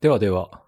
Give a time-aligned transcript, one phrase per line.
[0.00, 0.62] ではでは。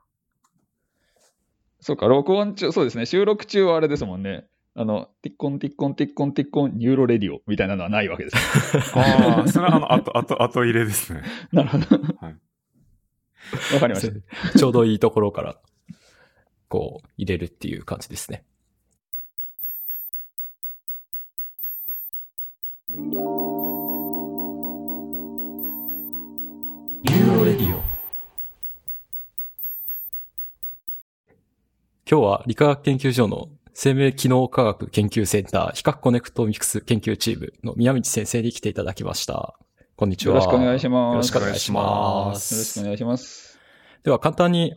[1.80, 4.46] そうか、録音中、そうですね、収録中はあれですもんね。
[4.74, 8.36] あの、ティッコンティッコンティッコンティッコン NeuroRadio みたいなのはないわけです、
[8.76, 8.82] ね。
[8.94, 11.22] ああ、それはあの、後、 後、後入れですね。
[11.52, 11.96] なるほど。
[12.20, 12.36] はい。
[13.74, 14.12] わかりまし
[14.52, 14.58] た。
[14.58, 15.56] ちょうどいいところから、
[16.68, 18.44] こう、入れるっていう感じですね。
[22.88, 27.89] ユーロレディオ。
[32.10, 39.54] 今日は理化学研究所の生命機能科学研究センター比較コネクトミクス研究チームの宮道先生に来ていただきました。
[39.94, 40.34] こんにちは。
[40.34, 41.16] よろしくお願いしよます。
[41.18, 41.86] ろしくお願いしまよ
[42.30, 42.82] ろしくすお。
[42.82, 43.60] 願いします。
[44.02, 44.74] では簡単に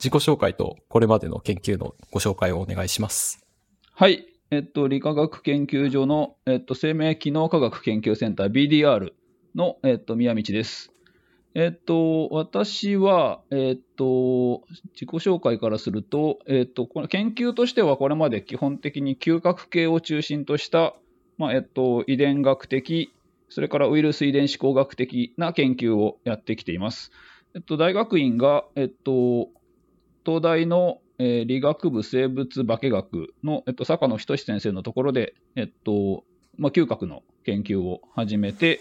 [0.00, 3.46] 自己紹介とこれまでの研究のご紹介をお願いします。
[3.92, 4.26] はい。
[4.50, 9.12] えっと、理化学研究所の、えっと、生命機能科学研究センター BDR
[9.54, 10.90] の、えっと、宮道です。
[11.54, 14.64] えっと、私は、えっと、
[14.94, 20.96] 自己紹介からすると、えっと、この研究としてはこれまで基本的に嗅覚系を中心とした、
[21.38, 23.12] まあ、えっと、遺伝学的、
[23.48, 27.12] それからウイルス遺伝子工学的な研究をやってきています。
[27.54, 29.48] えっと、大学院が、えっと、
[30.26, 36.24] 東大の、えー理学部生物化学の、えっと、坂野仁先生のところで、えっと
[36.58, 38.80] まあ、嗅覚の研究を始めて、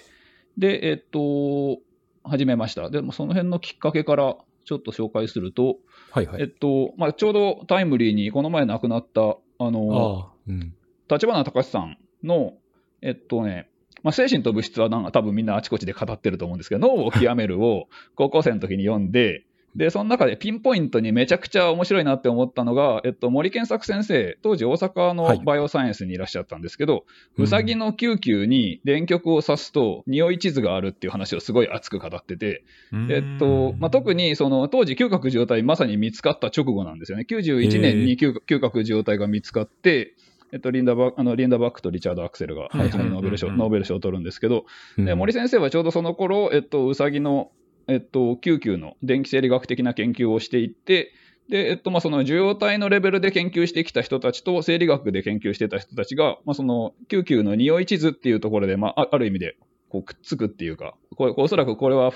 [0.57, 1.77] で、えっと、
[2.23, 2.89] 始めました。
[2.89, 5.77] でもその辺のきっかけからちょっと紹介すると、
[6.11, 6.41] はいはい。
[6.41, 10.73] えっとまあ、ちょうどタイムリーにこの前亡くなった、あの、ああ、うん。
[11.09, 12.53] 立花隆さんの、
[13.01, 13.69] えっとね、
[14.03, 25.41] まあ、精神と物質はなんか多分みんなあちこちで語ってると思うんですけど、脳を極めるを高校生の時に読んで、で、その中でピンポイントにめちゃくちゃ面白いなって思ったのが、えっと、森健作先生、当時大阪のはい。
[25.43, 27.05] バイオサイエンスにいらっしゃったんですけど、
[27.37, 32.63] うさぎのキューキューに電極を刺すと匂い地図があるっていう話をすごい熱く語ってて、
[33.09, 37.25] えっとまあ、特にその当時、嗅覚受容体まさに見つかった直後なんですよね。
[37.29, 40.15] 91年に嗅、嗅覚受容体が見つかって、
[40.53, 43.59] えっと、リンダバあのリンダバックとリチャード・アクセルがノーベル賞うんうん。
[43.59, 44.65] ノーベル賞を取るんですけど、
[44.97, 45.05] うん。
[45.05, 47.51] で森先生はちょうどその頃、えっと、うさぎの、
[47.87, 51.13] えっと、嗅球の電気生理学的な研究をしていって、
[51.49, 59.57] で、えっと、まあ、その受容体のレベルで研究してきた人たちと生理学で研究してた人たちが、まあ、その嗅球の匂い地図っていうところで、まあ、ある意味で
[59.89, 62.11] こうくっつくっていうか、これおそらくこれは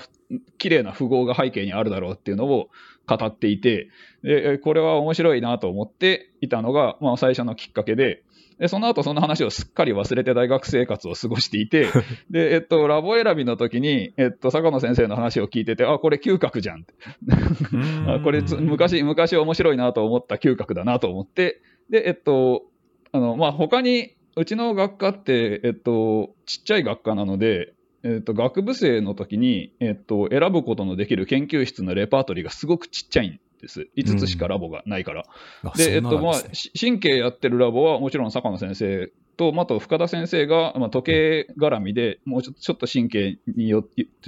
[0.58, 2.70] 綺麗な符号が背景にあるだろうっていうのを
[3.06, 3.88] 語っていて、
[4.24, 8.24] でこれは面白いなと思っていたのが、まあ、最初のきっかけで、
[8.58, 11.86] でその後その話をすっかり忘れて大学生活を過ごしていて、
[12.30, 16.94] で、えっと、ラボ選びの時に、えっと、坂野先生の話を聞いてて、あ、これ嗅覚じゃんって。
[18.06, 22.64] あこれつ昔、昔面白いなと思った嗅覚だなと思って、で、えっと、
[23.12, 27.74] あの、まあ、他に、うちの学科って、えっと、ちっちゃい学科なので、
[28.04, 33.88] えっと、学部生の時に、えっと、選ぶことのできる研究室のレパートリーがすごくちっちゃいんです。
[33.96, 35.24] 5つしかラボがないから。
[35.64, 36.34] あで、えっと、まあ、
[36.78, 43.84] 神経やってるラボはもちろん坂野先生と、まああと深田先生が、まあ、時計絡みで、もうちょちょっと神経によ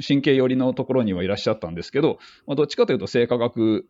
[0.06, 3.86] 神経寄りのところにはいらっしゃったんですけど、まあ、どっちかというと生化学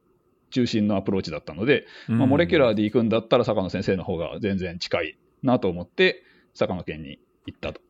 [0.50, 6.22] 中心のアプローチだったので、まあ、モレキュラーで行くんだったら坂野先生の方が全然近いなと思って、
[6.54, 7.80] 坂野県に行ったと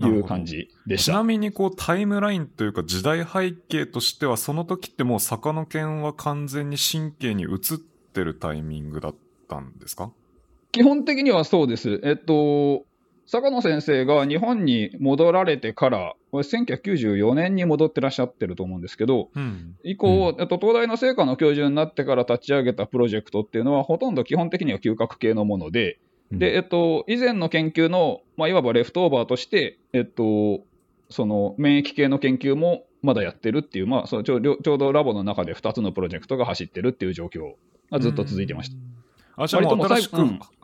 [0.00, 1.12] いう感じでした。
[1.12, 7.78] ちなみにこうタイムラインというか時代背景としてはその時ってもう坂野犬は完全に神経に移っ
[8.12, 9.14] てるタイミングだっ
[9.48, 10.10] たんですか？
[10.72, 12.00] 基本的にはそうです。
[12.02, 12.84] えっと、
[13.26, 19.76] 坂野先生が日本に戻られてから、これ1994年に戻ってらっしゃってると思うんですけど、うん。
[19.84, 26.00] 以降、えっと、東大の成果の教授になってから立ち上げたプロジェクトっていうのは、ほとんど基本的には嗅覚系のもので、
[26.38, 30.60] で、えっと、以前の研究の、まあ、いわばレフトオーバーとして、えっと、
[31.10, 37.52] その免疫系の研究もまだやってるっていう、まあ、そうちょちょうどラボの中で2つのプロジェクトが走ってるっていう状況
[37.90, 38.76] がずっと続いてました。
[39.44, 40.16] あ、じゃあもう新しく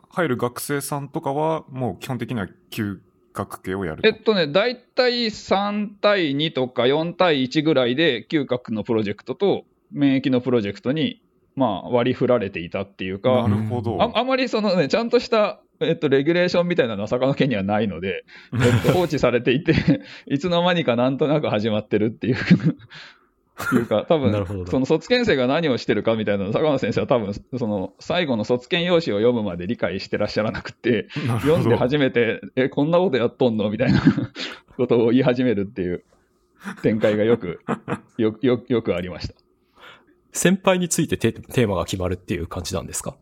[0.09, 2.99] 入る学生さんとかはもう基本的には嗅
[3.33, 4.07] 覚系をやると。
[4.07, 11.21] えっとね、大体3対2とか4対1ぐらいで、嗅覚のプロジェクトと免疫のプロジェクトに、
[11.55, 14.01] まあ、割り振られていたっていうか、なるほど。
[14.01, 19.73] ああまりその、ね、ちゃんとした、えっと、レギュレーションみたいなのは坂の県にはないので、えっと、放置されていて、
[20.27, 22.35] いつの間にかなんとなく始まってるっていう。
[23.73, 31.07] いうか、 多分その卒検生が何をしてるかみたいなの、坂野先生は多分その最後の卒検用紙を読むまで理解してらっしゃらなくて、
[31.41, 34.01] 読んで初めて、え、こんなことやっとんのみたいな
[34.77, 36.03] ことを言い始めるっていう
[36.81, 37.59] 展開がよく、
[38.17, 39.35] よよよくありました。
[40.31, 43.15] 先輩についてテテーマが決まるっていう感じなんですか？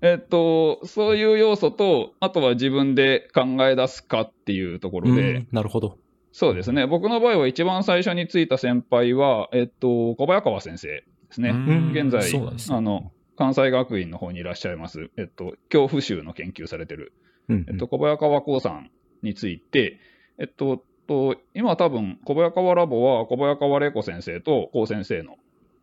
[0.00, 5.98] えっと、そういう要素と、あとは自分で考え出すかっていうところで、うんなるほど。
[6.30, 11.50] そうですね、僕の場合は一番最初についた先輩は、えっと、小早川先生ですね。
[11.50, 11.90] うん。
[11.92, 12.30] 現在
[12.70, 17.12] あの、関西学院の方にいらっしゃいます、えっと、恐怖臭の研究されてる、
[17.48, 18.90] うんえっと、小早川光さん
[19.22, 19.98] について、
[20.38, 25.36] えっと、と今多分、小早川ラボは小早川玲子先生と高先生の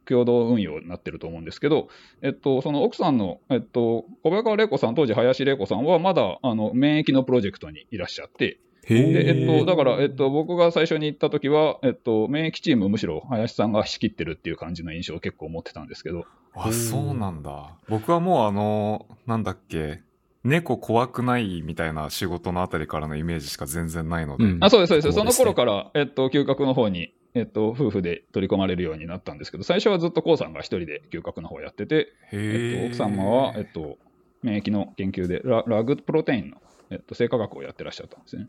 [0.06, 1.90] 共同運用になってると思うんですけど、
[2.22, 17.75] えっと、その奥さんの、えっと、小早川玲子さん、当時林玲子さんはまだあの免疫のプロジェクトにいらっしゃって、でえっと、だから、えっと、僕が最初に行った時は、えっと、免疫チームむしろ林さんが仕切ってるっていう感じの印象を結構持ってたんですけど、あ、そうなんだ。
[17.90, 20.01] 僕はもうあの、なんだっけ、
[20.44, 24.44] 猫怖くないみたいな仕事のあたりからのイメージしか全然ないので。
[24.46, 25.12] うんあそうです、そうです。
[25.12, 32.98] そうの頃から、えっと、嗅覚の方に、えっと、夫婦で取り込まれるようになったんですけど、最初はずっとコウさんが一人で嗅覚の方をやってて、えっ。
[32.98, 33.98] と、奥様は、えっと、
[34.42, 36.58] 免疫の研究でラ、ラグプロテインの、
[36.92, 38.48] えっと、生化学をやってらっしゃったんですね。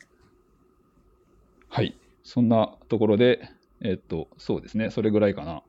[1.68, 1.96] はい。
[2.22, 3.50] そんなところで、
[3.82, 4.90] えっと、そうですね。
[4.90, 5.62] それぐらいかな。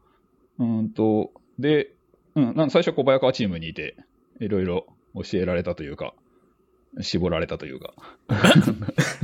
[0.60, 1.96] うーんと、で、
[2.36, 3.96] うん、なん最初小早川チームにいて、
[4.40, 4.86] いろいろ
[5.16, 6.14] 教えられたというか、
[7.02, 7.94] 絞られたというか、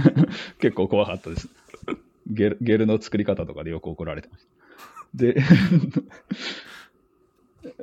[0.59, 1.47] 結構怖かったです。
[2.27, 4.53] ゲルゲルの作り方とかでよく怒られてました。
[5.15, 5.35] で、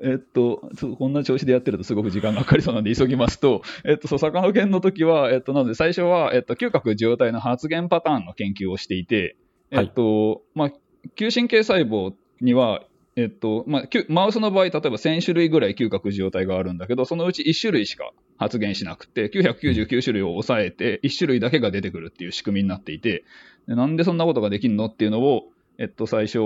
[0.03, 9.37] えっと、そうこんな調子でやってるとすごく時間がかかりそうなんで急ぎますと、えっと、そう、坂の件の時は、えっと、なので最初は、えっと、嗅覚受容体の発現パターンの研究をしていて、
[9.71, 10.73] えっと、まあ、
[11.17, 12.83] 嗅神経細胞には、
[13.17, 23.25] えっと、まあ、マウスの場合、例えば1000種類ぐらい嗅覚受容体があるんだけど、そのうち1種類しか発現しなくて、999種類を抑えて、1種類だけが出てくるっていう仕組みになっていて、
[23.60, 25.45] でなんでそんなことができるのっていうのを、
[25.79, 26.39] えっと、最初、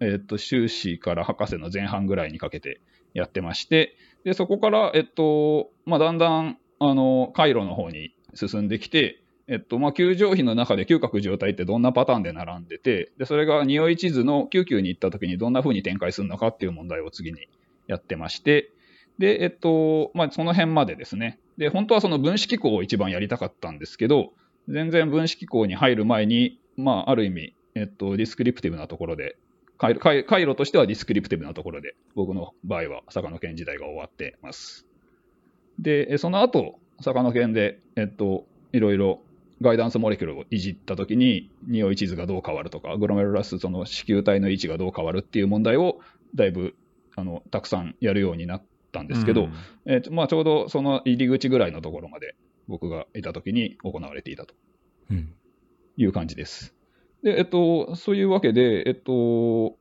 [0.00, 2.80] えっと、修士から博士の前半ぐらいにかけて
[3.14, 17.48] やってまして、で、そこから、えっと、まあ、だんだん、あの、回路の方に進んできて、えっと、まあ、球状比の中で嗅覚受容体ってどんなパターンで並んでて、で、それが匂い地図の救急に行った時にどんな風に展開するのかっていう問題を次に
[17.86, 18.70] やってまして、
[19.18, 21.38] で、えっと、まあ、その辺までですね。
[21.58, 24.32] で、本当はその分子機構を一番やりたかったんですけど、
[24.68, 29.36] 全然分子機構に入る前に、まあ、ある意味、えっと、ディスクリプティブなところで、
[29.78, 34.86] 回路回回路としてはディスクリプティブなところで、僕の場合は坂野県時代が終わってます。
[35.78, 39.20] で、えその後、坂野県で、えっと、いろいろ
[39.60, 46.00] ガイダンスモレキュルをいじったときに、匂い地図がどう変わるとか、グロメルラス、その子宮体の位置がどう変わるっていう問題を、
[46.34, 46.74] だいぶ、
[47.16, 48.62] あの、たくさんやるようになっ
[48.92, 49.52] たんですけど、うん
[49.86, 52.34] えまあ、ちょうどその入り口ぐらいのところまで
[52.68, 54.54] 僕がいたときに行われていたと
[55.10, 55.32] うん
[55.96, 56.74] いう感じです。
[57.22, 59.76] で、えっと、そういうわけで、えっと、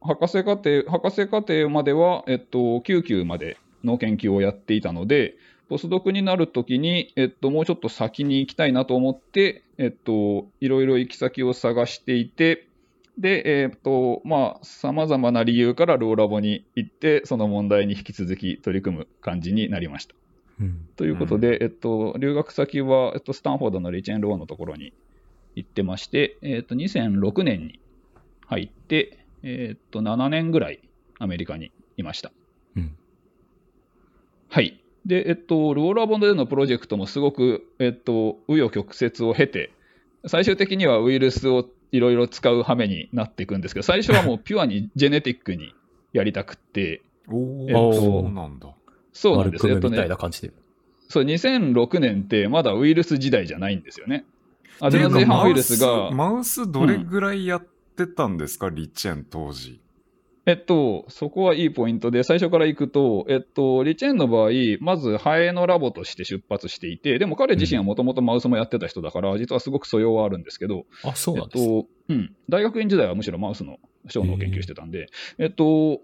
[0.00, 5.36] 博士課程、博士課程までは、えっと、9級までの研究をやっていたので、
[5.68, 12.66] ポスドクになるときに、えっと、もうちょっと先に行きたいなと思って、えっと、いろいろ行き先を探していて、
[13.18, 20.14] で、えっと、まあ、様々な理由からローラボに行って、その問題に引き続き取り組む感じになりました。
[20.60, 24.92] うんということで、えっと、留学先は、えっと、スタンフォードのリチェンローのところに
[25.56, 27.80] 行ってまして、えっと、2006年に
[28.46, 30.80] 入って、えっと、7年ぐらい
[31.18, 32.30] アメリカにいました。
[32.76, 32.96] うん
[34.48, 34.78] はい。
[35.06, 39.72] で、えっと、ローラボでのプロジェクトもすごく、えっと、紆余曲折を経て、
[40.26, 45.74] 最終的にはウイルスをいろいろ使う羽目になっていくんですけど、最初はもうピュアにジェネティックに
[46.12, 48.74] やりたくって、おえっとーそうなんだ。
[49.12, 49.76] そうなんですよ。
[49.76, 50.52] みたいね、な感じで。
[51.08, 54.24] そう、2006年ってまだウイルス時代じゃないんですよね。
[54.80, 57.66] アデノ随伴ウイルスが、マウスマウスどれぐらいやっ
[57.96, 59.80] てたんですか、リチェン当時。
[60.44, 64.50] えっと、そこはいいポイントで、最初から行くと、えっと、リチェーンの場合、
[64.80, 71.82] まずハエのラボとして出発していて、でも彼自身はもともとマウスもやってた人だから、実はすごく素養はあるんですけど、あ、そうえっなんですね。
[71.82, 73.78] と、うん、大学院時代はむしろマウスの
[74.08, 75.06] 小脳を研究してたんで、
[75.38, 76.00] えっと、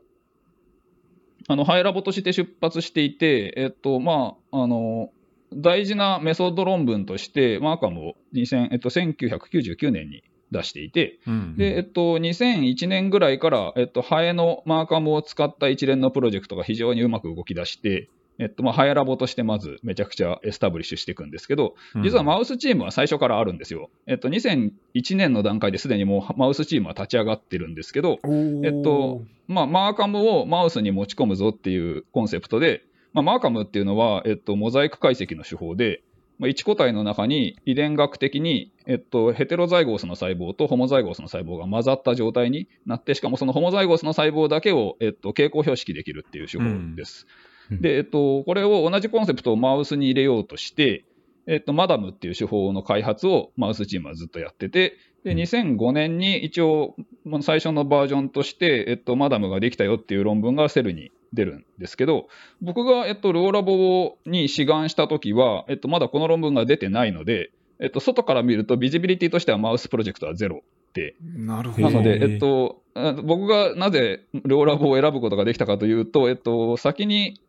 [1.48, 5.10] あの、ハエラボとして出発していて、えっと、まあ、あの、
[5.52, 23.90] 大事なメソッド論文として、 MARCM を2000、えっと、1999年に出していて、うんで、えっと、2001年ぐらいから、えっと、ハエの MARCM を使った一連のプロジェクトが非常にうまく動き出して、えっと、まあ、ハエラボとしてまずめちゃくちゃエスタブリッシュしていくんですけど、実はマウスチームは最初からあるんですよ。
[24.06, 28.18] えっと、2001年の段階ですでにもうマウスチームは立ち上がってるんですけど、
[28.64, 36.02] えっと、まあ、 MARCM をマウスに持ち込むぞっていうコンセプトで、まあ、マーカムっていうのは、えっと、モザイク解析の手法で、
[36.38, 46.64] まあ、1個体の中に遺伝学的に、えっと、ヘテロザイゴースの細胞とホモザイゴースの細胞が混ざった状態になって、しかもそのホモザイゴースの細胞だけを、えっと、蛍光標識できるっていう手法
[46.94, 47.26] です。
[47.28, 51.04] うんで、えっと、これを同じコンセプトをマウスに入れようとして、
[51.46, 56.94] えっと、マダムっていう手法の開発をマウスチームはずっとやってて、で、2005年に一応、
[57.42, 62.28] 最初のバージョンとして、えっと、マダムができたよっていう論文がセルに出るんですけど、
[62.60, 70.62] 僕が、えっと、ローラボに志願したときは、えっと、まだこの論文が出てないので、えっと、外から見るとビジビリティとしてはマウスプロジェクトはゼロ
[70.94, 71.90] で、なるほど。
[71.90, 72.82] なので、えっと、
[73.22, 77.40] 僕がなぜローラボを選ぶことができたかというと、えっと、先に、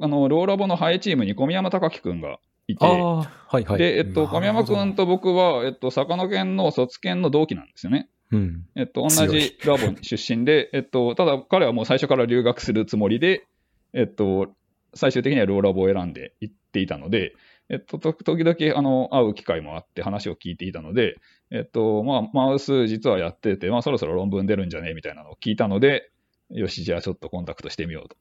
[0.00, 3.26] あの、ローラボのハイチームに小宮山隆樹君がいて、は
[3.60, 3.78] いはい。
[3.78, 8.08] で、えっと、小宮山君と僕は、えっと、坂野県の卒研の同期なんですよね。
[8.32, 8.66] うん。
[8.74, 13.46] えっと、同じラボ出身で、えっと、ただ彼はもう最初から留学するつもりで、
[13.92, 14.48] えっと、
[14.94, 17.34] 最終的にはローラボを選んで行っていたので、
[17.68, 21.16] えっと、時々、あの、会う機会もあって話を聞いていたので、
[21.50, 24.94] えっと、まあ、マウス実はやってて、まあ、そろそろ論文出るんじゃね？
[24.94, 26.10] みたいなのを聞いたので、
[26.50, 28.16] よし、じゃあちょっとコンタクトしてみようと。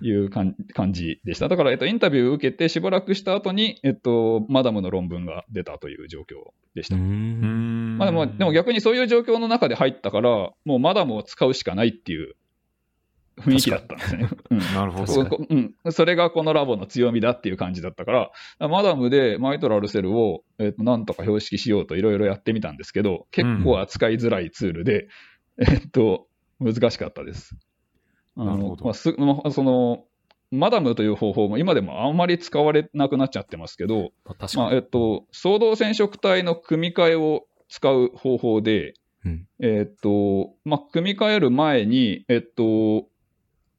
[0.00, 0.54] いう感
[0.92, 1.48] じでした。
[1.48, 6.96] だから、えっと、インタビューを受けてしばらくした後に、えっと、マダムの論文が出たという状況でした。
[6.96, 10.30] まあでも、でも逆にそういう状況の中で入ったから、
[10.64, 12.34] もうマダムを使うしかないっていう
[13.40, 14.28] 雰囲気だったんですね。
[14.50, 15.74] うん、なるほど、うん。
[15.90, 25.08] それがこのラボの強みだっていう感じだったから、マダムでマイトラルセルを、えっと、なんとか標識しようといろいろやってみたんですけど、結構扱いづらいツールで、
[25.58, 26.28] うん、えっと、
[26.60, 27.56] 難しかったです。
[28.36, 29.14] あの、まあ、す
[29.50, 30.04] その、
[30.50, 34.12] マダムという方法も今でもあんまり使われなくなっちゃってますけど、
[34.56, 43.08] まあ、えっと、総動染色体の組み換えを使う方法で、うん、えっと、まあ、組み換える前に、えっと、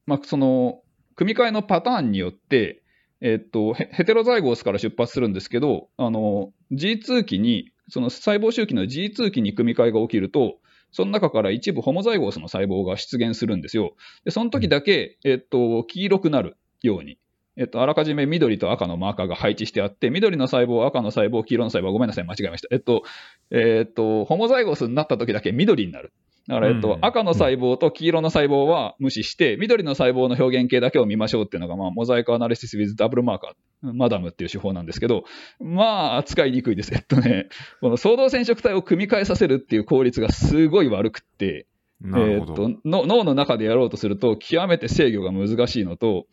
[0.06, 0.82] まあ、その、
[1.16, 2.82] 組み換えのパターンによって、
[3.20, 10.58] えっと、ヘテロザイゴースから出発するんですけど、あの、G2 期に、その細胞周期の G2 期に組み換えが起きると、
[10.90, 13.94] その中から一部ホモザイゴースの細胞が出現するんですよ。
[14.24, 17.18] で、その時だけ、えっと、黄色くなるように。
[17.56, 22.68] えっと、あらかじめ緑と赤のマーカーが配置してあって、緑の細胞、赤の細胞、黄色の細胞、ごめんなさい、間違えました。
[22.70, 23.02] えっと、
[23.50, 26.12] えっと、ホモザイゴースになった時だけ緑になる。
[26.48, 35.24] だから、えっと、うん、赤の細胞と黄色の細胞は無視して、緑の細胞の表現形だけを見ましょうっていうのが、まあ、モザイクアナリシス with ダブルマーカー、マダムっていう手法なんですけど、
[35.60, 36.94] まあ、扱いにくいです。
[36.94, 37.48] えっとね、
[37.82, 41.66] この相動染色体を組み替えさせるっていう効率がすごい悪くって、
[42.02, 46.26] えー、っと脳の中でやろうとすると、極めて制御が難しいのと、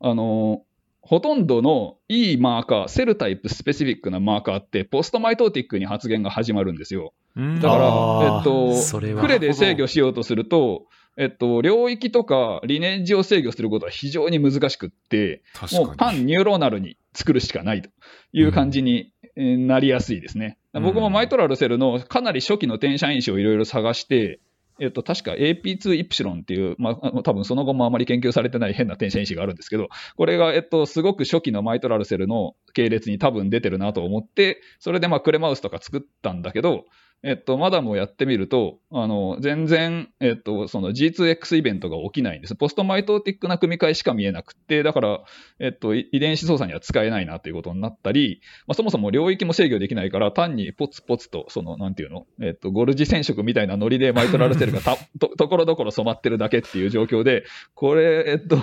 [0.00, 0.62] あの
[1.10, 7.14] ほとんどのいいマーカー、セルタイプスペシフィックなマーカーって、ポストマイトーティックに発現が始まるんですよ。
[7.34, 10.86] だから、えっと、クレで制御しようとすると、
[11.16, 17.90] えっと、領域とかリネージを制御することは非常に難しくって、もうパンニューローナルに作るしかないと
[18.32, 20.58] いう感じになりやすいですね。
[20.74, 24.38] うん、僕もマイトラルセルのかなり初期の転写因子をいろいろ探して、
[24.80, 36.86] えっと、確か AP2 イプシロンっていう、まあ、多分その後もあまり研究されてない変な転写因子があるんですけど、これが、えっと、すごく初期のマイトラルセルの系列に多分出てるなと思って、それでまあクレマウスとか作ったんだけど、
[37.22, 42.54] えっと、マダムをやってみると、あの、全然、えっと、その G2X イベントが起きないんです。
[42.54, 45.20] ポストマイトーティックな組み換えしか見えなくて、だから、
[45.58, 58.56] えっと、遺伝子操作には使えないなということになったり、まあ、そもそも領域も制御できないから、単にポツポツと、その、なんていうの、えっと、ゴルジ染色みたいなノリでマイトラルセルがたと、ところどころ染まってるだけっていう状況で、これ、えっと、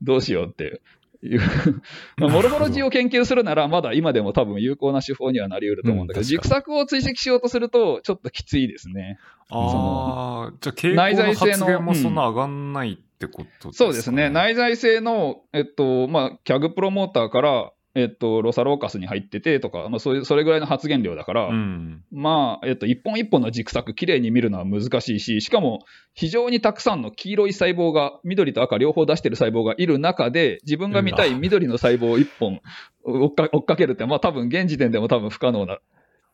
[0.00, 0.80] どうしようって
[1.26, 1.40] いう
[2.18, 9.18] まあ、モルモロジーを研究するなら、まだ今でも多分有効な手法にはなり得ると思うんだけど、うん、軸索を追跡しようとすると、ちょっときついですね。
[9.50, 14.30] ああ、じゃあ、傾向の発言もそんな上がんないってことですか、ねうん、そうですね。
[14.30, 25.80] 内在性の、えっと、まあ、キャグプロモーターから、えっと、ロサローカスに入っててとか、まあ、そういう、それぐらいの発言量だから、うん、まあ、えっと、一本一本の軸索、綺麗に見るのは難しいし、しかも、
[26.12, 32.60] 非常にたくさんの黄色い細胞が、緑と赤両方出してる細胞がいる中で、自分が見たい緑の細胞を一本
[33.02, 35.78] 追っか追っかけるって、まあ、多分、現時点でも多分不可能な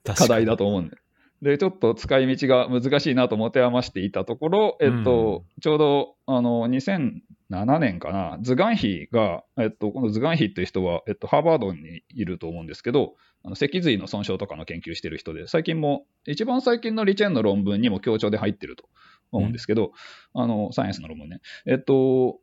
[0.05, 0.97] 課題だと思うんで。
[1.43, 7.21] で、ちょっと使い道が難しいなと持て余していたところ、えっと、うん、ちょうど、あの、2000、
[7.53, 18.85] 7年かな、ズガンヒが、えっと、このズガンヒっていう人は、えっと、ハーバードにいると思うんですけど、あの脊髄の損傷とかの研究してる人で、最近も、一番最近のリチェンの論文にも強調で入ってると
[19.31, 19.93] 思うんですけど、
[20.35, 21.41] うん、あの、サイエンスの論文ね。
[21.67, 22.41] えっと、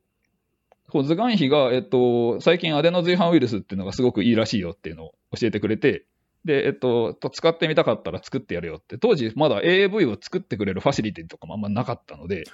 [0.90, 6.06] こズガンヒが、えっと、最近アデノ随伴ウイルスっていうのがすごくいいらしいよっていうのを教えてくれて、
[6.46, 12.46] で、えっと、使ってみたかったら作ってやるよって、当時まだ AAV を作ってくれるファシリティとかもあんまなかったので、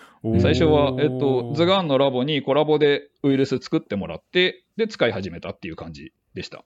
[0.41, 6.65] 最初は、えっと、ズガンのラボにコラボでウイルス作ってもらって、で、使い始めたっていう感じでした。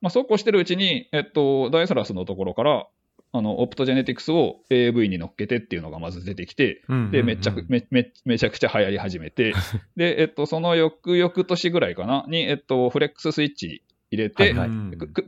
[0.00, 2.86] まあ、そうこうしてるうちに、えっと、ダイサラスのところから、
[3.34, 9.54] あの、オプトジェネティクスを AAV に乗っけてっていうのがまず出てきて、で、めちゃく、め、め、めちゃくちゃ流行り始めて、
[9.96, 14.70] で、えっと、その翌々年ぐらいかな、に、えっと、フレックススイッチ入れて、はいはい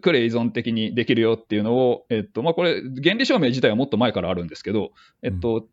[0.00, 5.66] Cre 依存的にできるよっていうのを、えっとまあ、これ、原理証明自体はもっと前からあるんですけど、えっと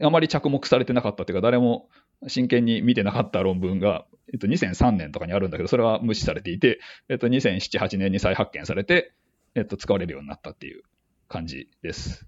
[0.00, 1.88] あまり着目されてなかったというか、誰も
[2.26, 9.12] 真剣に見てなかった論文が、えっと、2003年とかにあるんだけど、それは無視されていて、えっと、2007、8年に再発見されて、
[9.54, 10.82] えっと、使われるようになったっていう
[11.28, 12.26] 感じです。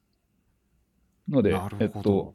[1.28, 1.84] のでなるほ、ど。
[1.84, 2.34] えっと、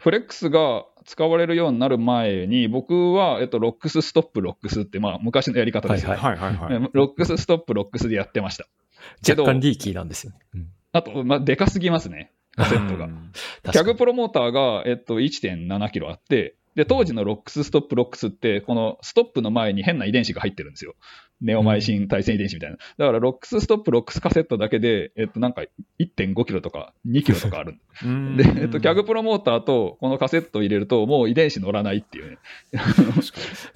[0.00, 6.10] FLEX が使われるようになる前に、僕は、えっと、 lox, stop, lox って、まあ、昔のやり方ですよ。
[6.10, 6.74] はいはいはいはい。
[6.74, 8.66] え lox, stop, lox でやってました。
[9.22, 10.38] けど若干リーキーなんですよね。
[10.54, 13.04] うんあと、まあ、でかすぎますね、カセットが。
[13.04, 13.30] うん
[13.70, 20.94] CAG プロモーターが、えっと、1.7キロあって、で、当時の lox, stop, lox って、このストップの前に変な遺伝子が入ってるんですよ。
[21.40, 22.76] ネオマイシン耐性遺伝子みたいな。
[22.76, 25.62] だから、 lox, stop, lox カセットだけで、えっと、なんか
[25.98, 27.76] 1.5キロとか2キロとかある。
[28.04, 32.38] うんで、えっと、 CAG プロモーターとこのカセットを入れると、もう遺伝子乗らないっていうね。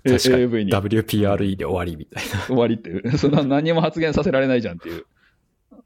[0.07, 0.13] に。
[0.13, 2.47] 確かに AAV に WPRE で終わりみたいな。
[2.47, 5.07] 終わりっていう、そんな何も発現させられないじゃんっていう、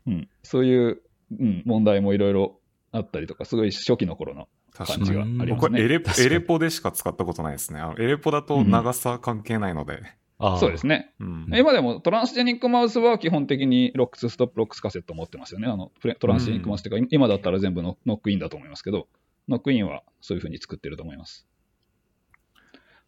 [0.07, 1.01] うん、そういう、
[1.39, 2.61] うん、問題もいろいろ
[2.93, 4.49] あったりとか、すごい初期の頃の
[4.85, 5.55] 感じがありますね。
[5.55, 7.81] 僕はエレ確かにエレポでしか使ったことないですね。
[7.81, 10.03] あのエレポだと長さ関係ないので。
[10.41, 11.13] あーそうですね。
[11.19, 15.67] うん今でもトランスジェニックマウスは基本的に lox, stop, lox カセット持ってますよね。
[15.67, 19.09] あのトランスジェニックマウスっていうか、今だったら全部ノノックインだと思いますけど、
[19.49, 21.49] ノックインはそういうふうに作ってると思います。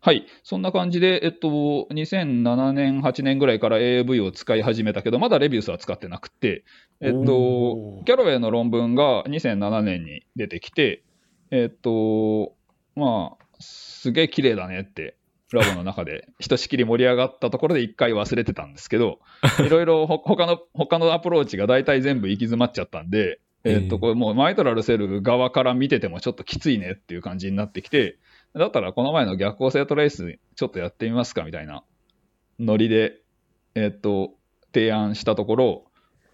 [0.03, 0.27] はい。
[0.43, 6.65] そんな感じで、えっと、2007年、8年ぐらいから AAV を使い始めたけど、まだ rabies は使ってなくて、
[7.03, 11.05] えっおとー、キャロウェイの論文が2007年に出てきて、
[11.51, 12.55] えっと、
[12.95, 15.17] まあ、すげえ綺麗だねって、
[15.53, 19.19] ラボの中で ひとしきり盛り上がったところで一回忘れてたんですけど、
[19.65, 28.17] いろいろほ他の、他のアプローチが大体全部行き詰まっちゃったんで、えっと、えーこれもうマイトラルセル側から見ててもちょっときついねっていう感じになってきて、
[28.55, 31.85] だったらこの前の逆光性トレースちょっとやってみますかみたいな
[32.59, 33.19] ノリで、
[33.75, 34.35] えっと、
[34.73, 35.85] 提案したところ、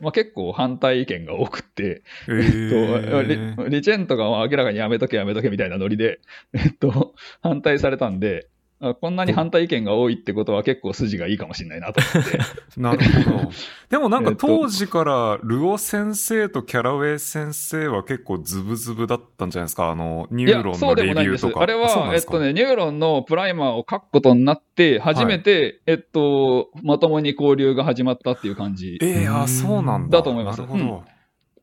[0.01, 6.21] まあ、結構反対意見が多くって、ええっーと、リリチェントがまあ明らかにやめとけやめとけみたいなノリで、
[6.53, 8.56] えっと、反対されたんで、あ
[9.01, 12.39] こんなに反対意見が多いってことは結構筋がいいかもしれないなと思って。
[12.79, 13.51] なるほど。
[13.89, 19.91] でもなんかえっと当時からルオ先生とキャラウェイ先生は結構ズブズブだったんじゃないですか？
[19.91, 21.47] あの、ニューロンのそうでもないんです。
[21.47, 21.63] レビューとか。
[21.63, 22.35] あれは、そうなんですか？
[22.35, 28.99] えっとね、ニューロンのプライマーを書くことになって、初めて、えっと、まともに交流が始まったっていう感じ。
[29.01, 30.19] ええあ、そうなんだ。
[30.19, 31.05] だと思いますなるほど。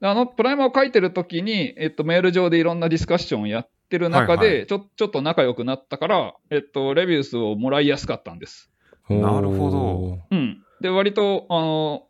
[0.01, 8.71] あの、プライマーを書いてるときに、えっと、メール上でいろんなディスカッションをやってる中で、はいはちょ、ちょっと仲良くなったから、えっと、 rabies をもらいやすかったんです。
[9.07, 10.19] なるほど。
[10.31, 10.63] うん。
[10.81, 12.07] で、割と、あの、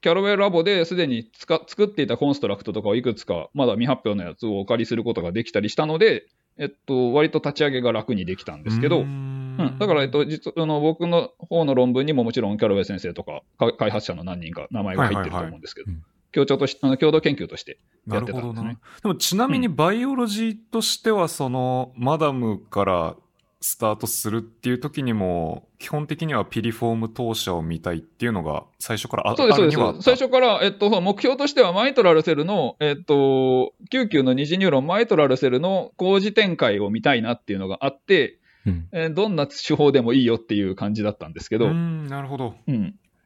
[0.00, 9.56] キャラウェイラボですでにつか作っていたコンストラクトとかをいくつか、まだ未発表のやつをお借りすることができたりしたので、えっと、割と立ち上げが楽にできたんですけど、うん。
[9.58, 18.32] ん、だから、えっと、実あの僕の方の論文にももちろんキャロウェイ先生とかか開発者の何人か名前が入ってると思うんですけど、はいはいはい協調としあの共同研究としてなやって。
[18.32, 18.78] たんですね。
[19.02, 23.16] でもちなみにバイオロジーとしては、その、 MADM から
[23.62, 30.02] スタートするっていう時にも、基本的にはピリフォーム当社を見たいっていうのが最初からあそうです、そうであるにはあった？
[30.02, 30.04] す。
[30.04, 42.54] 最初から、えっと、目標としては、 mitral cell の、えっと、嗅球の二次ニューロン、 mitral cell の高次展開を見たいなっていうのがあって、うんえーどんな手法でもいいよっていう感じだったんですけど、なるほど。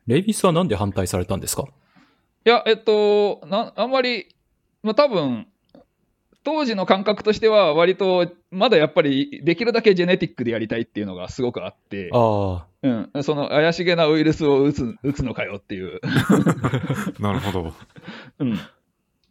[0.06, 1.62] レイビスはなんで反対されたんですか？
[1.62, 1.66] い
[2.44, 4.34] や、えっと、なあんまり、
[4.82, 5.46] まあ、多分
[6.42, 16.00] 当時の感覚としては、割と、まだやっぱり、できるだけジェネティックでやりたいっていうのがすごくあって、あうん、その怪しげなウイルスを打つ打つのかよっていう、
[17.20, 17.74] なるほど。
[18.40, 18.70] うん、あ。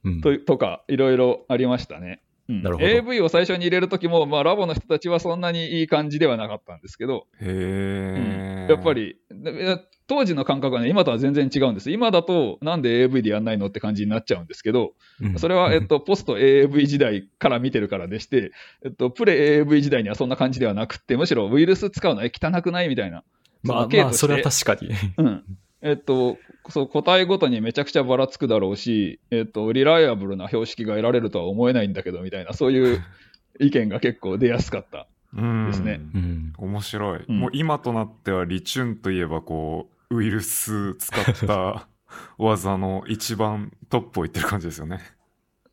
[0.04, 0.22] うん。
[0.22, 2.22] ととか、いろいろありましたね。
[2.50, 8.94] うんなるほど AV を最初に入れるときも、まあ、ラボの人たちはそんなにいい感じではなかったんですけど、へえ、やっぱ。
[8.94, 11.92] り、で当時の感覚はね、今とは全然違うんです。
[11.92, 18.52] 今だと、なんで AV でやんないのって感じになっちゃうんですけど、うんそれは、えっと、ポスト AAV 時代から見てるからでして、
[18.84, 23.24] えっと、プレ AAV 時代にはそんな感じではなくって、むしろウイルス使うのは汚くないみたいな。
[23.62, 24.92] まあまあ、それは確かに。
[25.18, 25.44] うん。
[25.82, 26.38] えっと、
[26.70, 33.02] そう、個体ごとにめちゃくちゃばらつくだろうし、えっと、リライアブルな標識が得られるとは思えないんだけど、みたいな、そういう
[33.60, 35.08] 意見が結構出やすかった。
[35.36, 35.68] うん。
[35.68, 36.54] ですねうん。
[36.58, 41.88] 面白い、うんもう今となっては Liqun といえばこうウイルス使った
[42.38, 45.00] 技の一番トップを言ってる感じですよね。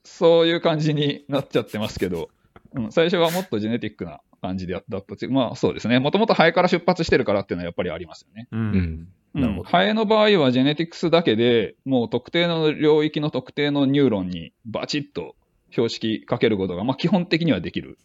[0.05, 2.31] そういう感じになっちゃってますけど、
[2.75, 5.99] うん、最初はもっと genetic な感じでだったしまあそうですね。
[5.99, 8.49] もともとハエから出発してるからっていうのはやっぱりありますよね。
[8.53, 8.57] う。
[8.57, 9.09] うんん。
[9.41, 9.69] なるほど。
[9.69, 15.37] ハエの場合は genetics だけでもう特定の領域の特定のニューロンにバチッと
[15.71, 17.99] 標識かけることが、まあ、基本的にはできる。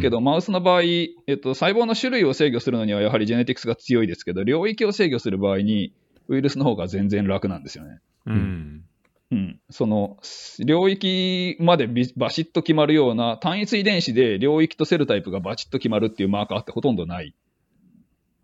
[0.00, 5.94] けど、マウスの場合、えっと、細胞の種類を制御するのにはやはりジェネティクスが強いですけど、領域を制御する場合に、
[6.28, 8.00] ウイルスの方が全然楽なんですよね。
[8.26, 8.84] うん。
[9.32, 10.18] うん、その
[10.64, 17.34] 領域までビバシッと決まるような単一遺伝子で領域とセルタイプがバチッと決まるっていうマーカーってほとんどない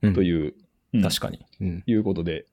[0.02, 0.54] うんという、うん
[1.00, 1.44] 確かに。
[1.60, 1.84] うん。
[1.86, 2.46] いうことで、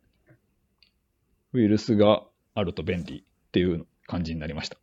[1.53, 2.23] ウイルスが
[2.53, 4.77] あると便利っていう感じになりました。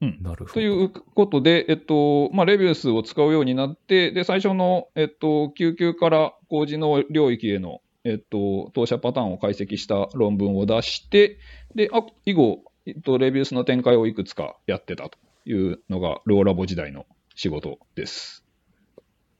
[0.00, 0.52] なるほど。
[0.54, 11.38] ということで、えっとまあ、レビウスを使うようになって、で最初の、えっと、救急から工事の領域への、えっと、投射パターンを解析した論文を出して、
[11.74, 18.44] であ以後、えっと、レビウスの展開をいくつかやってたというのが、ローラボ時代の仕事です。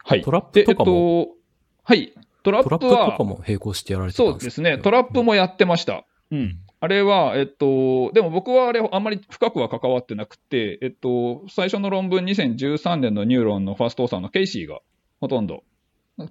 [0.05, 0.23] はい。
[0.23, 1.35] トラップとかもでえっと、
[1.83, 2.13] はい。
[2.43, 4.79] TRAP、TRAP とは、かも並行してやられてたんそうですね。
[4.79, 6.05] TRAP もやってました。
[6.31, 6.59] うん。
[6.81, 14.81] あれは、えっと、でも僕はあれ、あんまり深くは関わってなくて、えっと、最初の論文、2013年の Neuron の first author のケイシーが
[15.21, 15.63] ほとんど、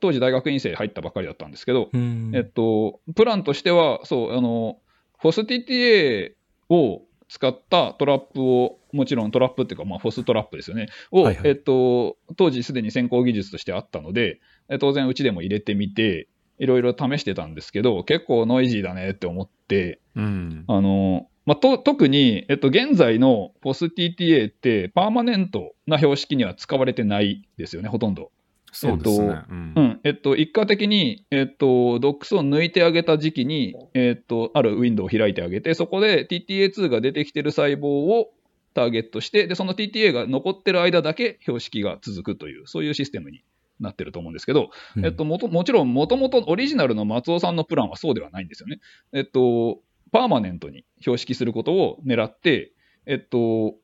[0.01, 2.31] 当時大学院生入ったばっかりだったんですけど、うん。
[2.35, 4.79] えっと、プランとしては、そう、あの、
[5.19, 6.33] Fos tTA
[6.69, 14.39] を使った TRAP を、もちろん TRAP っていうか、まあ、 FosTRAP ですよね、を、はいはいえっと、当時すでに先行技術としてあったので、え
[14.79, 16.27] 当然うちでも入れてみて、
[16.59, 20.63] いろいろ試してたんですけど、結構ノイジーだねって思って、うん。
[20.67, 28.31] あの、まあ、と特に、えっと、現在の POSTTA ってパーマネントな標識には使われてないですよね、ほとんど。
[28.71, 29.41] そうですね。
[29.49, 29.99] うんうん。
[30.03, 31.65] えっと、一過的に、えっと、
[31.99, 38.31] DOX を抜いてあげた時期に、えっと、あるウィンドウを開いてあげて、そこで TTA2 が出てきてる細胞を
[38.73, 43.43] ターゲットして、で、その TTA が残ってる間だけ標識が続くという、そういうシステムに
[43.81, 48.79] なってると思うんですけど、うんえっと、もともちろん、もともとオリジナルの松尾さんのプランはそうではないんですよね。
[49.13, 52.73] えっと、パーマネントに標識することを狙って、
[53.05, 53.75] えっと、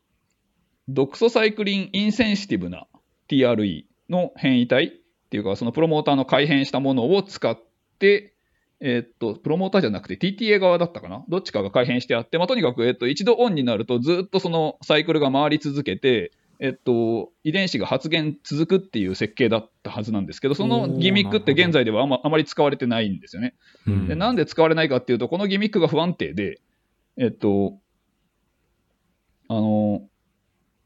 [0.87, 2.87] ドクソサイクリンインセンシティブな
[3.29, 4.89] TRE の変異体っ
[5.29, 7.57] ていうか、そのプロモーターの改変したものを使っ
[7.99, 8.33] て、
[8.79, 11.25] えっと、プロモーターじゃなくて TTA 側だったかな？
[11.27, 23.53] どっちかが改変してあって、まあ、とにかく、えっと、一度オンになるとずっとそのサイクルが回り続けて、えっと、遺伝子が発現続くっていう設計だったはずなんですけど、そのギミックって現在ではあまあまり使われてないんですよね。
[23.85, 24.07] うん。
[24.07, 26.59] でなんで使われないかっていうと、このギミックが不安定で、
[27.17, 27.79] えっと、
[29.49, 30.01] あの、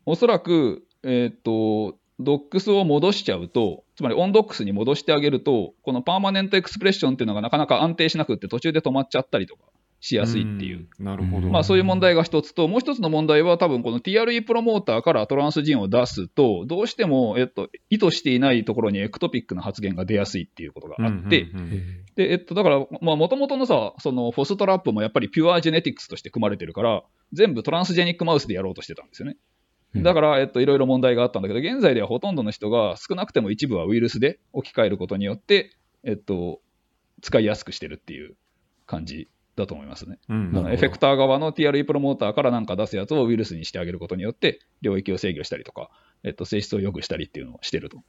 [0.05, 9.63] おそらく、えっと、ドックスを戻しちゃうと、つまりオンドックスに戻してあげると、このパーマネントエクスプレッションっていうのがなかなか安定しなくって途中で止まっちゃったりとか
[10.01, 10.87] しやすいっていう。
[10.99, 11.05] うん。
[11.05, 11.47] なるほど。
[11.47, 21.83] まあそういう問題が一つと、もう一つの問題は多分この TRE プロモーターからトランスジンを出すと、どうしても、えっと、意図していないところにエクトピックな発現が出やすいっていうことがあって、うんうんうん
[22.13, 29.37] で、えっと、だから、まあ、もともとのさ、その、フォストラップもやっぱりピュアジェネティクスとして組まれてるから、全部トランスジェニックマウスでやろうとしてたんですよね。
[29.93, 36.61] うんだから、えっと、いろいろ問題があったんだけど、現在ではほとんどの人が少なくても一部はウイルスで置き換えることによって、えっと、
[37.21, 38.35] 使いやすくしてるっていう
[38.85, 40.17] 感じだと思いますね。
[40.29, 45.89] うんエフェクター側の TRE プロモーターからなんか出すやつをウイルスにしてあげることによって、領域を制御したりとか、
[46.23, 48.03] えっと、性質を良くしたりっていうのをしてると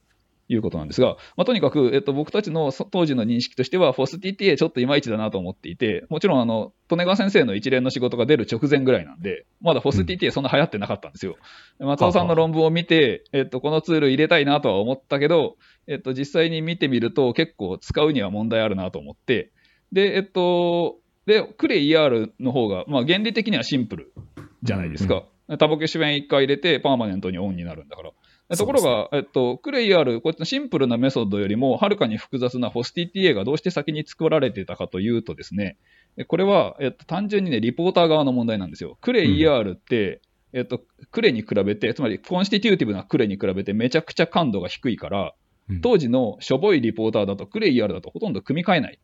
[0.47, 11.37] いうことなんですが、まあ、とにかく、えっと、僕たちのそ当時の認識としては、FOSTTA ちょっといまいちだなと思っていて、もちろん、あの、利根川先生の一連の仕事が出る直前ぐらいなんで、まだ FOSTTA そんな流行ってなかったんですよ。
[11.79, 19.51] 松尾さんの論文を見て、えっと、このツール入れたいなとは思ったけど、えっと、実際に見てみると結構使うには問題あるなと思って、
[19.91, 24.13] で、えっと、で、クレイ ER の方が、まあ、原理的にはシンプル
[24.61, 25.23] じゃないですか。
[25.59, 28.11] タモキシフェン1回入れて、 permanent にオンになるんだから。
[28.55, 35.77] ところが、えっと、クレイ ER、こういったシンプルなメソッドよりも、はるかに複雑な FOSTTA がどうして先に作られてたかというとですね、
[36.17, 38.97] えこれは、えっと、単純にね、リポーター側の問題なんですよ。
[39.01, 40.21] CreER って、
[40.53, 40.81] えっと、
[41.11, 45.33] Cre に比べて、つまり constitutive な Cre に比べてめちゃくちゃ感度が低いから、
[45.69, 48.99] うん当時のしょぼいリポーターだと、クレイ ER だとほとんど組み替えない。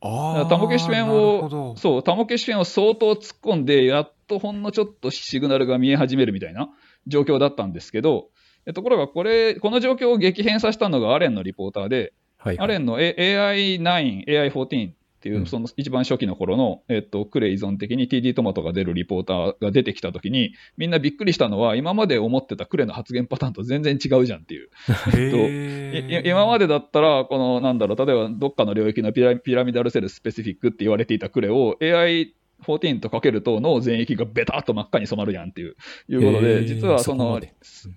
[0.00, 0.46] ああ。
[0.46, 6.68] タモキシフェンを、そう、タモキシフェンを相当突っ込んで、やっとほんのちょっとシグナルが見え始めるみたいな
[7.06, 8.28] 状況だったんですけど、
[8.66, 12.64] えところがこれ、この状況を激変させたのがアレンのリポーターで、はいはい。
[12.64, 15.46] アレンの A- AI9、AI14 っていうう、ん。
[15.46, 24.70] その一番初期の頃の、えっと、クレイ依存的に TD トマトが出るリポーターが出てきたときに、みんなびっくりしたのは、今まで思ってたクレの発言パターンと全然違うじゃんっていう。
[25.14, 35.76] へい今までだったら、この、なんだろう、例えばどっかの領域のピラピラミダルセルスペシフィックって言われていたクレを AI14 とかけると脳全域がベタっと真っ赤に染まるやんっていう
[36.08, 37.40] いうことで、実はその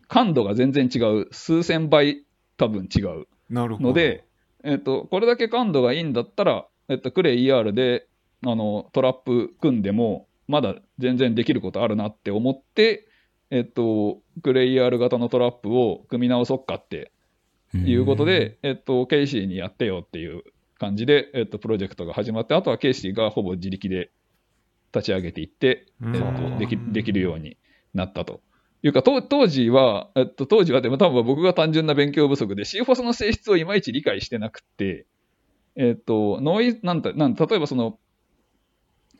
[0.08, 2.26] 感度が全然違う、数千倍
[2.58, 3.28] 多分違う。
[3.52, 4.26] ので、
[4.64, 8.08] えっと、これだけ感度がいいんだったら、えっと、クレイ ER で
[8.46, 13.08] あのトラップ組んでも、まだ全然できることあるなって思って、
[13.50, 17.14] えっと、クレイ ER 型のトラップを組み直そっかって
[17.74, 20.44] いうことで、えっと、ケイシーにやってよっていう
[20.78, 24.12] 感じで、えっと、プロジェクトが始まって、あとはケイシーがほぼ自力で
[24.94, 26.16] 立ち上げていって、うん。
[26.16, 27.58] えっと、できできるように
[27.94, 28.42] なったと。
[28.84, 35.06] いうか、当当時は、えっと、当時はでも多分僕が単純な勉強不足で CFOS の性質をいまいち理解してなくて、
[35.76, 37.98] えっと、ノイ、なんて、なん例えばその、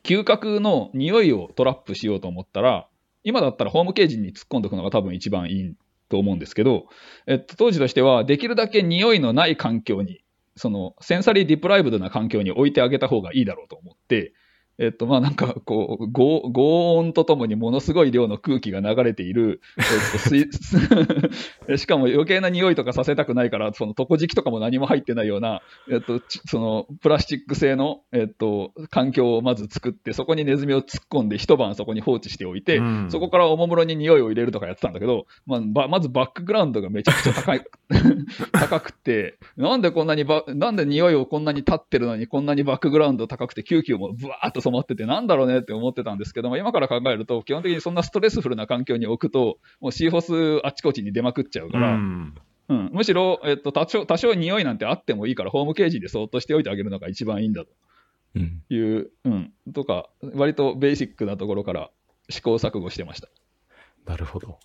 [0.04, 2.88] 嗅覚の匂いをトラップしようと思ったら、
[3.24, 5.76] 今だったらホームケージに突っ込んでおくのが多分一番いい
[6.10, 6.88] と思うんですけど、
[7.28, 10.24] えっと、当時としては、できるだけ匂いのない環境に、
[10.56, 14.34] その、センサリーディプライブドな環境に置いてあげた方がいいだろうと思って、
[14.82, 20.50] えっと、まあ、なんか、こう、ご轟音とともにものすごい量の空気が流れている、えっと、水
[21.78, 33.12] しかも余計な匂いとかさせたくないから、その床敷きとかも何も入ってないような、えっと、ちその、プラスチック製の、えっと、環境をまず作って、そこにネズミを突っ込んで一晩そこに放置しておいて、うん。
[33.12, 37.64] そこからおもむろに匂いを入れるとかやってたんだけど、まあ、ばまずバックグラウンドがめちゃくちゃ高い、
[38.52, 52.36] 高くて、なんでこんなにば、なんで匂いをこんなに立ってるのにこんなにバックグラウンド高くて、救急もブワーっと染まってて、なんだろうねって思ってたんですけども、今から考えると、基本的にそんなストレスフルな環境に置くと、もう CFOS あちこちに出まくっちゃうかうら、ん
[52.70, 57.72] うん、むしろ、えっと、多少、多少匂いなんてあってもいいから、ホームケージでそーっとしておいてあげるのが一番いいんだと
[58.36, 58.64] うん。
[58.70, 61.92] いう、うん、とか、割とベーシックなところから
[62.30, 63.28] 試行錯誤してました。
[64.06, 64.58] なるほど。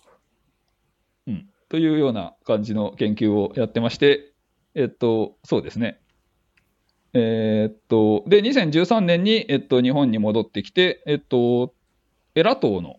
[1.27, 4.31] うん、というような感じの研究をやってまして、
[4.73, 5.99] えっと、そうですね。
[7.13, 11.73] えーっと、で、2013年に、えっと、日本に戻ってきて、えっと、
[12.35, 12.97] エラ島の、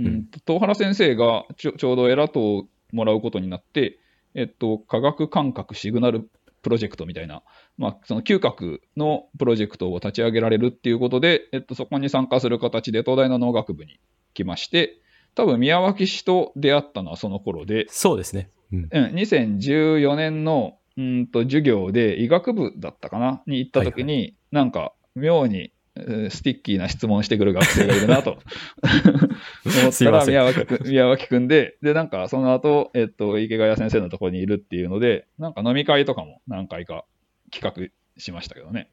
[0.00, 3.98] うん、東原先生がちょちょうどエラ島をもらうことになって、
[4.34, 6.30] えっと、科学感覚シグナル
[6.62, 7.42] プロジェクトみたいな、
[7.76, 14.00] まあ、その嗅覚のプロジェクトを立ち上げられるっていうことで、えっと、そこに参加する形で東大の農学部に
[14.34, 15.00] 来まして、
[15.34, 18.50] 多分宮脇氏と出会ったのはその頃で、そうですね。
[18.72, 18.88] うん。
[18.90, 23.42] うん、2014年のうんと授業で医学部だったかな？
[23.46, 28.38] に行った時に、なんか妙にえー sticky な質問してくる学生がいるなと
[29.64, 37.04] 思ったら宮脇くん宮脇くんで、で、なんかその後、えっと、池谷先生のところにいるっていうので、なんか飲み会とかも何回か
[37.52, 38.90] 企画しましたけどね。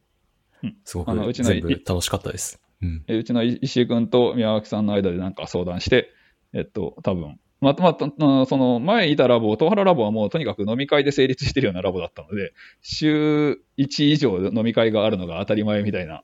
[0.83, 2.61] すごくあのうちの全部楽しかったです。
[2.81, 3.03] うん。
[3.07, 6.11] えうちの石井君と宮脇さんの間でなんか相談して、
[6.53, 16.23] えっと、多分またまた、うんその前いたラボ、東原ラボはもうとにかく飲み会で成立してるようなラボだったので、週1以上飲み会があるのが当たり前みたいな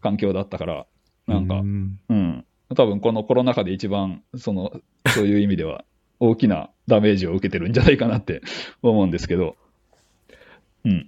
[0.00, 0.86] 環境だったから、
[1.26, 5.84] なんかう、んうん、多分このコロナ禍で一番、その、そういう意味では
[6.20, 8.42] 大きなダメージを受けてるんじゃないかなって
[8.82, 9.56] 思うんですけど、
[10.84, 11.06] うん。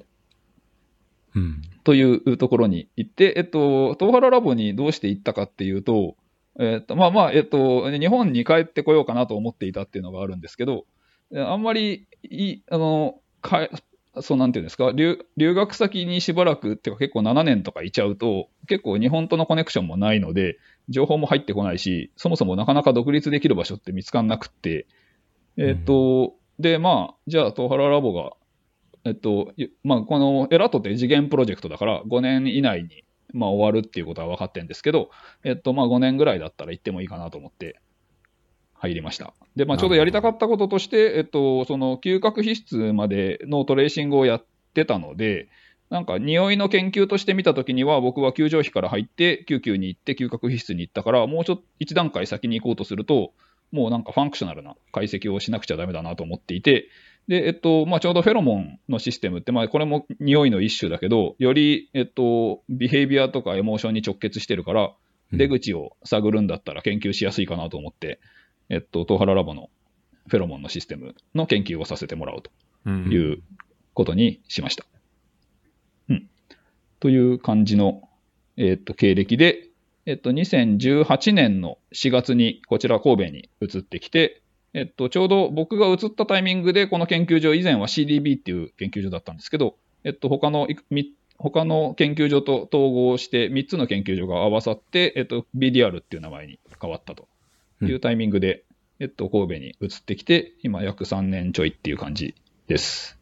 [1.34, 1.62] うん。
[1.84, 6.16] というところに行って、えっと、東原ラボにどうして行ったかっていうと、
[6.58, 10.86] えっと、まあまあ、えっと、日本に帰ってこようかなと思っていたっていうのがあるんですけど、
[11.32, 13.70] えあんまりいい、あの、かえ
[14.20, 24.86] そうなんていうんですか留、留学先にしばらく、っていうか結構7年とかいちゃうと、結構日本とのコネクションもないので、情報も入ってこないし、そもそもなかなか独立できる場所って見つかんなくって、
[25.56, 28.32] えっと、で、まあ、じゃあ、東原ラボが、
[29.04, 35.10] えっと、いまあ、このエラトって次元プロジェクトだから、5年以内に、まあ、終わるっていうことは分かってるんですけど、
[35.44, 37.80] えっと、まあ、5年ぐらいだったら行ってもいいかなと思って
[38.74, 39.34] 入りました。
[39.56, 45.48] で、まあ、ちょうどやりたかったこととして、えっと、その嗅覚皮質までのトレーシングをやってたので、
[45.90, 53.32] なんか匂いの研究として見たときには、僕は球場費から入って、救急に行って、嗅覚皮質に行ったから、もうちょっと一段階先に行こうとすると、
[53.72, 56.88] もうなんかファンクショナルな解析をしなくちゃダメだなと思っていて、
[57.28, 64.90] で、えっと、まあ、ちょうどフェロモンのシステムって、まあ、これも匂いの一種だけど、より、えっと、ビヘイビアとかエモーションに直結してるから、うん
[65.32, 68.20] 出口を探るんだったら研究しやすいかなと思って、
[68.70, 69.68] えっと、東原ラボの
[70.28, 72.50] フェロモンのシステムの研究をさせてもらおうと
[72.86, 73.42] うんいう
[73.94, 74.84] ことにしました。
[76.08, 76.28] うん。
[77.00, 78.08] という感じの、
[78.56, 79.68] えっと、経歴で、
[80.06, 84.42] えっと、2018年の4月にこちら神戸に移ってきて、
[84.74, 90.68] えっと、ちょうど僕が移ったタイミングで、この研究所、以前は CDB っていう研究所だったんですけど、えっと、他の、
[91.38, 97.28] 他の研究所と統合して、3つの研究所が合わさって、えっと、BDR っていう名前に変わったと
[97.82, 98.64] いうタイミングで、
[99.00, 102.34] えっと、神戸に移ってきて、今約3年ちょいっていう感じ
[102.66, 103.18] です。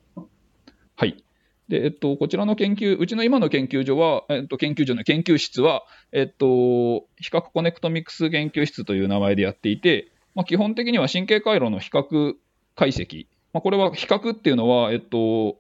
[0.96, 1.22] はい。
[1.68, 5.82] で、えっと、こちらの研究、うちの今の研究所は、えっと、研究所の研究室は、
[6.12, 12.35] えっと、比較コネクトミックス研究室という名前でやっていて、まあ、基本的には神経回路の比較
[12.77, 13.27] 解析。
[13.55, 15.57] まあ、これは比較っていうのは、えっと、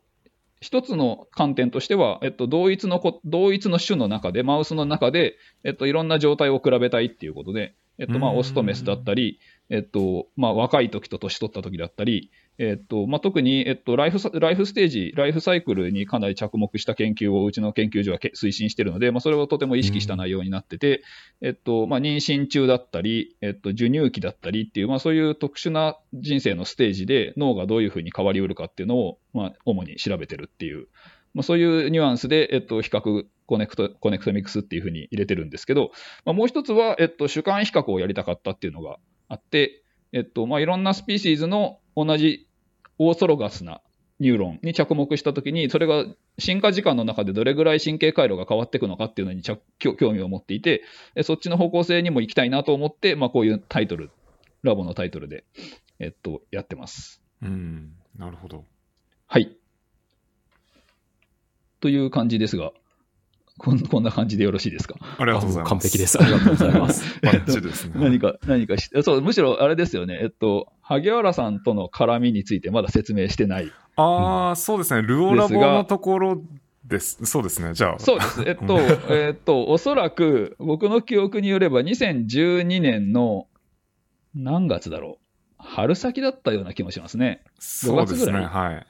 [0.60, 21.02] 一つの観点としては、えっと、同一のこ、同一の種の中で、マウスの中で、えっと、いろんな状態を比べたいっていうことで、えっと、まあ、オスとメスだったり、えっと、まあ、若い時と年取った時だったり、えっとまあ、特に、えっとライフ、ライフステージ、ライフサイクルにかなり着目した研究をうちの研究所は推進しているので、まあ、それをとても意識した内容になってて、
[21.42, 30.88] えっとまあ、妊娠中だったり、えっと、授乳期だったりっていう、まあ、そういう特殊な人生のステージで脳がどういうふうに変わりうるかっていうのを、まあ、主に調べてるっていう、
[31.34, 35.90] まあ、そういうニュアンスで、えっと、比較 connect、connectomics っていうふうに入れてるんですけど、
[36.24, 38.96] まあ、もう一つは、えっと、種間比較をやりたかったっていうのが
[39.28, 42.45] あって、えっと、まあ、いろんな species の同じ
[42.98, 43.80] orthologous な
[44.18, 46.06] ニューロンに着目したときに、それが
[46.38, 50.82] 進化時間の中でどれぐらい神経回路が変わっていくのかっていうのに着興興味を持っていて、
[51.14, 54.10] えそっちの方向性にも行きたいなと思って、まあ、こういうタイトル、
[54.62, 55.44] ラボのタイトルで、
[55.98, 57.22] えっと、やってます。
[57.42, 57.92] うん。
[58.18, 58.64] なるほど。
[59.26, 59.56] はい。
[61.80, 62.72] という感じですが、
[63.58, 64.96] こん こんな感じでよろしいですか？
[65.18, 65.70] ありがとうございます。
[65.70, 66.22] 完璧です。
[66.22, 67.20] ありがとうございます。
[67.22, 67.92] バッチリですね。
[67.96, 70.18] 何か、何かし、そう、むしろあれですよね。
[70.22, 73.72] えっと、萩原さんとの絡みについてまだ説明してない。
[73.96, 75.02] ああ、そうですね。
[75.02, 76.42] ルオラボのところ
[76.84, 77.24] です。
[77.24, 77.72] そうですね。
[77.74, 77.98] じゃあ。
[77.98, 78.42] そうです。
[78.46, 83.46] えっと、えっと、おそらく僕の記憶によれば2012年の
[84.34, 85.22] 何月だろう？
[85.58, 87.42] 春先だったような気もしますね。
[87.58, 88.22] そうですね。
[88.22, 88.86] 5月ぐらいはい。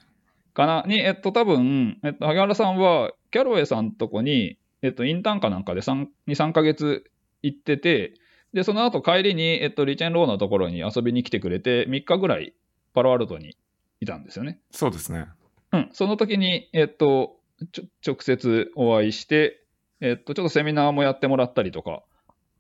[0.57, 7.05] かなに、えっと、多分、えっと、萩原さんは、キャロウェイさんとこに、えっと、インターンかなんかで3、2、3ヶ月
[7.43, 8.15] 行ってて、
[8.55, 12.55] で、その後帰りに、えっと、リチェンローのところに遊びに来てくれて、3日ぐらい
[12.95, 13.55] パロアルトに
[14.01, 14.59] いたんですよね。
[14.71, 15.27] そうですね。
[15.73, 15.89] うん。
[15.93, 17.37] その時に、えっと、
[17.73, 19.63] ちょ直接お会いして、
[20.01, 22.03] えっと、ちょっとセミナーもやってもらったりとか、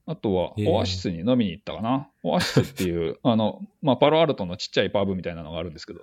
[0.06, 2.10] あとはオアシスに飲みに行ったかな。
[2.22, 6.00] オアシスっていう、あの、まあ、パロアルトのちっちゃいパブみたいなのがあるんですけど、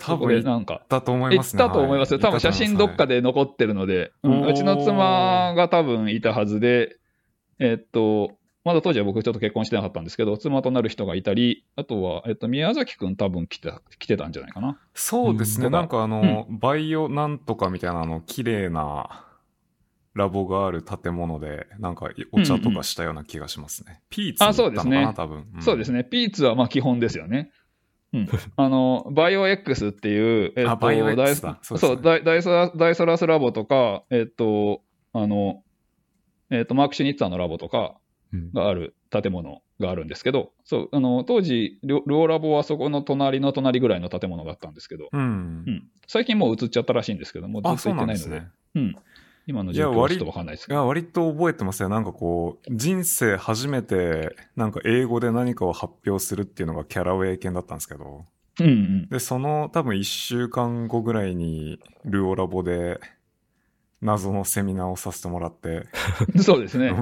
[0.00, 1.58] 多分行っなんか、たと思い行っますね。
[1.62, 2.18] たと思いますよ。
[2.18, 3.10] は多分写真どっかで。
[3.16, 6.96] で残ってるので、ううちの妻が多分いたはずで、
[7.58, 14.78] えっと、まだ当時は僕ちょっと結婚してなかったんですけど、妻となる人がいたり、あとは、えっと、宮崎くん多分来て来てたんじゃないかな。
[14.94, 15.66] そうですね。
[15.66, 19.26] うんなんかあの、バイオなんとかみたいなあの、綺麗な
[20.14, 24.02] ラボがある建物で、なんかお茶とかしたような気がしますね。
[24.10, 25.62] ピーツあに行ったのかな、そうですね多分。
[25.62, 25.98] そうですね。
[25.98, 26.04] ね。
[26.04, 27.50] ピーツはまあ基本ですよね。
[28.12, 28.28] うん。
[28.56, 35.62] あの、バイオ X っていう、えっと、あバイオ X ダイだそうねそうダイダイソラダイソラスラボとか、えっと、あの、
[36.50, 37.96] えっと、マーク・シュニッツァーのラボとか
[38.32, 45.70] うんがある建物があるんですけど、そう、あの、当時、ルルオラボはそこの隣の隣ぐらいの建物だったんですけど、うんう。
[45.70, 45.88] ん。
[46.06, 48.48] 最近もう移っちゃったらしいんですけども、ずあ、っと行ってないので、なんですね。
[48.74, 48.96] うん。
[49.50, 50.78] 今のいや状況はちょっとわかんないですけど。
[50.78, 51.88] いや、割と覚えてますよ。
[51.88, 58.24] なんかこう、人生初めて、なんか英語で何かを発表するっていうのがキャラウェイ犬だったんですけど、
[58.60, 59.08] うんうん。
[59.08, 63.00] で、その多分1週間後ぐらいに、ルオラボで、
[64.00, 65.86] 謎のセミナーをさせてもらって、
[66.40, 66.94] そうですね。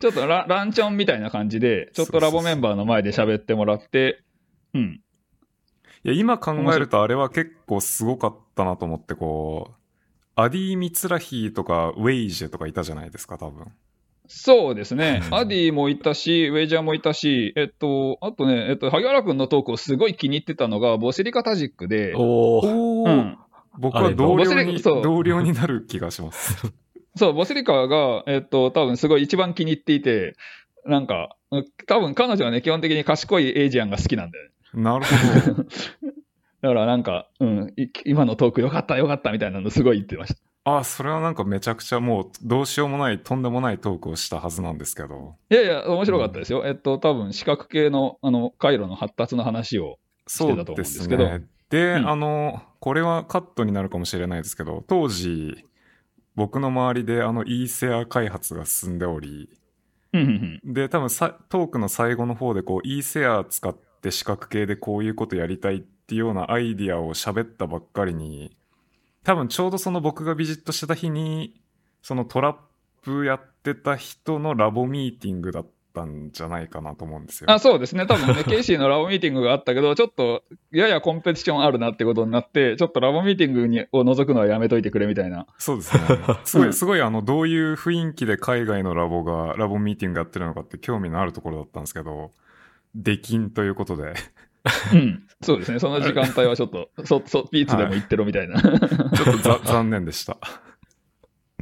[0.00, 4.22] ちょっとラランチョンみたいな感じで、ちょっとラボメンバーの前で喋ってもらって、
[4.74, 5.00] うん。
[6.04, 9.83] いや、今考えるとあれは結構すごかったなと思って、こう、
[10.36, 13.72] アディ・ミツラヒとかウェイジェとかいたじゃないですか、多分。
[14.26, 15.22] そうですね。
[15.30, 23.38] アディもいたし、ウェイジャーもいたし、えっと、あとね、えっと、萩原君のトークをすごい気に入ってたのが、ボシリカタジックで、おうん。
[23.78, 26.72] 僕は同僚に、同僚になる気がします。
[27.16, 30.36] そう、ボシリカが、えっと、多分すごい一番気に入っていて、
[30.86, 31.36] なんか、
[31.86, 34.82] 多分彼女はね、基本的に賢いエイジアンが好きなんだよね。
[34.82, 35.64] なるほど。
[36.64, 40.40] だからなんか、うん、い今のトークよかったよかったみたいなのすごい言ってました。
[40.78, 45.36] あ、それはなんかめちゃくちゃもうどうしようもない、とんでもないトークをしたはずなんですけど。
[45.50, 46.62] いやいや、面白かったですよ。
[46.64, 51.44] えっと、多分視覚系の、あの、回路の発達の話を、そうたと思うんでですすけどね。
[51.68, 55.66] で、うんあの、これはカットになるかもしれないですけど、当時、
[56.34, 59.50] 僕の周りであの e セア開発が進んでおり、
[60.14, 68.56] うんうんうんで、多分さトークの最後の方でこう e セア使って視覚系でこういうことやりたいっていうようなアイディアを喋ったばっかりに、
[69.24, 71.54] 多分ちょうどその僕がビジットしてた日に、
[72.02, 72.56] そのトラッ
[73.02, 77.50] プやってた人のラボミーティングだったんじゃないかなと思うんですよ。
[77.50, 85.46] あそうですね、多分ね、 ケイシーのラボミーティングがあったけど、ちょっとややコンペティションあるなってことになって、ちょっとラボミーティングにを除くのはやめといてくれみたいな。
[85.56, 86.02] そうですね。
[86.44, 92.32] すごい、すごい、あの、どういう雰囲気で海外のラボが、ラボミーティングやってるのかって興味のあるところだったんですけど、
[92.94, 94.14] 出禁ということで、
[94.92, 98.60] うん、そうですね、その時間帯はちょっと、 そ、そ、ピーツでも言ってろみたいな。
[98.60, 98.78] ちょっ
[99.32, 100.38] とざ残念でした。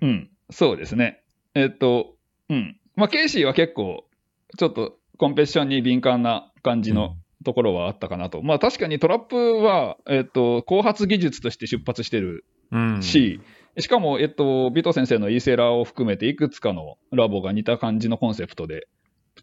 [0.00, 1.22] うん、そうですね。
[1.54, 2.14] えっと、
[2.48, 2.76] うん。
[2.96, 4.04] まあ、ケイシーは結構、
[4.56, 8.42] ちょっとコンペティションに敏感な感じのところはあったかなと。
[8.42, 13.02] まあ、確かにトラップは、えっと、後発技術として出発してるうん。
[13.02, 13.40] し、
[13.78, 18.86] しかも、えっと、ビト先生のイーセラーを含めていくつかのラボが似た感じのコンセプトで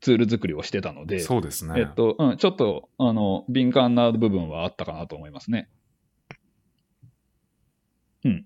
[0.02, 1.74] ツール作りをしてたので、そうですね。
[1.78, 5.70] えっと、うん、ちょっと、あの、敏感な部分はあったかなと思いますね。
[8.24, 8.46] うん。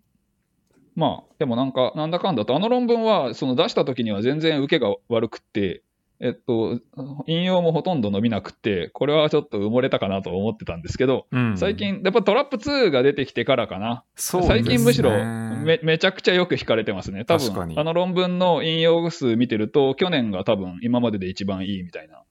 [0.95, 5.83] まあ、でもなんか、なんだかんだと、あの論文は、その出した時には全然受けが悪くって、
[6.19, 6.79] えっと、
[7.27, 13.95] 引用もほとんど伸びなくって、これはちょっと埋もれたかなと思ってたんですけど、うん最近、やっぱトラップ2が出てきてからかな。
[13.95, 17.25] ね最近むしろめめちゃくちゃよく引かれてますね。
[17.25, 22.23] 多分、あの論文の引用数見てると、去年が多分今までで一番いいみたいな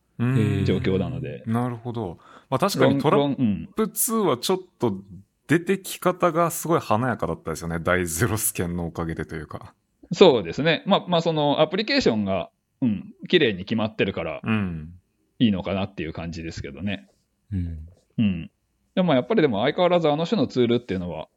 [0.65, 1.43] 状況なので。
[1.47, 2.19] なるほど。
[2.51, 3.67] まあ確かにトラッ。
[3.75, 4.95] プ2はちょっと
[5.49, 7.79] 出てき方がすごい華やかだったですよね。
[7.79, 9.75] 大ゼロス件のおかげでというか。
[10.13, 10.83] そうですね。
[10.87, 12.51] まあ、まあ、そのアプリケーションが、
[12.83, 14.93] うん、綺麗に決まってるからうん。
[15.39, 17.09] いいのかなっていう感じですけどね。
[17.53, 17.89] うん。
[18.19, 18.51] うん。
[18.95, 21.29] でもやっぱりでも相変わらずあの種のツールっていうのは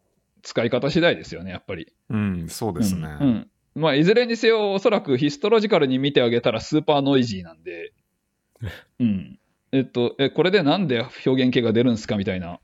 [0.42, 1.94] 使い方次第ですよね、やっぱり。
[2.10, 3.18] うん、そうですね。
[3.20, 3.28] うん。
[3.28, 7.92] うんまあ、いずれにせよ、おそらくヒストロジカルに見てあげたらスーパーノイジーなんで、
[9.00, 9.40] うん。
[9.74, 12.62] えっと、え、これでなんで表現型が出るんですかみたいな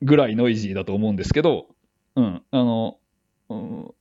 [0.00, 1.68] ぐらい noisy だと思うんですけど、
[2.14, 2.42] うん。
[2.50, 2.98] あの、
[3.50, 3.94] うん、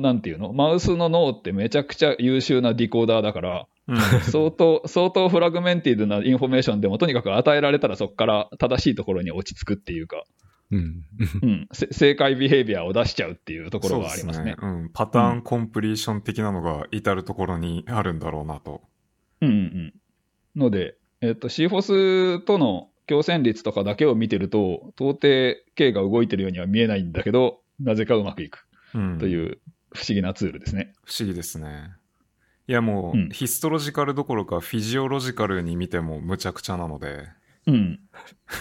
[0.00, 0.52] なんていうの？
[0.52, 10.24] マウスの脳ってめちゃくちゃ優秀な decoder だから、うん相当、相当 fragmented なインフォメーションでもとにかく与えられたらそこから正しいところに落ち着くっていうか、
[10.70, 11.04] うん。
[11.42, 14.54] うん、せ正解 behavior を出しちゃうっていうところがありますね。
[14.60, 14.90] そうん。
[14.92, 18.82] pattern completion 的なのが至るところにあるんだろうなと。
[19.40, 19.94] うんうんうん。
[20.56, 29.18] ので、えっと、CFOS との共戦率とかだけを見てると、到底 K が動いてるようには見えないんだけど、なぜかうまくいくうん。
[29.18, 29.58] という
[29.92, 30.92] 不思議なツールですね。
[31.04, 31.92] 不思議ですね。
[32.66, 37.26] いやもう、うんヒストロジカルどころかフィジオロジカルに見てもむちゃくちゃなので、
[37.66, 38.00] うん。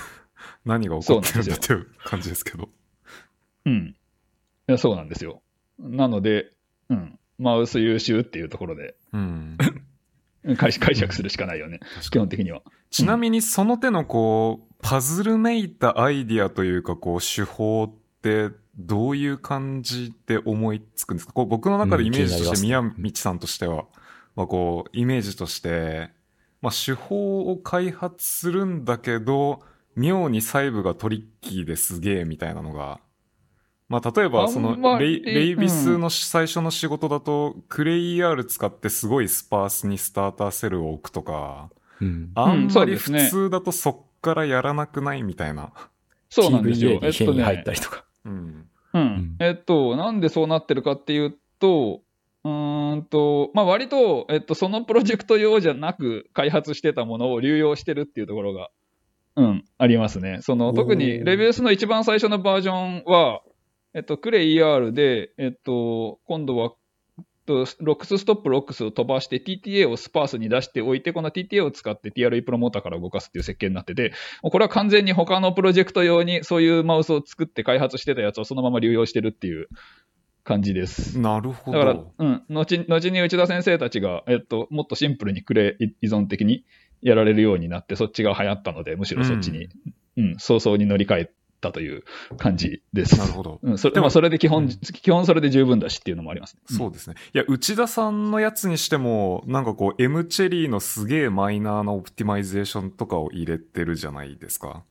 [0.65, 2.69] 何が起こってるんだっていう感じですけど。
[3.65, 3.95] うん。
[4.69, 5.41] いやそうなんですよ。
[5.79, 6.51] なので、
[6.89, 7.19] うん。
[7.37, 9.57] マウス優秀っていうところでうん。
[10.57, 11.79] 解解釈するしかないよね。
[12.09, 12.61] 基本的には。
[12.89, 17.93] ちなみにその手のこう、パズルめいたアイディアというかこう、手法
[18.47, 21.33] ってどういう感じで思いつくんですか？
[21.33, 23.85] こう僕の中でイメージとして宮道さんとしては、
[24.35, 26.11] まあこう、イメージとして、
[26.61, 29.61] まあ手法を開発するんだけど、
[29.95, 32.99] 妙に細部がトリッキーですげえみたいなのが、
[33.89, 41.69] まあ例えばそのレイレイビスの最初の仕事だと、クレイ ER 使ってすごいスパースにスターターセルを置くとか、
[41.99, 42.31] うん。
[42.35, 45.71] あんそまり普通だとそっからやらなくないみたいな。
[46.29, 46.99] そうなんですよ。
[46.99, 48.03] TVA に変に入っねたりとか。
[48.93, 49.35] うん。
[49.39, 52.01] えっと、なんでそうなってるかっていうと、
[52.43, 58.69] うーんと、まあ割と、えっと、そのプロジェクト用じゃなく開発してたものを流用してるっていうところが、
[59.35, 60.39] うん、ありますね。
[60.41, 63.41] その、特に、 rabies の一番最初のバージョンは、
[63.93, 66.77] えっと、 CreER で、えっと、今度は、と
[67.47, 79.69] lox-stop-lox を飛ばして TTA をスパースに出しておいて、この TTA を使って TRE プロモーターから動かすっていう設計になってて、これは完全に他のプロジェクト用にそういうマウスを作って開発してたやつをそのまま流用してるっていう
[80.43, 81.19] 感じです。
[81.19, 82.13] なるほだから、ど。
[82.17, 86.65] うん、後後に内田先生たちが、えっと、もっとシンプルに Cre 依存的に
[87.01, 89.69] やられるようになって、そっちが流行ったので、むしろそっちに、
[90.15, 92.03] うん、早々に乗り換えたという
[92.37, 93.17] 感じです。
[93.17, 93.59] なるほど。
[93.61, 96.61] うん、それでもまあそれで基本、うん基本それで十分だしっていうのもありますね。
[96.65, 97.15] そうですね。
[97.33, 104.83] いや、内田さんのやつにしても、なんかこう、M チェリーのすげえマイナーな optimization とかを入れてるじゃないですか。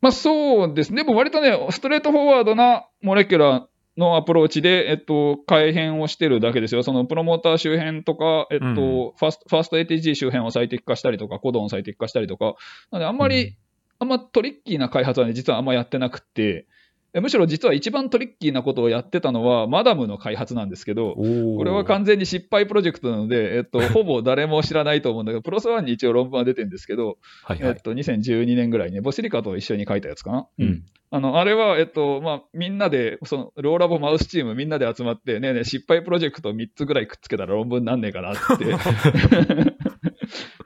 [0.00, 1.02] まあそうですね。
[1.04, 6.82] でも割とね、 straightforward な molecular のアプローチで、えっと、改変をしてるだけですよ。
[6.84, 12.54] そのプロモーター周辺とか、えっと、うんファースト、ファースト ATG 周辺を最適化したりとか、コドンを最適化したりとか、
[12.92, 13.56] なのであんまり、うん
[13.98, 16.66] あんまトリッキーな開発はね、実はあんまやってなくて、
[17.14, 27.70] えむしろ実は一番トリッキーなことをやってたのは、マダムの開発なんですけど、おこれは完全に失敗プロジェクトなので、えっと、 ほぼ誰も知らないと思うんだけど、プロスワンに一応論文は出てるんですけど、はいはい。
[27.70, 30.46] えっと、2012年ぐらいに、ボシリカと一緒に書いたやつかな？
[30.58, 30.84] うん。
[31.10, 38.66] ああの、あれは、えっと、まあ、みんなで、その、ローラボマウスチームみんなで集まって、ねえねえ、失敗プロジェクト3つぐらいくっつけたら論文なんねえかなって。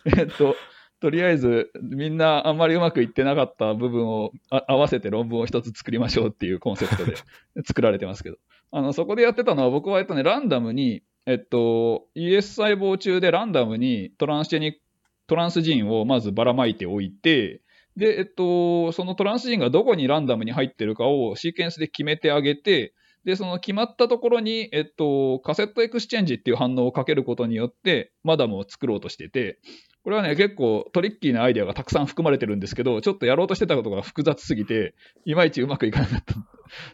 [0.18, 0.56] えっと、
[1.02, 7.16] とりあえず、みんなあんまりうまくいってなかった部分をあ合わせて論文を一つ作りましょうっていうコンセプトで
[7.66, 8.36] 作られてますけど。
[8.70, 14.78] あの、そこでやってたのは、僕は、えっとね、ランダムに、えっと、ES 細胞中でランダムにトランスジェニ
[15.26, 17.62] トランスジーンをまずばらまいておいて、
[17.96, 22.94] で、えっと、そのトランスジーンがどこにランダムに入ってるかをシーケンスで決めてあげて、
[23.24, 29.58] で、その決まったところに、えっと、カセットエクスチェンジっていう反応をかけることによって、マダムを作ろうとしてて、
[30.04, 34.94] これはね、結構トリッキーなアイデアがたくさん含まれてるんですけど、ちょっとやろうとしてたことが複雑すぎて、
[35.24, 36.34] いまいちうまくいかなかった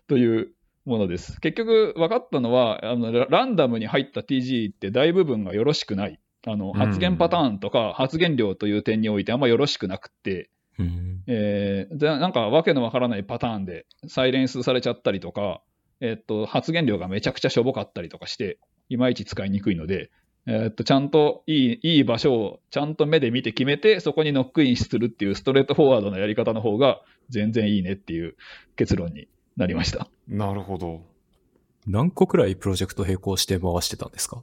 [0.09, 0.53] という
[0.85, 1.41] ものです。
[1.41, 6.21] 結局分かったのは、あのラランダムに入った TG って大部分がよろしくない。
[6.47, 11.23] あの発言パターンとか発言量という点においてあんまよろしくなくって、うん。
[11.27, 15.63] えーでなんかわけのわからないパターンでサイレンスされちゃったりとか、
[16.01, 20.11] えっと、発言量がめちゃくちゃしょぼかったりとかして、いまいち使いにくいので、
[20.47, 28.37] えっと、ちゃんといいいい場所をちゃんと目で見て決めて、そこにノックインするっていう straightforward なやり方の方が全然いいねっていう
[28.77, 30.09] 結論になりました。
[30.27, 31.03] なるほど。
[31.87, 34.43] 何個くらいプロジェクト並行して回してたんですか？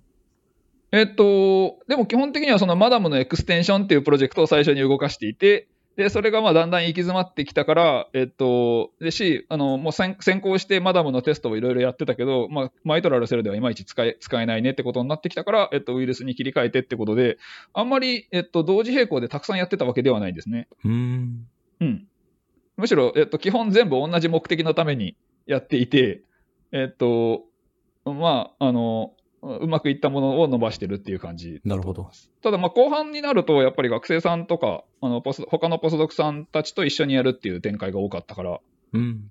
[0.92, 5.68] えっと、でも基本的にはその MADM の extension っていうプロジェクトを最初に動かしていて、
[5.98, 17.38] で、それがまあだんだん行き詰まってきたから、えっと、でし、あの、もう先先行して MADM のテストをいろいろやってたけど、まあ、 mitral cell ではいまいち使え、使えないねってことになってきたから、えっと、ウイルスに切り替えてってことで、
[17.74, 20.68] あんまり、えっと、同時並行でたくさんやってたわけではないんですね。
[20.84, 21.48] うーん。
[21.80, 22.08] うん。
[22.76, 25.16] むしろ、えっと、基本全部同じ目的のために
[25.46, 26.24] やっていて、
[26.74, 27.44] えっと、
[28.04, 29.14] まあ、あの、
[29.46, 32.10] うまくいったものを伸ばしてるっていう感じなるほど。
[32.42, 38.60] ただ、まあ後半になると、やっぱり学生さんとか、あのポス他のポスドクさんたちと一緒にやるっていう展開が多かったから、
[38.94, 39.30] うん。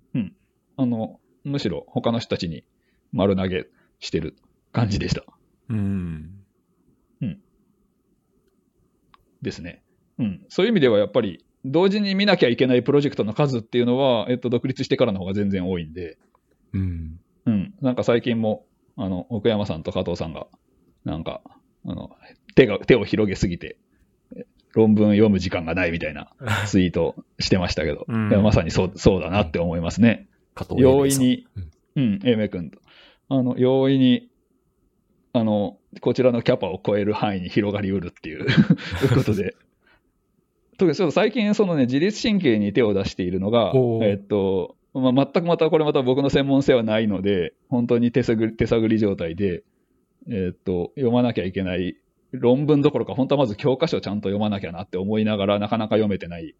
[0.77, 2.65] あのむしろ他の人たちに
[3.13, 3.67] 丸投げ
[4.01, 4.37] してる
[4.73, 5.25] 感じでした。
[5.69, 6.45] うん。
[9.45, 9.85] ですね。
[10.19, 10.45] うん。
[10.49, 16.19] そういう意味では、やっぱり、同時に見なきゃいけないプロジェクトの数っていうのは、えっと、独立してからの方が全然多いんで、
[16.73, 17.21] うん。
[17.47, 17.75] うん。
[17.81, 18.67] なんか最近も、
[18.97, 20.47] あの、奥山さんと加藤さんが、
[21.05, 21.41] なんか、
[21.85, 22.11] あの、
[22.55, 23.77] 手が、手を広げすぎて、
[24.37, 26.31] え論文読む時間がないみたいな
[26.67, 30.29] ツイートしてましたけど、うんまさにそう、そうだなって思いますね。
[30.55, 32.79] 加藤容易に、うんうん、英明君と。
[33.29, 34.29] あの、容易に、
[35.33, 38.47] あの、こちらのキャパを超える範囲に広がりうるっていう
[39.15, 39.55] ことで。
[40.77, 43.73] 特にちょっと最近、そのね、自律神経に手を出しているのが
[44.03, 49.65] えっと、まあ、全くまたこれまた僕の専門性はないので、本当に手探り手探り状態で、
[50.31, 51.97] えっと、読まなきゃいけない
[52.33, 56.55] 論文どころか、本当はまず教科書をちゃんと読まなきゃなって思いながら、なかなか読めてない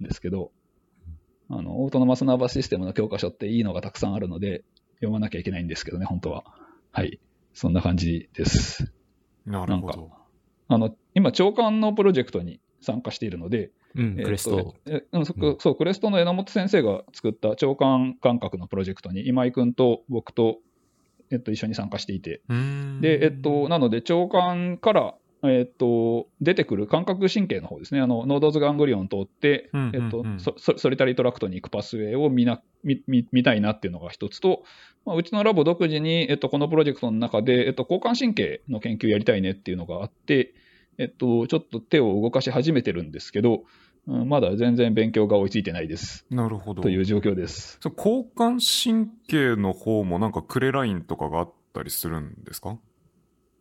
[0.00, 0.50] んですけど、
[1.50, 4.64] あの、オートノマスナーバスシステムの教科書っていいのがたくさんあるので、
[4.96, 6.44] 読まなきゃいけないんですけどね、本当は。
[6.92, 7.20] はい。
[7.52, 8.92] そんな感じです。
[9.46, 10.10] なるほど。
[10.68, 14.74] あの、今、長官のプロジェクトに参加しているので、うん、えっとクレスト。
[14.86, 15.56] えうんそうん。
[15.58, 20.58] そう、クレストの榎本先生が作った長官感覚のプロジェクトに今井君と僕と、
[21.30, 23.00] えっと、一緒に参加していて、うん。
[23.00, 30.04] で、えっと、なので、長官から、えっと、出てくる感覚神経の方ですね、あの、 nodose ganglion を通って、うんうんうん。
[30.04, 34.64] えっと、 so so solitary tract に行く pathway を見な見見見たいなっていうのが一つと、
[35.04, 40.54] まあ、うちのラボ独自に、えっと、このプロジェクトの中で、えっと、交感神経の研究やりたいねっていうのがあって、
[40.98, 43.64] えっと、ちょっと手を動かし始めてるんですけど、
[44.06, 46.26] うんまだ全然勉強が追いついてないです。
[46.30, 46.82] なるほど。
[46.82, 47.78] という状況です。
[47.80, 52.78] そう交感神経の方もなんか Cre line とかがあったりするんですか？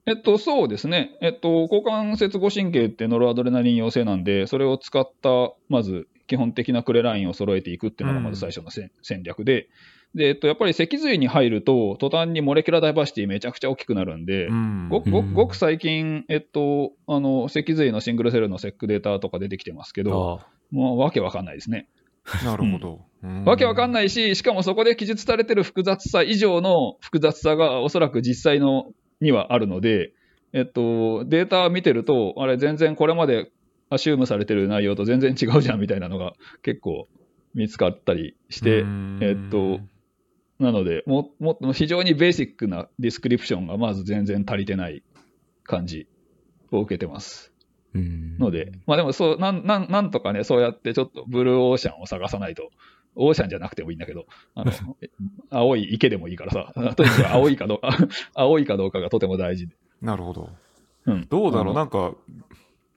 [0.06, 1.18] えっと、そうですね。
[1.22, 9.70] えっと、交感節後神経ってノルアドレナリン陽性なんで、それを使った、まず、基本的なクレラインを揃えていくっていうのがまず最初のせん戦略で、
[10.16, 14.90] で、えっと、やっぱり脊髄に入ると、途端にモレキュラーダイバーシティめちゃくちゃ大きくなるんで、ん。
[14.90, 20.48] ごくごごく最近、えっと、あの、脊髄のシングルセルのセックデータとか出てきてますけど、ああ。
[20.72, 21.88] もうわけわかんないですね。
[22.44, 23.02] なるほど。
[23.22, 23.44] うん。
[23.44, 30.14] わけわかんないし、しかもそこで記述されてる複雑さ以上の複雑さがおそらく実際のにはあるので、
[30.54, 33.52] えっと、データ見てると、あれ全然これまで
[33.94, 37.08] assume されてる内容と全然違うじゃんみたいなのが結構
[37.54, 39.80] 見つかったりして、うんえっと、
[40.60, 45.04] なので、ももっと非常にベーシックな description がまず全然足りてない
[45.64, 46.08] 感じ
[46.72, 47.54] を受けてます。
[47.94, 48.38] うん。
[48.38, 52.72] ので、まあでもそう、なん、なん、なんとかね、そうやってちょっとブルーオーシャンを探さないと、
[53.16, 54.26] オーシャンじゃなくてもいいんだけど、
[54.56, 54.72] あの、
[55.52, 57.96] 青い池でもいいからさ、 とにかく青いかどうか、
[58.34, 59.76] 青いかどうかがとても大事で。
[60.02, 60.50] なるほど。
[61.06, 61.28] うん。
[61.30, 61.76] どうだろう？
[61.76, 62.16] なんか、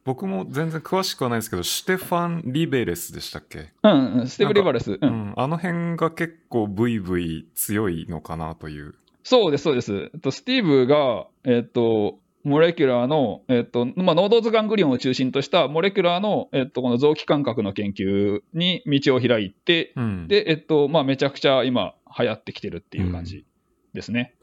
[0.07, 3.73] 僕も全然詳しくはないですけど、シュテファン・リベレスでしたっけ？
[3.83, 4.93] うん、うん、スティーブ・リバレス。
[4.93, 4.99] う。
[5.03, 5.35] うんん。
[5.37, 8.95] あの辺が結構ブイブイ強いのかなという。
[9.25, 10.11] そうです、そうです。
[10.15, 20.29] えっと、スティーブが、えっと、 molecular の、えっと、まあ、 nodose ganglion を中心とした molecular の、えっと、この臓器感覚の研究に道を開いて、うん。
[20.29, 23.45] で、えっと、まあ、めちゃくちゃ今、流行ってきてるっていう感じ
[23.93, 24.37] ですね。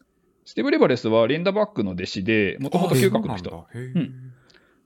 [0.44, 3.66] スティーブ・リバレスはリンダ・バックの弟子で、もともと嗅覚の人。
[3.74, 4.34] うん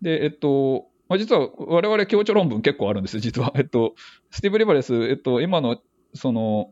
[0.01, 3.53] で、えっと、まあ、実は我々強調論文結構あるんですよ、実は。
[3.55, 3.95] えっと、
[4.31, 5.79] スティーブ・リバレス、えっと、今の、
[6.13, 6.71] その、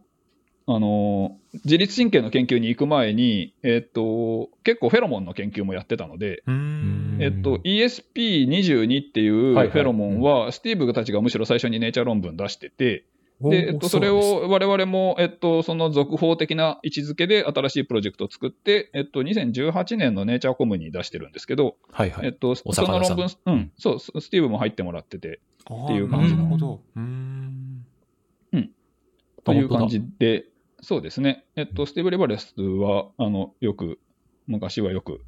[0.68, 13.06] あの、自律神経の研究に行く前に、えっと、結構フェロモンの研究もやってたので、うーんえっと、ESP22 っていうフェロモンは、スティーブたちがむしろ最初にネイチャー論文出してて、
[13.42, 22.28] で、えっと、それを我々も、えっと、その続報的な位置づけで新しいプロジェクトを作って、えっと、2018年のネイチャーコムに出してるんですけど、はいはい。
[22.28, 26.82] えっと、そおの論文、うん、そう、ススティーブも入ってもらってて、っていう感じなるほど。
[26.96, 27.86] うーん。
[29.46, 30.46] という感じで、
[30.82, 31.46] そうですね。
[31.56, 34.00] えっと、スティーブ・レバレスは、あの、よく、
[34.48, 35.24] 昔はよく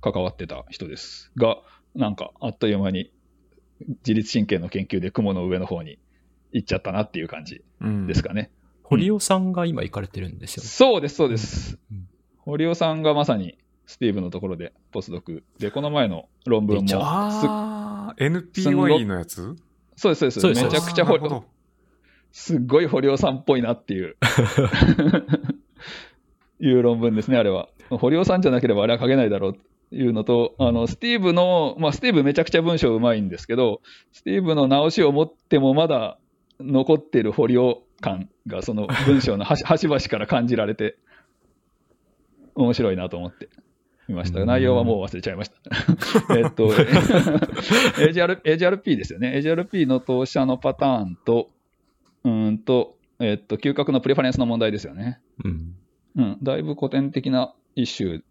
[0.00, 1.58] 関わってた人ですが、
[1.94, 3.10] なんか、あっという間に
[3.80, 5.98] 自律神経の研究で雲の上の方に
[6.52, 8.50] 行っちゃったなっていう感じうんですかね。
[8.82, 10.68] 堀尾さんが今行かれてるんですよね。
[10.68, 12.08] そうです、そうですうん。
[12.38, 19.56] 堀尾さんがまさにスティーブのところでポスドクで、この前の論文もあー、NPY のやつ？
[19.96, 20.40] そうです、そうです。
[20.40, 21.52] そうですめちゃくちゃ堀あーなるほど
[22.32, 24.16] すっごい堀尾さんっぽいなっていう、
[26.60, 27.68] いう論文ですね、あれは。
[27.90, 29.60] 堀尾さんじゃなければあれは書けないだろうと
[29.94, 33.82] いうのと、あの、スティーブの、まあ、スティーブめちゃくちゃ文章うまいんですけど、
[34.12, 36.18] スティーブの直しを持ってもまだ
[36.64, 40.96] 残ってる堀尾感が、その文章の端 端々から感じられて、
[42.54, 43.48] 面白いなと思って
[44.08, 44.40] 見ました。
[44.40, 45.56] うん内容はもう忘れちゃいました。
[46.36, 46.68] えっと、
[47.98, 49.34] AGR AGRP ですよね。
[49.36, 51.50] AGRP の投射のパターンと、
[52.24, 55.20] うーんと、えっと、嗅覚のプレファレンスの問題ですよね。
[55.44, 55.74] うん。
[56.14, 58.22] うん、だいぶ古典的なイシュー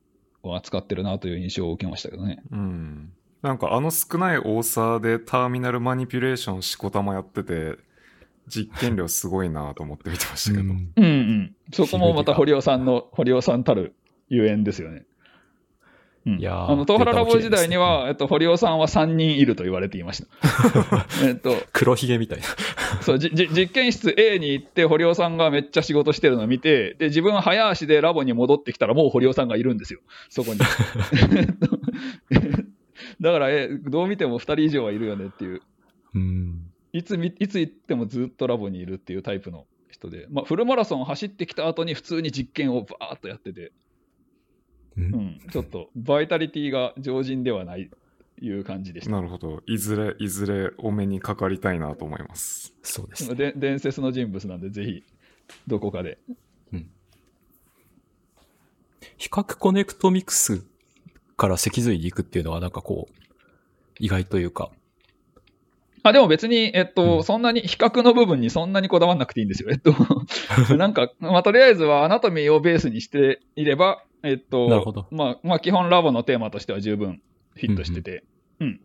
[0.44, 2.44] を扱ってるなという印象を受けましたけどね。
[2.52, 3.12] うん。
[3.42, 7.78] なんかあの少ない多さでターミナルマニピュレーションしこたまやってて、
[8.48, 10.64] 実験量すごいなと思って見てましたけど。
[10.64, 11.56] うんうんうん。
[11.72, 13.96] そこもまた堀尾さんの、堀尾さんたる
[14.30, 15.06] ゆえんですよね。
[16.26, 20.28] うん、いやーあの、東原ラボ時代には、えっと、堀尾さんは3人いると言われていました。
[21.26, 22.46] えっと、黒ひげみたいな。
[23.02, 30.60] そうじじ実験室 A に行って、堀尾さんがめっちゃ仕事してるのを見て、で自分は早足でラボに戻ってきたら、もう堀尾さんがいるんですよ、そこに。
[31.32, 31.80] えっと
[33.20, 35.62] だから、えどう見ても2人以上はいるよねっていう、
[36.14, 36.71] うん。
[36.94, 43.72] いつみいつ行ってもずっとラボにいるっていうタイプの人で、まあ、フルマラソン走ってきた後に普通に実験をバーっとやってて、
[44.98, 47.90] ううんん、ちょっとバイタリティが常人ではない
[48.42, 49.12] いう感じでした。
[49.12, 49.62] なるほど。
[49.68, 52.74] いずれ、いずれお目にかかりたいなと思います。
[52.82, 53.36] そうですね。
[53.36, 55.04] で伝説の人物なんで、ぜひ
[55.68, 56.18] どこかで。
[59.18, 60.66] 比較コネクトミクス
[61.38, 63.14] から脊髄に行くっていうのはなんかこう、
[64.00, 64.72] 意外というか。
[66.10, 67.24] あでも別に、えっと、うん。
[67.24, 69.70] そんなに比較の部分にそんなにこだわらなくていいんですよ。
[69.72, 69.94] えっと、
[70.76, 75.08] なんか、まあ、とりあえずは anatomy をベースにしていれば、えっと、なるほど。
[75.12, 77.22] まあ、まあ、基本ラボのテーマとしては十分
[77.56, 78.24] フィットしてて、
[78.60, 78.80] うん、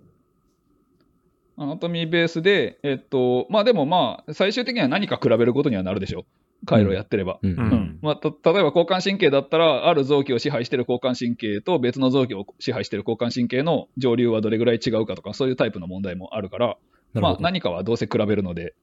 [1.59, 6.25] アナトミーベースで、えっと、まあでもまあ、最終的には何か比べることにはなるでしょう。
[6.67, 7.39] 回路やってれば。
[7.43, 7.51] うん。
[7.53, 7.67] ううん。
[7.69, 16.77] んまあ、た例えば交感神経だったら、ある臓器を支配している交感神経と別の臓器を支配している交感神経の上流はどれぐらい違うかとか、そういうタイプの問題もあるから、
[17.21, 17.37] まあ。
[17.41, 18.75] 何かはどうせ比べるので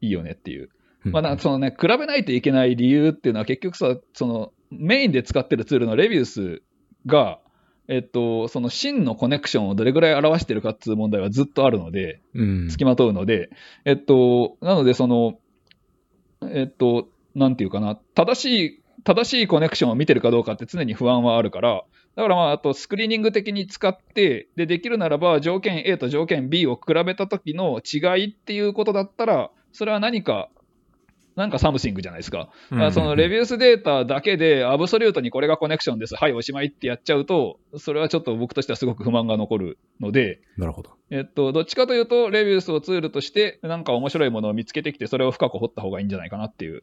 [0.00, 0.70] いいよねっていう。
[1.04, 6.62] うんまあ、なんかそのね、比べないといけない理由っていうのは結局さ、そのメインで使ってるツールのレビウス
[7.06, 7.40] が、
[7.88, 12.68] えっと、その真のコネクションをどれぐらい表してるかっていう問題はずっとあるので、うん。
[12.68, 13.50] 付きまとうので、
[13.84, 15.38] えっと、なのでその、
[16.42, 21.84] えっと、なんていうかな、正しい、正しいコネクションを見てるかどうかって常に不安はあるから、
[22.14, 30.48] だからまあ、あとスクリーニング的に使って、で、できるならば条件 A と条件 B を比べた時の違いっていうことだったら、それは何か、
[31.36, 32.50] なんか something じゃないですか。
[32.70, 40.90] だからその rabies データだけで、 absolute にこれがコネクションです、はい、おしまいってやっちゃうと、それはちょっと僕としてはすごく不満が残るので、なるほど。
[41.10, 46.82] えっと、どっちかというと、 rabies をツールとして、なんか面白いものを見つけてきて、それを深く掘った方がいいんじゃないかなっていう。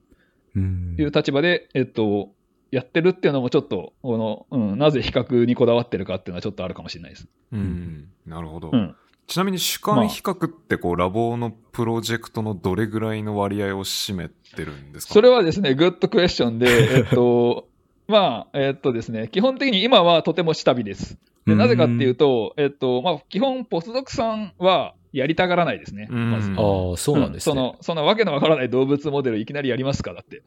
[0.55, 0.95] うん。
[0.97, 2.31] いう立場で、えっと、
[2.71, 7.27] やってるっていうのもちょっと、この、うん、なぜ比較にこだわってるかっていうのはちょっとあるかもしれないです。
[7.51, 8.09] うん。
[8.25, 8.69] なるほど。
[8.71, 8.95] うん。
[9.27, 15.13] ちなみに主観比較ってこう、ラボのプロジェクトのどれぐらいの割合を占めてるんですか？
[15.13, 16.67] それはですね、グッドクエスチョンで、
[16.97, 17.67] えっと、
[18.07, 21.17] まあ、えっとですね、基本的に今はとても下火です。
[21.45, 26.07] でなぜかっていうと、えっと、まあ、基本、ポスドクさんはやりたがらないですね。
[26.11, 27.53] うんまずああ、そうなんですね。
[27.53, 30.41] その、そのわけのわからない動物モデルいきなりやりますかだって。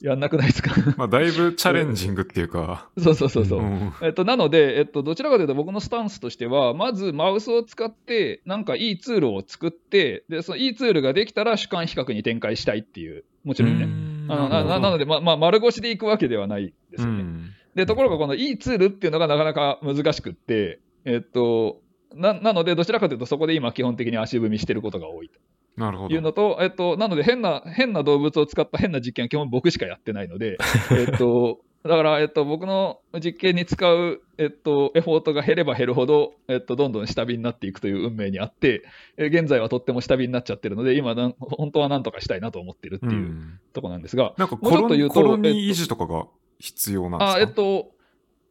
[0.00, 0.72] やんなくないですか？
[0.96, 2.88] まあ、だいぶチャレンジングっていうか。
[2.98, 3.60] そうそうそうそう。
[3.62, 13.88] んえっと、なので、えっと、どちらかというと僕のスタンスとしては、まずマウスを使って、なんかいいツールを作って、で、そのいいツールができたら主観比較に展開したいっていう、もちろんね。
[14.28, 17.20] あのなななので、ままあ、丸腰でいくわけではないですよね。
[17.20, 21.82] うんで、ところがこのいいツールっていうのがなかなか難しくって、えっと、
[22.14, 25.30] ななので、どちらかというと、そこで今、基本的に足踏みしてることが多い
[25.76, 26.08] なるほど。
[26.08, 30.56] というのと、えっと、なので変な、変な動物を使った変な実験は基本僕しかやってないので、
[30.90, 38.82] えっと、だから、えっと、僕の実験に使う、えっと、エフォートが減れば減るほど、えっと、どんどん下火になっていくという運命にあって、
[39.16, 46.26] え現在はとっても下火になっちゃってるので、今なん、本当はなんとかしたいなと思ってるってういうんとこなんですが、なんかもうコロニー維持とかが
[46.58, 47.36] 必要なんですか？
[47.36, 47.90] あ、えっと、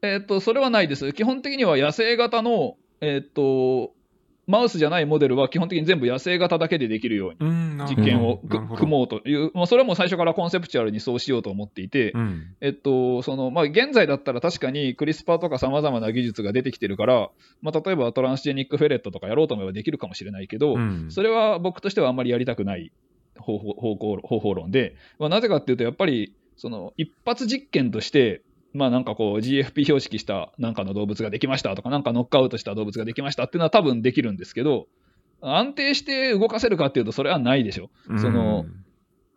[0.02, 1.12] えっと、それはないです。
[1.12, 3.92] 基本的には野生型の、えっと、
[4.48, 7.50] マウスじゃないモデルは基本的に全部野生型だけでできるように
[7.88, 12.56] 実験を組もうという、まあ、それはもう最初からコンセプチュアルにそうしようと思っていて、うん。
[12.62, 17.30] えっと、その、まあ、現在だったら確かにクリスパーとか様々な技術が出てきてるから、
[17.62, 21.08] まあ、例えばトランスジェニックフェレットとかやろうと思えばできるかもしれないけど、うん。
[21.10, 22.92] それは僕としてはあんまりやりたくない
[23.38, 28.42] 方法方向方法論で、まあ、なぜかっていうと、やっぱり、その、一発実験として、
[28.76, 34.88] まあなんかこう GFP 標識したなんかの動物ができましたとか、なんかノックアウトした動物ができましたっていうのは多分できるんですけど、
[35.42, 37.90] 安定して動かせるかっていうとそれはないでしょ。
[38.20, 38.66] その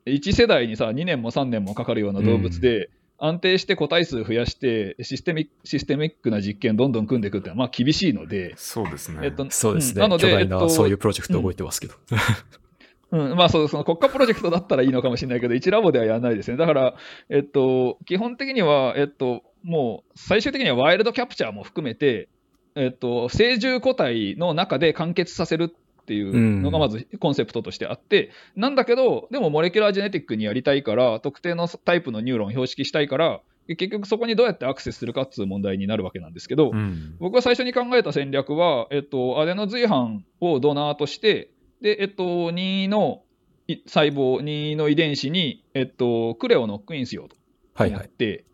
[0.07, 9.21] 1世代にさ、2年も3年もかかるような動物で、安定して個体数増やしてシステミシステミックな実験どんどん組んでいくってのはまあ厳しいので、そうですね。
[9.23, 9.99] えっと、そうですね。
[9.99, 11.95] んなので、そういうプロジェクト動いてますけど。
[13.11, 16.57] うん、まあそう、その国家プロジェクトだったらいいのかもしれないけど、1ラボではやらないですね。
[16.57, 16.95] だから、
[17.31, 22.29] えっと、基本的には、えっと、もう最終的には wild capture も含めて、
[22.75, 37.17] えっと、成獣個体の中で完結させるっていうのがまずコンセプトとしてあって、なんだけど、でも molecular genetic にやりたいから、特定のタイプのニューロンを標識したいから、結局そこにどうやってアクセスするかっていう問題になるわけなんですけど、うん。
[37.19, 41.51] 僕が最初に考えた戦略は、えっと、アデノ随伴をドナーとして、
[41.81, 43.23] で、えっと、2の
[43.67, 47.37] い細胞、2の遺伝子に、えっと、クレをノックインしようと
[47.75, 48.01] はいはい。
[48.01, 48.45] 思って、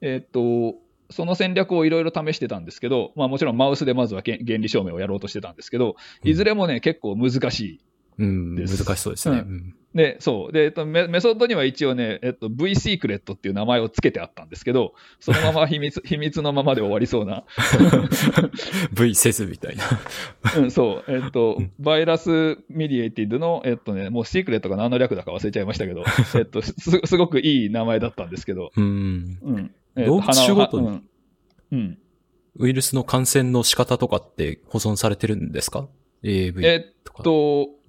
[0.00, 0.76] えっと、
[1.10, 7.80] その戦略をいろいろ試してたんですけど、まあもちろんマウスでまずはけ原理証明をやろうとしてたんですけど、いずれもね、結構難しい。
[8.18, 9.38] うん、難ですしそうですね。
[9.38, 10.52] ううんで、そう。
[10.52, 17.44] で、えっと、メメソッドには一応ね、えっと、V シークレットっていう名前を付けてあったんですけど、そのまま秘密、 秘密のままで終わりそうな
[18.92, 19.84] V せずみたいな。
[20.58, 21.12] うん、そう。
[21.12, 26.04] えっと、 virus mediated の、えっとね、もうシークレットが何の略だか忘れちゃいましたけど、
[26.38, 26.72] えっと、す
[27.04, 29.38] すごくいい名前だったんですけど、うん。
[29.42, 29.74] うん。
[29.96, 31.02] えっと動物種ごとにうん。
[31.72, 31.98] うん。
[32.56, 35.88] ウイルスの感染の仕方とかって保存されてるんですか
[36.22, 37.22] ?AV えとか。
[37.22, 37.79] っと、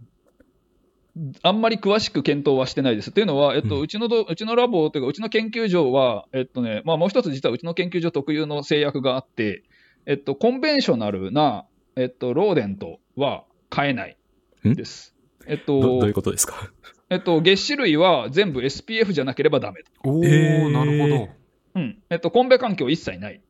[1.43, 3.11] あんまり詳しく検討はしてないです。
[3.11, 9.63] というのは、えっと、うんうちのど、うちのラボというか、うちの研究所は、えっとね、まあもう一つ実はうちの研究所特有の制約があって、
[10.05, 14.17] えっと、コンベンショナルな、えっと、ローデントは飼えない
[14.63, 15.13] です。
[15.47, 15.55] え？
[15.55, 16.71] っと、どどういうことですか？
[17.09, 19.81] えっと、月種類は全部 SPF じゃなければダメ。
[20.05, 21.29] おー、えーなるほど。
[21.75, 22.01] うん。
[22.09, 23.41] えっと、コンベ環境一切ない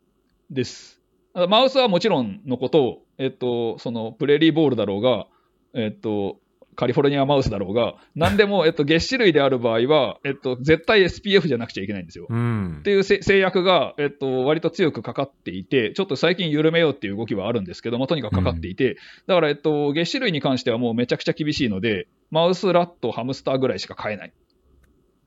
[0.49, 0.99] です。
[1.33, 5.27] あマウスはもちろんのこと、えっと、その、プレリーボールだろうが、
[5.73, 6.40] えっと、
[6.75, 12.27] カリフォルニアマウスだろうが、何でも、えっと、月種類である場合は、えっと、絶対 SPF じゃなくちゃいけないんですよ。
[12.29, 12.91] うんって。
[12.91, 18.97] いうせ制約が、えっと、割と強くかかっていて、ちょっと最近緩めようっていう動きはあるんですけども、とにかくかかっていて、
[19.27, 24.33] だから、えっと、月種類に関してはもうめちゃくちゃ厳しいので、マウス、ラット、ハムスターぐらいしか買えない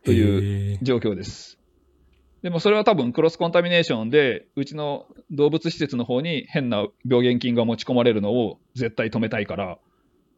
[0.04, 0.84] というう。
[0.84, 1.58] 状況です。
[2.42, 9.78] でもそれは多分クロスコンタミネーションで、うちの動物施設の方に変な病原菌が持ち込まれるのを絶対止めたいから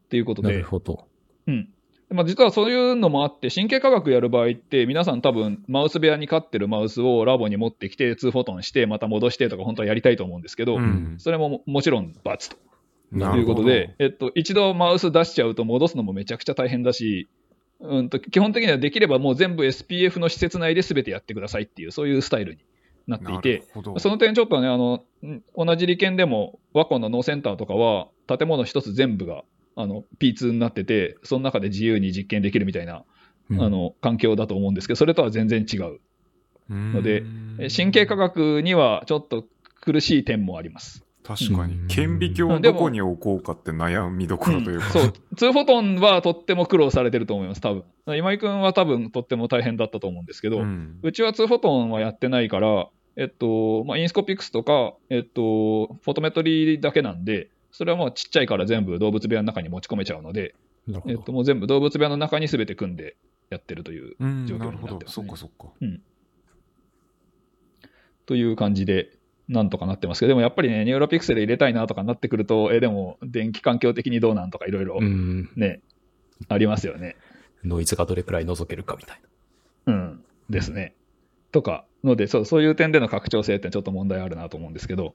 [0.07, 1.05] っていうことで、なるほど。
[1.47, 1.69] うん。
[2.09, 12.57] まあ、実はそういうのもあって、神経科学やる場合って、皆さん多分、マウス部屋に飼ってるマウスをラボに持ってきて、2フォトンして、また戻してとか、本当はやりたいと思うんですけど、うんそれもももちろん×と
[13.11, 17.27] なるほどということで、えっと、一度マウス出しちゃうと戻すのもめちゃくちゃ大変だし、
[17.79, 22.61] うんと、基本的にはできればもう全部 SPF の施設内で全てやってくださいっていう、そういうスタイルに
[23.07, 23.63] なっていなて。
[23.97, 29.43] その点ちょっとね、あの、ん同じ利権でも、ワコンの脳センターとかは、建物一つ全部が、
[29.77, 33.03] あの、P2 になってて、その中で自由に実験できるみたいな、
[33.49, 35.99] うんあの、環境だと思うんですけど、それとは全然違う。
[36.69, 37.23] のので
[37.59, 39.45] え神経科学にはちょっと
[39.79, 41.05] 苦しい点もあります。
[41.23, 41.87] 確かにうん。
[41.87, 44.89] 顕微鏡をどこに置こうかって悩みどころというか。
[44.89, 47.83] そう、2フォトンはとっても苦労されてると思います、多分。
[48.17, 60.55] 今井くんは多分とっても大変だったと思うんですけど、うんうちは2フォトンはやってないから、えっと、まあ、インスコピクスとか、えっと、フォトメトリーだけなんで、それはもうちっちゃいから全部動物部屋の中に持ち込めちゃうので、
[60.87, 61.13] なるほど。
[61.13, 63.17] えっと、もう全部動物部屋の中に全て組んで
[63.51, 64.87] やってるという、うん、状況なるほど。
[64.87, 65.67] になってますねそっかそっか。
[68.25, 69.11] という感じで、
[69.47, 75.51] なんとかなってますけど、でもやっぱりね、ニューロピクセル入れたいなとかなってくると、え、でも電気環境的にどうなんとかいろいろうん。
[75.55, 75.81] ね、
[76.49, 77.15] ありますよね。
[77.63, 79.21] ノイズがどれくらい除けるかみたい
[79.85, 79.93] な。
[79.93, 80.23] うん。
[80.49, 80.95] ですね。
[81.51, 85.13] とか、ので、そう、そういう点での拡張性ってちょっと問題あるなと思うんですけど、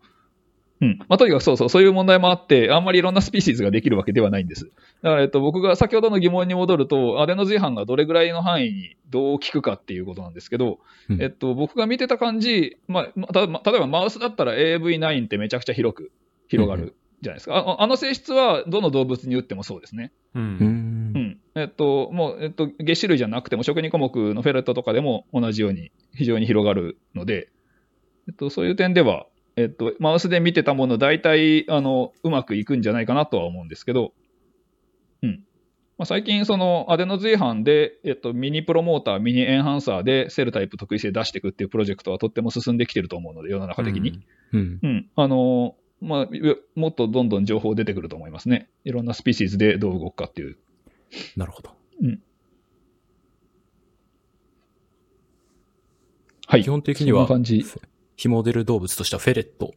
[0.81, 0.99] うん。
[1.09, 4.73] まあ、とにかくそうそう、そういう問題もあって、あんまりいろんな species ができるわけではないんです。
[5.03, 16.13] だから、えっと、僕が先ほどの疑問に戻ると、アデノ随伴がどれぐらいの範囲にどう効くかっていうことなんですけど、うんえっと、僕が見てた感じ、まあ、またま例えばマウスだったら AV9 ってめちゃくちゃ広く
[16.49, 17.57] 広がうんうるじゃないですか。
[17.57, 20.13] ああの性質はどの動物に打ってもそうですね。
[20.35, 20.41] う。
[20.41, 20.45] うん。
[20.45, 21.39] うんん。
[21.55, 27.51] えっと、もう、えっと、月種類じゃなくても、食肉目のフェレットとかでも同じように非常に広がるので、
[28.29, 34.13] えっと、そういう点では、えっと、マウスで見てたもの、大体、あの、うまくいくんじゃないかなとは思うんですけど、
[35.23, 35.45] うん。
[35.99, 44.21] まあ、最近、その、アデノ随伴で、えっと、ミニプロモーター、ミニエンハンサーでセルタイプ特異性出していくっていうプロジェクトはとっても進んできてると思うので、世の中的に。
[44.53, 44.79] うん。
[44.83, 45.11] うん。
[45.17, 48.69] あのまあ、よもっとどんどん情報出てくると思いますね。
[48.85, 50.57] いろんなスピーシーズでどう動くかっていう。
[51.37, 51.71] なるほど。
[56.49, 56.65] はい。
[56.65, 57.65] 基本的にはそんな感じ。
[58.23, 59.75] 非モデル動物としてはフェレット。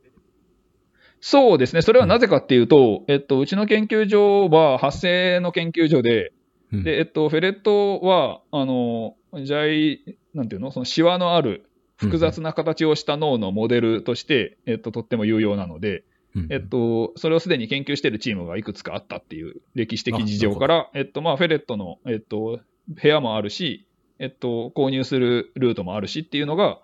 [1.20, 1.82] そうですね。
[1.82, 6.32] それはなぜかっていうと、えっと、うちの研究所は発生の研究所で、
[6.72, 16.04] うんで、えっと、フェレットは、あの、ジャイ、なんていうのそのシワのある複雑な形をした脳のモデルとして、えっと、とっても有用なので、
[16.36, 23.88] うんえっと、それをすでに研究しているチームがいくつかあったっていう歴史的事情から、えっと、まあ、フェレットの、えっと、部屋もあるし、
[24.20, 26.80] えっと、購入するルートもあるしっていうのが、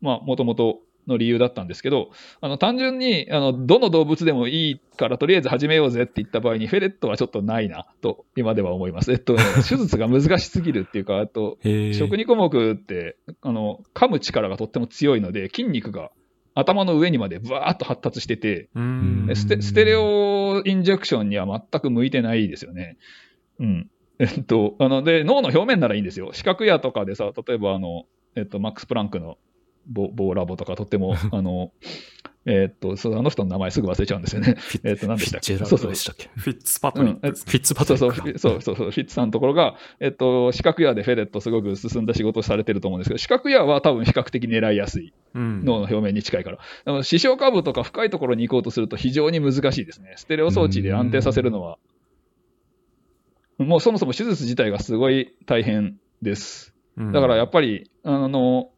[0.00, 9.12] まあ、もともとの理由だったんですけど、あの、単純に、あの、どの動物でもいいから、とりあえず始めようぜって言った場合に、フェレットはちょっとないな、と、今では思います。
[9.12, 9.36] えっと、
[9.68, 11.58] 手術が難しすぎるっていうか、あと、
[11.92, 16.10] 食肉目って、あの、噛む力がとっても強いので、筋肉が
[16.54, 19.30] 頭の上にまでブワーッと発達してて、うん。
[19.34, 22.96] ステステレオインジェクションには全く向いてないですよね。
[23.58, 23.90] うん。
[24.18, 26.32] えっと、あの、で、脳の表面ならいいんですよ。
[26.32, 28.04] 視覚野とかでさ、例えばあの、
[28.36, 29.38] えっと、マックス・プランクの
[29.86, 31.72] ボボラボとかとっても、 あの、
[32.44, 34.56] えっと、そうあの人の名前すぐ忘れちゃうんですよね。
[34.82, 35.56] えっと、何でしたっけ？
[35.58, 36.28] そうそうルドでしたっけ？
[36.34, 37.20] フィッツパトリック。
[37.20, 45.12] フィッツパトそうリックかそう、そうそうフィッツさんのところが、えっと、視覚野でフェレットすごく進んだ仕事をされてると思うんですけど、視覚野は多分比較的狙いやすい。
[45.34, 46.58] うん脳の表面に近いから。
[46.84, 50.14] でも視床下部とか深いところに行こうとすると非常に難しいですね。
[50.16, 51.78] ステレオ装置で安定させるのは、
[53.58, 56.74] もうそもそも手術自体がすごい大変です。
[56.98, 58.71] だからやっぱり、あの、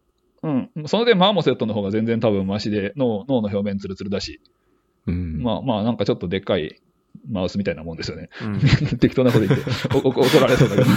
[0.45, 4.43] うん、その点マーモセットの方が全然多分マシで、脳脳の表面ツルツルだし、
[5.07, 5.43] うん。
[5.43, 6.81] まあまあなんかちょっとでっかい
[7.31, 8.29] マウスみたいなもんですよね。
[8.43, 8.61] うん
[9.01, 9.65] 適当なこと言って、
[9.97, 10.89] 怒られそうだけど。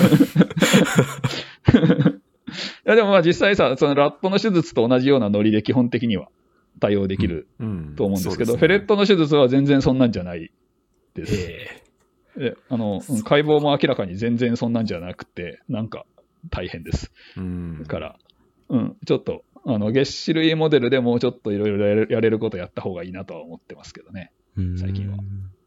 [2.17, 6.27] いやでもまあ実際さ、そのラットの手術と同じようなノリで基本的には
[6.79, 10.51] 対応できるうんと思うんですけど、そうフェレットの手術は全然そんなんじゃない
[11.13, 11.35] です。
[11.35, 11.83] へ
[12.37, 16.05] であのうん解剖も明らかに全然そんなんじゃなくて、なんか
[16.49, 17.11] 大変です。
[17.37, 18.17] うんから、
[18.69, 24.31] うん、ちょっと、あの、月種類モデルでもうちょっといろいろやれやれることやった方がいいなとは思ってますけどね。
[24.57, 25.17] ー最近は。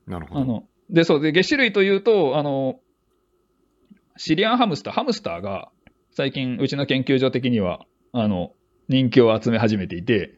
[0.06, 0.40] なるほど。
[0.40, 2.80] あの、で、そう、で、月種類というと、あの、
[4.16, 5.70] シリアンハムスター、ハムスターが
[6.10, 8.52] 最近うちの研究所的には、あの、
[8.88, 10.34] 人気を集め始めていて、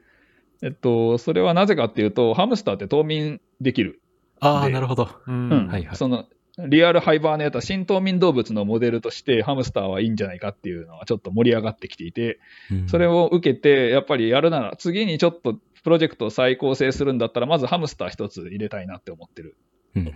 [0.62, 4.00] えっと、それはなぜかっていうと、ハムスターって冬眠できる。
[4.40, 5.08] ああ、でなるほど。
[5.26, 6.26] うんうんはいはいその、
[6.58, 12.40] リアルハイバーネーター、新冬眠動物のモデルとしてハムスターはいいんじゃないかっていうのはちょっと盛り上がってきていて、
[12.70, 12.88] うん。
[12.88, 19.56] それを受けて、やっぱりやるなら、次にちょっとプロジェクトを再構成するんだったら、まずハムスター一つ入れたいなって思ってる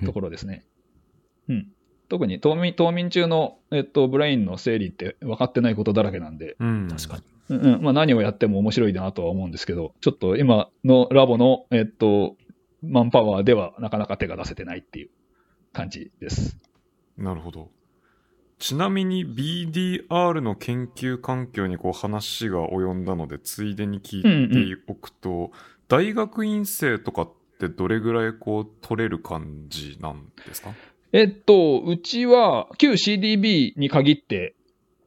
[0.04, 0.66] ところですね。
[1.48, 1.68] うん。
[2.08, 6.88] 特に冬眠冬眠中の、えっと、ブレインの整理って分かってないことだらけなんで、うん。
[6.88, 7.22] 確かに。
[7.48, 7.82] うんうん。
[7.82, 12.36] まあ、何をやっても面白いなとは思うんですけど、ちょっと今のラボの、えっと、
[12.82, 15.10] マンパワーではなかなか手が出せてないっていう
[15.76, 16.56] 感じです。
[17.18, 17.68] なるほど。
[18.58, 25.50] ちなみに BDR の研究環境にこう話が及んだので、ついでに聞いておくと、
[25.88, 30.72] 大学院生とかってどれぐらいこう取れる感じなんですか？
[31.12, 34.54] えっと、うちは旧 CDB に限って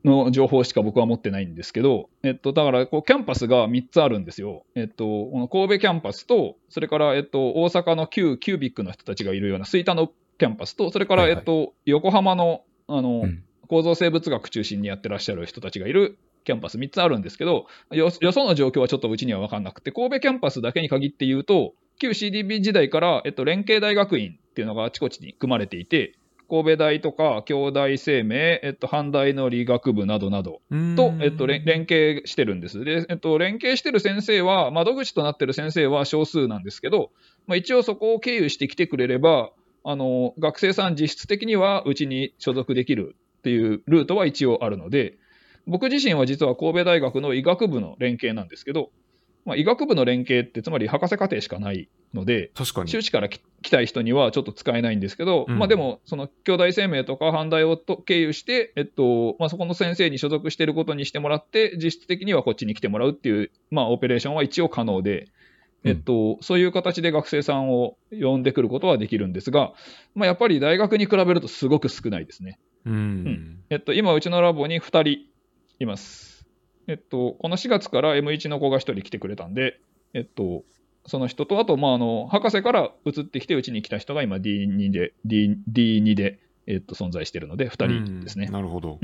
[0.06, 4.64] の情報しか僕は持ってないんですけど、えっと、だからこうキャンパスが3つあるんですよ。
[4.76, 11.40] えっと、この神戸キャンパスと、それから、えっと、大阪の旧 QBiC の人たちがいるような吹田のキャンパスと、それから、はいはい。
[11.40, 13.44] えっと、横浜の、あの、うん。
[13.68, 26.16] 構造生物学中心にやってらっしゃる人たちがいるキャンパス3つあるんですけど、よよその状況はちょっとうちには分かんなくて、神戸キャンパスだけに限って言うと、旧 CDB 時代から、えっと、連携大学院っていうのがあちこちに組まれていて、
[26.50, 30.62] 神戸大とか、京大生命、えっと、阪大の理学部などなど
[30.96, 32.84] と、えっと、連連携してるんです。
[32.84, 37.12] で、えっと、連携してる先生は、窓口となってる先生は少数なんですけど、
[37.46, 39.52] まあ、一応そこを経由してきてくれれば、
[39.90, 45.18] あの、学生さん実質的にはうちに所属できるっていうルートは一応あるので、
[45.66, 48.92] 僕自身は実は神戸大学の医学部の連携なんですけど、
[49.46, 52.90] まあ、医学部の連携って、つまり博士課程しかないので、確かに。
[52.92, 65.30] 修士からき来たい人にはちょっと使えないんですけど、うんまあでも、その兄弟生命とか阪大をと経由して、えっとまあ、そこの先生に所属していることにしてもらって、実質的にはこっちに来てもらうっていう、まあ、オペレーションは一応可能で、
[65.84, 69.74] えっと、そういう形で学生さんを呼んでくることはできるんですが、
[70.14, 72.60] まあ、やっぱり大学に比べるとすごく少ないですね。
[72.86, 73.60] うん。
[73.70, 75.26] えっと、今、うちのラボに2人
[75.80, 76.48] います。
[76.88, 79.80] えっと、この4月から M1 の子が1人来てくれたんで、
[80.14, 80.64] えっと、
[81.06, 88.46] その人と、あと、まあ、あの、博士から移ってきて、うちに来た人が今 D2 で、D、D2 で、えっと、存在しているので、2人ですね。
[88.48, 89.00] うんなるほど。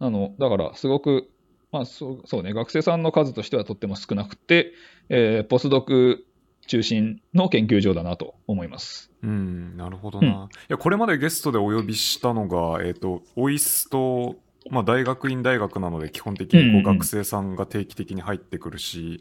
[0.00, 1.30] あの、だから、すごく、
[1.74, 4.74] まあ、そう、そうね、学生さんの数としてはとっても少なくて、
[5.08, 6.24] えーポスドク
[6.68, 9.10] 中心の研究所だなと思います。
[9.24, 10.48] うん、なるほどな。
[10.52, 14.36] いや、これまでゲストでお呼びしたのが、えっ、と、オイスと、
[14.70, 19.20] まあ、大学院大学なので、基本的にこうんうんううん学生さんが定期的に入ってくるし、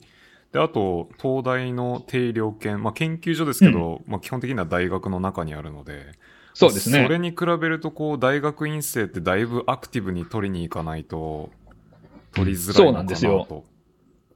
[0.52, 6.12] で、あと、東大の定量研、まあ、研究所ですけど、まあ、基本的には大学の中にあるので、
[6.54, 7.02] そうですね。
[7.04, 11.50] それに比べると、こう、大学院生ってだいぶアクティブに取りに行かないと、
[12.34, 13.04] 取りづらいのかなと。
[13.04, 13.64] そうなんですよ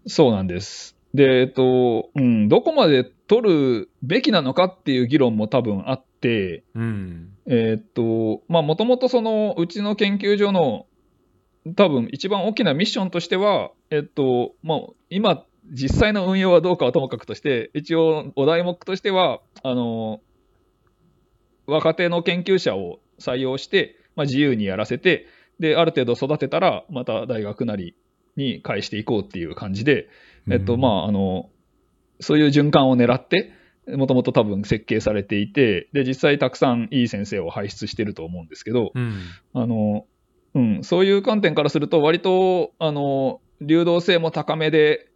[0.08, 0.95] そうなんです。
[1.14, 7.34] で、えっと、うん、どこまで取るべきなのかっていう議論も多分あって、うん。
[7.45, 10.86] えっと、まあ、もともとその、うちの研究所の、
[11.76, 14.80] 多分一番大きなミッションとしては、えっと、まあ、
[15.10, 20.22] 今、実際の運用はどうかはともかくとして、一応、お題目としては、あの、
[21.66, 25.28] 若手の研究者を採用して、まあ、自由にやらせて、
[25.60, 27.95] で、ある程度育てたら、また大学なり
[28.36, 30.08] に返していこうっていう感じで、
[30.49, 31.49] えっと、まあ、あの、
[32.20, 33.51] そういう循環を狙って、
[33.95, 39.14] もともと多分設計されていて、で、実際たくさんいい先生を輩出してると思うんですけど、うん。
[39.53, 40.05] あの、
[40.55, 45.08] うん、そういう観点からすると、割と、あの、流動性も高めで、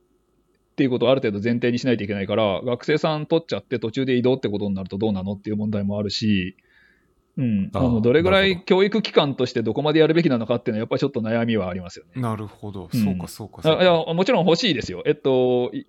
[0.71, 6.55] っていうことをある程度前提にしないといけないから、学生さん取っちゃって途中で移動ってことになるとどうなのっていう問題もあるし、
[7.37, 12.21] うん、あのどれぐらい教育機関としてどこまでやるべきなのかっていうのは、やっぱりちょっと悩みはありますよね。
[12.21, 12.89] なるほど。
[12.93, 13.61] うんそうか、そうか。
[13.61, 15.01] そうかあいや、もちろん欲しいですよ。
[15.05, 15.85] えっと、い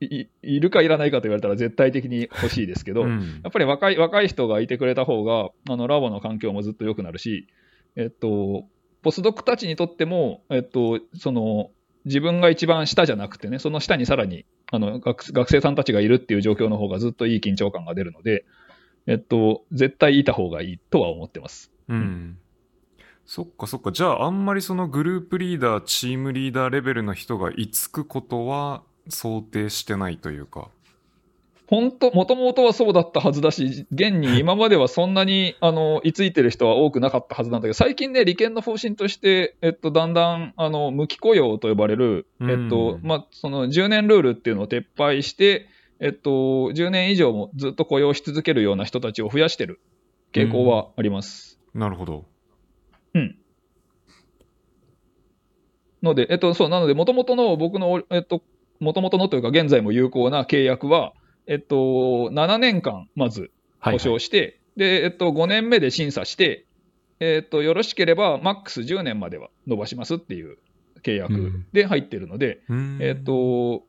[0.00, 7.48] いいるかいらないかと言われたら絶対的に欲しいですけど、うんやっぱり若い若い人がいてくれた方が、あのラボの環境もずっと良くなるし、
[7.96, 8.66] えっと、
[9.02, 11.70] ポスドクたちにとっても、えっと、その、
[12.04, 18.44] 自分が一番下じゃなくてね、その下にさらにあの学学生さんたちがいるっていう状況の方がずっといい緊張感が出るので、
[19.06, 21.70] えっと、絶対いた方がいいとは思ってます。
[21.88, 22.38] うん。
[23.24, 23.92] そっかそっか。
[23.92, 30.68] じゃあ、あんまりそのグループリーダー、チームリーダーレベルの人が居つくことは想定してないというか。
[31.68, 45.66] 本当、もともとはそうだったはずだし、現に 今まではそんなに、あの、居ついてる人は多くなかったはずなんだけど、最近ね、利権の方針として、えっと、だんだん、あの、無期雇用と呼ばれる、えっとう、んまあ、その10年ルールっていうのを撤廃して、
[46.00, 49.80] えっと、10年以上もずっと雇用し続けるような人たちを増やしてる
[50.32, 51.58] 傾向はあります。
[51.74, 52.24] なるほど。
[53.14, 53.36] うん。
[56.02, 58.42] ので、えっと、そう、なので、もともとの僕の、えっと、
[58.80, 61.14] もともとのというか、現在も有効な契約は、
[61.46, 66.66] えっと、7年間、まず、保はいはい証して、で、えっと、5年目で審査して、
[67.20, 70.58] えっと、よろしければ、マックス10年までは伸ばしますっていう
[71.02, 73.84] 契約うんで入ってるので、うんえっ、と、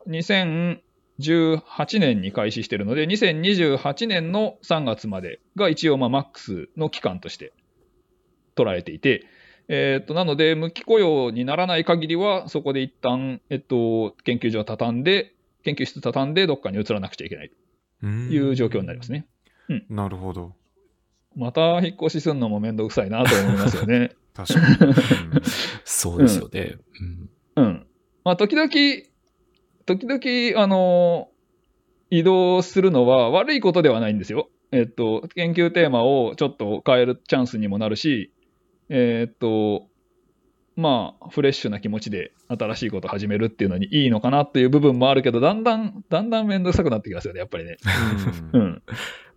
[1.20, 7.52] 2018年に開始してるので、2028年の3月までが一応、まあ、マックスの期間として
[8.56, 9.26] 捉えていて、
[9.68, 17.50] えっ、と、なので、無期雇用にならない限りは、そこで一旦、えっと、研究所を畳んで、研究室畳んで、どっかに移らなくちゃいけない
[18.00, 19.26] という状況になりますね。
[19.90, 20.54] なるほど。
[21.36, 24.12] また引っ越しするのもめんどくさいなと思いますよね。
[24.34, 24.66] 確かに。
[24.66, 24.94] うん
[25.84, 26.78] そうですよね。
[27.00, 27.86] うんうん。
[28.24, 28.68] まあ、時々、
[29.96, 31.28] 時々、あの、
[32.10, 34.50] 移動するのは悪いことではないんですよ。
[34.70, 38.32] えっと、研究テーマをちょっと変えるチャンスにもなるし、
[38.90, 39.86] えっと、
[40.76, 47.76] まあ、フレッシュな気持ちで新しいことを始めるっていうのにいいのかなっていう部分もあるけど、だんだん、だんだんめんどくさくなってきますよね、やっぱりね。
[48.52, 48.82] ううんん。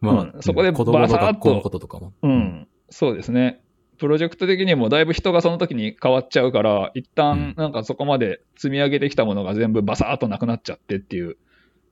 [0.01, 2.13] まあ、うんそこで子供のバサッと学校のこととかも。
[2.21, 3.61] うん、そうですね。
[4.01, 11.37] プロジェクト的にもだいぶ人がその時に変わっちゃうから、一旦なんかそこまで積み上げてきたものが全部バサーっとなくなっちゃってっていう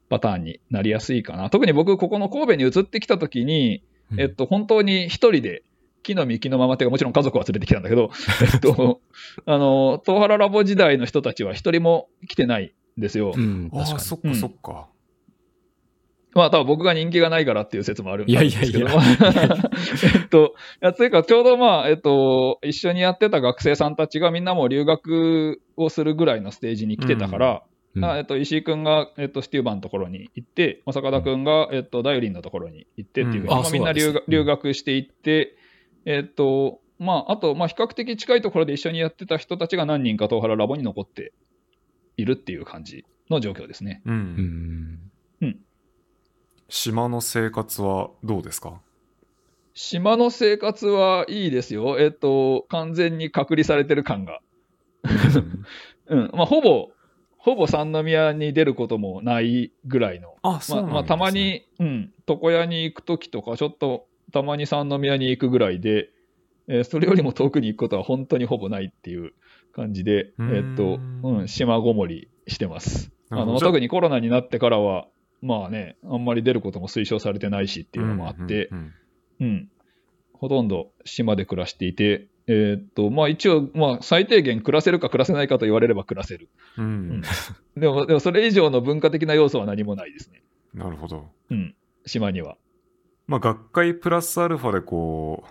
[0.10, 1.52] パターンになりやすいかな。
[1.52, 5.62] 特に僕、ここの神戸に移ってきた時に、うんえっと、本当に一人で、
[6.02, 8.10] 木の実木のままっていうか、もちろん家族は連れてきたんだけど、
[8.42, 9.02] えっと、
[9.46, 13.34] あの、東原ラボ時代の人たちは一人も来てないんですよ。
[13.36, 14.88] うん、ああ、そっかそっか。
[16.34, 18.98] まあ、多分僕が人気がないからっていう説もあるんいやいやいやで
[19.88, 27.64] すけどえっと、いや、というか、ちょうどまあ、えっと、一緒にやってた学生さんたちがみんなもう留学をするぐらいのステージに来てたから、
[27.96, 35.56] うんあえっと、石井君が、えっと、ステューバのところに行って、まあ坂田君が、えっと、ダイオリンのところに行ってっていうふうに、うんあまあみんな留学留学していって、
[36.06, 41.34] えっと、まあ、あと、まあ、比較的近いところで一緒にやってた人たちが何人か東原ラボに残って
[42.18, 44.02] いるっていう感じの状況ですね。
[44.06, 44.12] う。
[44.12, 44.18] うん
[45.42, 45.60] ん。
[46.70, 48.80] 島の生活はどうですか？
[49.74, 52.00] 島の生活はいいですよ。
[52.00, 54.42] えっと、完全に隔離されてる感が。
[56.08, 56.32] うん。
[56.34, 56.90] まあ、ほぼ、
[57.38, 60.36] ほぼ三宮に出ることもないぐらいの。
[60.42, 66.10] あ、そうなんです、ねまあ、まあ、たま、に、うん、床屋に行くときとか、ちょっとたまに三宮に行くぐらいで、
[66.68, 69.34] えーそれよりも遠くに行くことは本当にほぼないっていう
[69.74, 73.12] 感じで、えっと、うん、島ごもりしてます。
[73.32, 75.08] あの特にコロナになってからは、
[75.42, 78.94] まあね、あんまり出ることも推奨されてないしっていうのもあって、うんうん
[79.42, 79.70] うん、
[80.34, 86.50] ほとんど島で暮らしていて、えーっと、まあ一応、まあ最低限暮らせるか暮らせないかと言われれば暮らせる。
[86.78, 87.22] うんうん
[87.78, 90.42] でも、でもそれ以上の文化的な要素は何もないですね。
[90.74, 91.30] なるほど。
[91.50, 91.76] うん、
[92.06, 92.58] 島には。
[93.28, 95.50] まあ、学会プラスアルファでこう、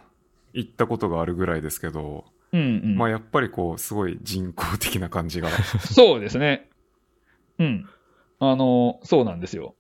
[0.53, 2.97] 行ったことがあるぐらいですけど、うんうん。
[2.97, 5.49] まあ、やっぱりこう、すごい人工的な感じが。
[5.78, 6.68] そうですね。
[7.59, 7.89] うん。
[8.41, 9.74] あの、そうなんですよ。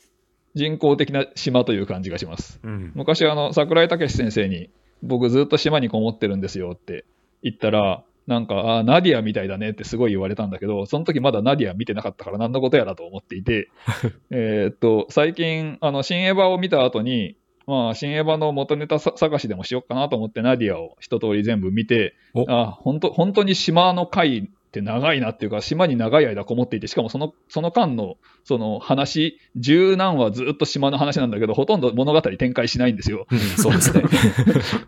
[0.54, 2.60] 人工的な島という感じがします。
[2.62, 2.92] うん。
[2.94, 4.70] 昔、あの、桜井武先生に、
[5.02, 7.04] 僕ずっと島にこもってるんですよって
[7.42, 13.70] 言ったら、なんか、あナディアみたいだねってすごい言われたんだけど、その時まだナディア見てなかったから何のことやらと思っていて、
[14.30, 17.36] えーっと、最近、あの、新エヴァを見た後に、
[17.66, 33.26] まあ、新エヴァの元ネタさ探しでもしようかなと思って、ナディアを一通り全部見て、おあ、本当本当に島の回って長いなっていうか、島に長い間こもっていて、しかもその、その間の、その話、十何話ずっと島の話なんだけど、ほとんど物語展開しないんですよ。
[33.30, 34.02] うんそうですね。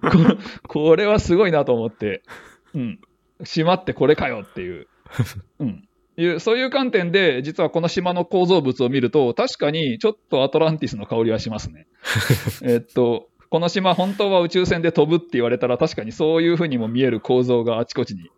[0.69, 2.23] ここれはすごいなと思って、
[2.75, 3.01] うん。
[3.43, 4.87] 島ってこれかよっていう。
[5.59, 5.89] うん。
[6.19, 11.87] いうそういう観点で、実はこの島の構造物を見ると、確かにちょっとアトランティスの香りはしますね。
[12.63, 18.31] えっと、この島本当は宇宙船で飛ぶって言われたら、確かにそういうふうにも見える構造があちこちに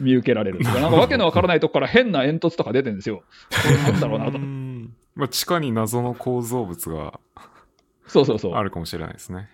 [0.00, 0.60] 見受けられる。
[0.64, 3.22] なんかわけのわからないとこから変な煙突とか出てるんですよ。
[3.50, 4.40] これなんだろうなとう。
[4.40, 7.20] んまあ、地下に謎の構造物が
[8.06, 8.54] そうそうそう。
[8.54, 9.48] あるかもしれないですね。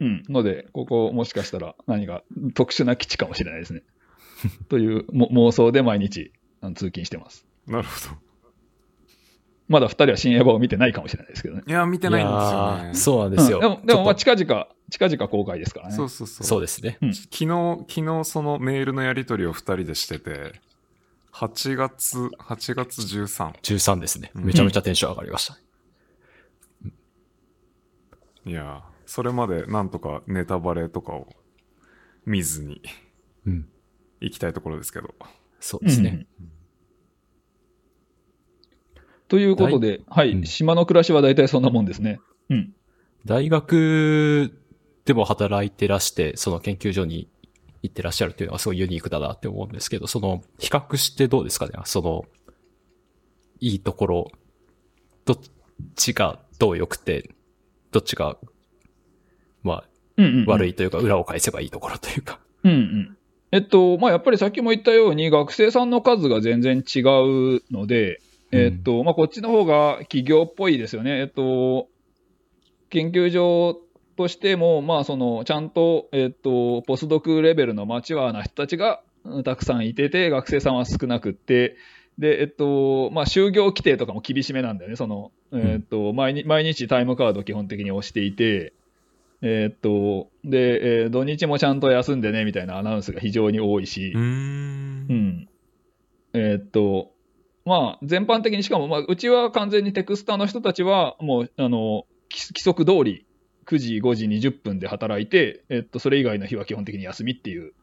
[0.00, 0.22] うん。
[0.28, 2.22] ので、ここもしかしたら何か
[2.54, 3.82] 特殊な基地かもしれないですね。
[4.68, 6.32] というも妄想で毎日
[6.62, 7.46] 通勤してます。
[7.66, 8.27] なるほど。
[9.68, 11.62] まだ二人は新エヴァを見てないかもしれないですけどね。
[11.66, 12.94] いや、見てないんですよね。
[12.94, 13.58] そうなんですよ。
[13.58, 15.94] うんでも、でもまあ近々、近々公開ですからね。
[15.94, 16.38] そうそうそう。
[16.38, 16.98] とそうですね。
[17.02, 20.52] うん昨日、昨日そのメールのやり取りを2人でしてて、
[21.32, 23.52] 8月、8月13。
[23.60, 24.32] 13ですね。
[24.34, 25.58] うんめちゃめちゃテンション上がりました。
[28.46, 31.28] いやー、それまでなんとかネタバレとかを
[32.24, 32.80] 見ずに
[33.46, 33.68] うん。
[34.20, 35.14] 行きたいところですけど。
[35.60, 36.26] そうですね。
[36.40, 36.57] うん
[39.28, 42.20] ということで、はい、うん島の暮らしは大体そんなもんですね。
[42.50, 42.72] うん。
[43.24, 44.52] 大学
[45.04, 47.28] でも働いてらして、その研究所に
[47.82, 52.24] 行ってらっしゃるっていうのはすごいユニークだなって思うんですけど、その、比較してどうですかねその、
[53.60, 54.32] いいところ、
[55.24, 55.36] どっ
[55.94, 57.30] ちがどう良くて、
[57.92, 58.36] どっちが、
[59.62, 59.84] まあ、
[60.16, 60.46] うんうん、うん。
[60.46, 62.40] 悪いというか、裏を返せばいいところというか。
[62.64, 63.16] うんうん。
[63.52, 68.20] えっと、まあ、やっぱりさっきも言ったように、学生さんの数が全然違うので、
[68.52, 71.20] えっと、まあ、こっちの方が企業っぽいですよね。
[71.20, 71.88] えっと、
[72.90, 73.80] 研究所
[74.16, 81.76] としても、まあ、その、ちゃんと、えっと、ポスドクレベルのマチュアな人たちがうんたくさんいてて、学生さんは少なくって、
[82.18, 84.96] で、えっと、まあ、就業規定とかも厳しめなんだよね。
[84.96, 88.72] その、えっと、毎日、毎日タイムカードを基本的に押していて、
[89.40, 95.12] えーっと、で、えー土日もちゃんと休んでね、みたいなアナウンスが非常に多いしうー、んう。
[95.12, 95.48] ん。
[96.34, 97.12] えーっと、
[97.68, 103.26] まあ、全般的に、しかも、まあ、うちは完全にテクスタの人たちは、もう、あの、規規則通り、
[103.66, 107.74] 9時、5時、20分で働いて、えーっと、それ以外の日は基本的に休みっていう、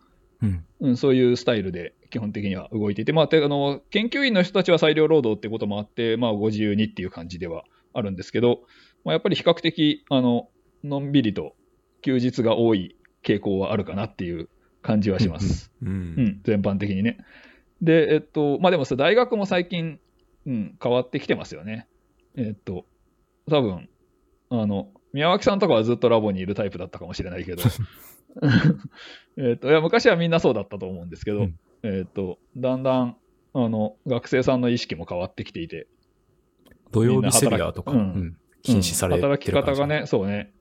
[0.42, 0.66] うん。
[0.82, 7.64] うん、そういうスタイルで基本的には動いていて、まあ、てあの研究員の人たちは裁量労働ってこともあって、まあ、ご自由にっていう感じでは
[7.94, 8.62] あるんですけど、
[9.06, 10.50] まあ、やっぱり比較的あの
[10.84, 11.56] のんびりと
[12.02, 14.50] 休日が多い傾向はあるかなっていう
[14.82, 15.72] 感じはします。
[15.82, 15.86] う。
[15.86, 17.18] うんん、全般的にね。
[17.82, 20.00] で、えっと、まあでもさ、大学も最近、
[20.46, 21.88] うん、変わってきてますよね。
[22.36, 22.86] えっと、
[23.50, 23.90] 多分、
[24.50, 27.64] あの、宮脇さんとかはずっとラボにいるタイプだったかもしれないけど、
[29.38, 33.18] えっと、いや、昔はみんなそうだったと思うんですけど、うんえっと、だんだん、
[33.54, 35.88] あの、学生さんの意識も変わってきていて、
[36.92, 40.52] 土曜日セミナーとか、みうんん禁止されてるうん働き方がね、そうね。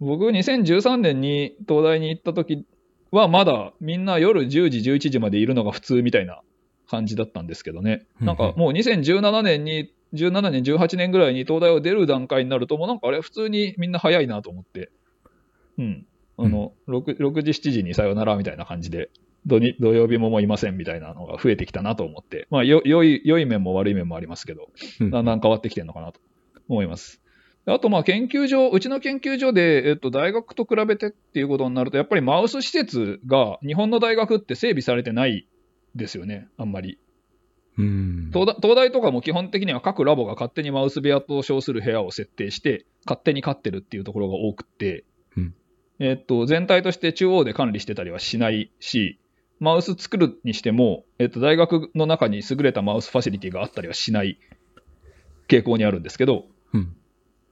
[0.00, 2.64] 僕、2013年に東大に行った時
[3.10, 6.40] は、まだみんな夜10時、11時までいるのが普通みたいな
[6.88, 8.06] 感じだったんですけどね。
[8.20, 14.90] うんなんかもう2017年に、17年、18年ぐらいに東大を出る段階になると、もうなんかあれ、普通にみんな早いなと思って、
[15.78, 16.06] うん。
[16.38, 19.10] あの、6, 6時、7時にさよならみたいな感じで、
[19.46, 24.68] 土に土曜日ももういませんみたいなのが増えてきたなと思って、まあ、よ良い良い面も悪い面もありますけど、
[25.00, 26.20] うんだんだん変わってきてるのかなと
[26.68, 27.20] 思います。
[27.68, 35.46] であと、まあ、研究所、うちの研究所で、えっと、大学と比べてっていうことになると、やっぱりマウス施設が日本の大学って整備されてない
[35.94, 36.98] ですよね、あんまり。
[37.76, 38.30] うん。
[38.32, 45.04] 東大東大とかも基本的には各ラボが勝手にマウス部屋と称する部屋を設定して、勝手に飼ってるっていうところが多くって、
[45.36, 45.54] うん
[45.98, 49.18] えっと、全体として中央で管理してたりはしないし、
[49.60, 54.38] マウス作るにしても、えっと、大学の中に優れたマウスファシリティがあったりはしない
[55.48, 56.94] 傾向にあるんですけど、うん。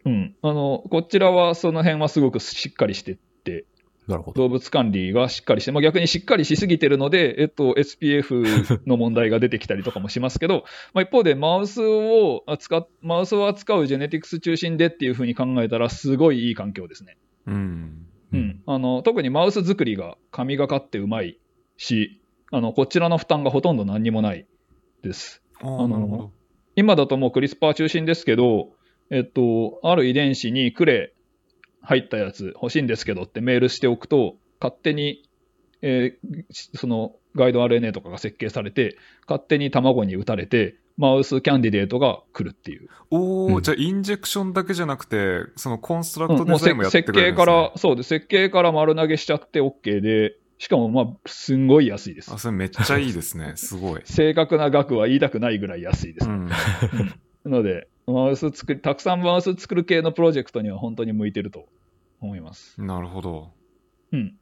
[0.07, 3.67] うん、あのこちらはその辺はすごくしっかりしてって、
[4.07, 4.43] なるほど。
[4.43, 10.65] 動物管理がしっかりして、まあ、逆にしっかりしすぎてるので、えっと、SPF の問題が出てきたりとかもしますけど、
[10.95, 17.17] まあ一方でマウスを扱っ、マウスを扱うジェネティクス中心でっていうふうに考えたら、すごいいい環境ですね。
[17.47, 18.07] うん。
[18.33, 21.39] ううんん、あの特にマウス作りが神がかってうまい
[21.77, 22.21] し、
[22.53, 24.47] あのこちらの負担がほとんど何にもない
[25.03, 25.43] です。
[25.61, 26.33] ああのあ、なるほど。
[26.77, 28.76] 今だともうクリスパー中心ですけど、
[29.11, 31.15] えっと、ある遺伝子にクレ
[31.83, 35.29] 入ったやつ欲しいんですけどってメールしておくと、勝手に、
[35.83, 38.97] えーそのガイド RNA とかが設計されて、
[39.29, 42.89] 勝手に卵に打たれて、マウスキャンディデートが来るっていう。
[43.11, 48.09] おお、うんじゃあインジェクションだけじゃなくて、そのコンストラクトデザインもやって設くれるんです、ね計から、そうです。
[48.09, 52.39] 設計から丸投げしちゃって OK で、しかもまあ、すんごい安いですあ、。
[52.39, 53.53] それめっちゃいいですね。
[53.57, 54.01] すごい。
[54.07, 56.29] 正確な額は言いたくないぐらい安いです。
[56.29, 56.49] うん。
[57.45, 61.67] ので、マウス作り、たくさんマウス作る系のプロジェクトには本当に向いてると
[62.21, 62.81] 思います。
[62.81, 63.53] なるほど。
[64.13, 64.37] うん。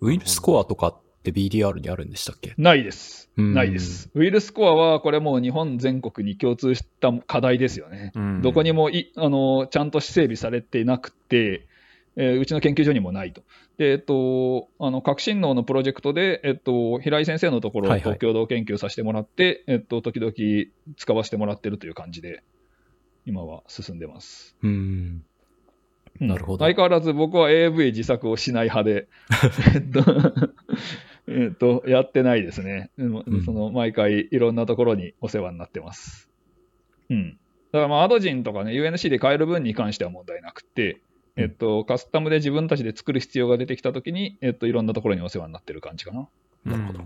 [0.00, 2.54] ウイルスコアとかって BDR にあるんでしたっけ？
[2.58, 3.30] ないです。
[3.36, 4.10] うんないです。
[4.14, 8.10] ウイルスコアは、これもう日本全国に共通した課題ですよね。
[8.16, 11.67] うん、どこにもいあのちゃんと整備されていなくて、
[12.20, 13.42] えーうちの研究所にもないと。
[13.78, 20.32] で、えっと、あの、革新脳のプロジェクトで、えっと、平井先生のところはいはいと共同研究させてもらって、えっと、時々
[20.96, 22.42] 使わせてもらってるという感じで、
[23.24, 24.56] 今は進んでます。
[24.62, 24.70] うん。
[24.70, 25.24] うん
[26.20, 29.08] なるほど相変わらず僕は AV 自作をしない派で、
[29.72, 30.50] えっと、
[31.28, 32.90] えっと、やってないですね。
[32.98, 36.28] うんうんその、毎回いろんなところにお世話になってます。
[37.10, 37.38] うん。
[37.70, 41.00] だからまあ、アドジンとかね、UNC で変える分に関しては問題なくて、
[41.38, 46.28] えっと、カスタムで自分たちで作る必要が出てきたときに、えっと、いろんなところにお世話になってる感じかな。
[46.66, 47.04] うん、なるほど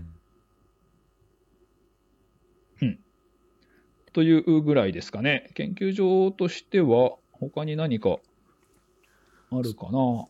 [4.11, 5.49] というぐらいですかね。
[5.55, 8.17] 研究所としては、他に何か
[9.51, 10.27] あるかな。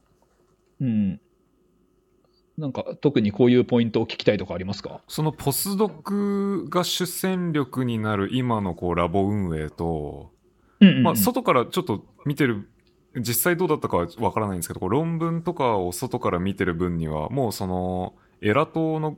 [0.80, 1.20] うん。
[2.58, 5.02] なんか、特にこういうポイントを聞きたいとかありますか？
[5.10, 10.32] そのポスドクが主戦力になる今のこうラボ運営と、
[10.80, 12.70] うんうんうんまあ、外からちょっと見てる、
[13.16, 19.18] 実際どうだったかはわからないんですけど、論文とかを外から見てる分には、もうその、エラ党の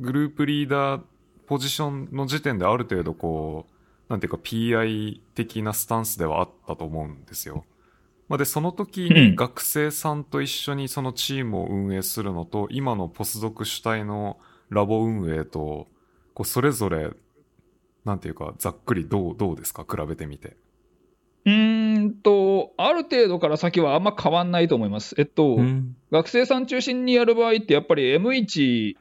[0.00, 1.02] グループリーダー
[1.46, 7.64] ポジションの時点である程度こう、なんていうか PI 的なスタンスではあったと思うんですよ。
[8.28, 15.86] まあ、で、その時うんに学生さんと一緒にそのチームを運営するのと、今のポスドク主体のラボ運営と、
[16.34, 17.10] こうそれぞれ、
[18.04, 19.84] なんていうか、ざっくりどう、どうですか？
[19.88, 20.56] 比べてみて。
[21.46, 25.14] うーんと、ある程度から先はあんま変わんないと思います。
[25.16, 25.96] えっと、うん。
[26.10, 28.96] 学生さん中心にやる場合って、やっぱり M1、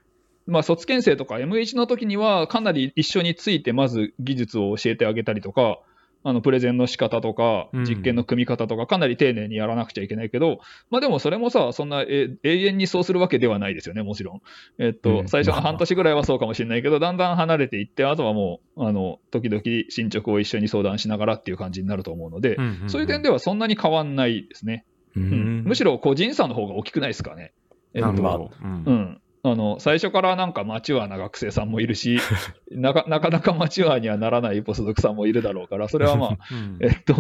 [0.45, 5.79] まあ、卒検生とか M1 の時には、かなり一緒について、まず技術を教えてあげたりとか、
[6.27, 14.41] あのプレゼンの仕方とかうん、実験の組み方とか、かなり丁寧にやらなくちゃいけないけど、まあ、でもそれもさ、そんなえ永遠にそうするわけではないですよね、もちろん。
[14.79, 22.57] えっと、うん最初の半年ぐらいはそうかもしれないけど、だんだん離れていって、あとはもう、あの時々進捗を一緒に相談しながらっていう感じになると思うので、
[22.87, 24.85] そういう点ではそんなに変わんないですね。
[25.15, 25.63] ううんん。
[25.63, 27.53] むしろ個人差の方が大きくないですかね。
[27.93, 28.51] えっとなるほど。
[28.63, 32.17] うんうん、あの最初からなんかマチュアな学生さんもいるし
[32.71, 37.13] なか、なかなかマチュアにはならないポスドクさんもいるだろうから、それはまあ、うんえっと、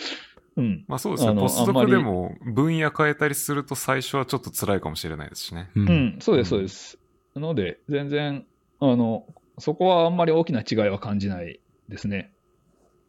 [0.56, 1.38] うん、まあそうですね。
[1.38, 5.68] ポスドクでも分野変えたりすると最初はちょっと辛いかもしれないですしね。
[5.76, 5.80] う。
[5.80, 6.98] うんん、そうです、そうです。
[7.34, 8.46] なので、全然、
[8.80, 9.26] あの、
[9.58, 12.32] そこはあんまり大きな違いは感じないですね。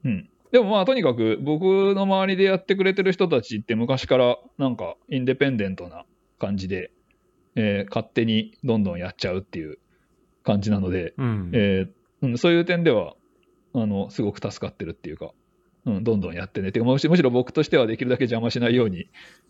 [0.03, 0.29] うん。
[0.51, 6.05] でもまあ、とにかく僕の周りでやってくれてる人たちって昔からなんかインデペンデントな
[6.39, 6.91] 感じで、
[7.59, 9.77] えー勝手にどんどんやっちゃうっていう
[10.43, 11.51] 感じなので、うん。
[11.53, 13.15] えーうん、そういう点では、
[13.73, 15.31] あの、すごく助かってるっていうか、
[15.85, 16.71] うん、どんどんやってね。
[16.71, 19.07] てかむしむしろ僕としてはできるだけ邪魔しないように、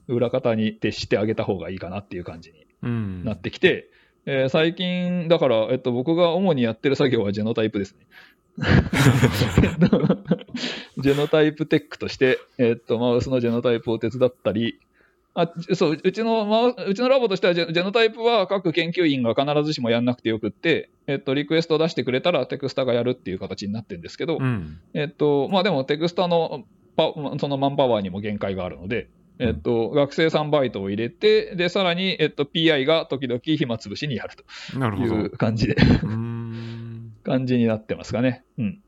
[0.07, 3.90] 裏方に徹してあげた方がいいかなっていう感じにうんなってきて、
[4.26, 8.07] えー最近、だから、えっと、僕が主にやってる作業はジェノタイプですね。
[9.64, 10.18] えっと
[10.98, 14.80] ジェノタイプテックとして、えっと、マウスのジェノタイプを手伝ったり、
[15.35, 24.80] あそううちのマウうちのラボとしてはジェ、ジェノタイプは各研究員が必ずしもやんなくてよくって、えっと、リクエストを出してくれたらテクスタがやるっていう形になってるんですけど、うん。
[24.93, 26.65] えっと、まあでもテクスタの
[26.95, 29.07] パそのマンパワーにも限界があるので、
[29.39, 34.43] えっと、学生さんバイトを入れて、で、さらに、えっと、PI が時々暇つぶしにやると
[34.76, 35.15] いなるほど。
[35.15, 35.76] う感じで。
[37.23, 38.43] 感じになってますかね。
[38.57, 38.81] うん。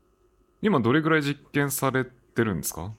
[0.60, 2.92] 今どれぐらい実験されてるんですか？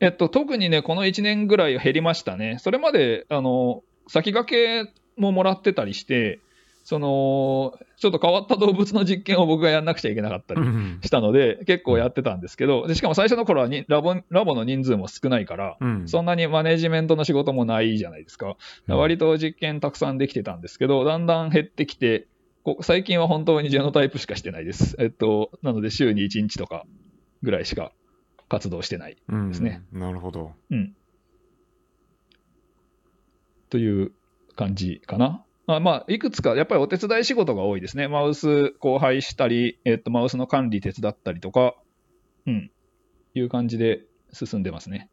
[0.00, 2.58] えっと、特にね、この1年ぐらい減りましたね。
[2.60, 6.40] それまで、あの、先駆けももらってたりして、
[6.88, 11.00] その、ちょっと変わった動物の実験を僕がやんなくちゃいけなかったりうん。
[11.02, 16.08] したので、結構やってたんですけど、でしかも最初の頃はにラボラボの人数も少ないから、うん。
[16.08, 18.56] そんなにマネジメントの仕事もないじゃないですか。
[18.86, 22.26] 割と実験たくさんできてたんですけど、だんだん減ってきて、
[22.64, 24.96] こ最近は本当にジェノタイプしかしてないです。
[24.98, 26.86] えっと、なので週に1日とか
[27.42, 27.92] ぐらいしか
[28.48, 29.16] 活動してない。
[29.28, 29.82] うんですね。
[29.92, 30.52] なるほど。
[30.70, 30.94] うん。
[33.70, 34.12] という
[34.56, 35.44] 感じかな。
[35.66, 38.08] まあ、まあ、いくつか、やっぱりお手伝い仕事が多いですね。
[38.08, 41.74] マウス交配したり、えっと、マウスの管理手伝ったりとか、
[42.46, 42.70] うん、
[43.34, 44.00] いう感じで
[44.32, 45.10] 進んでますね。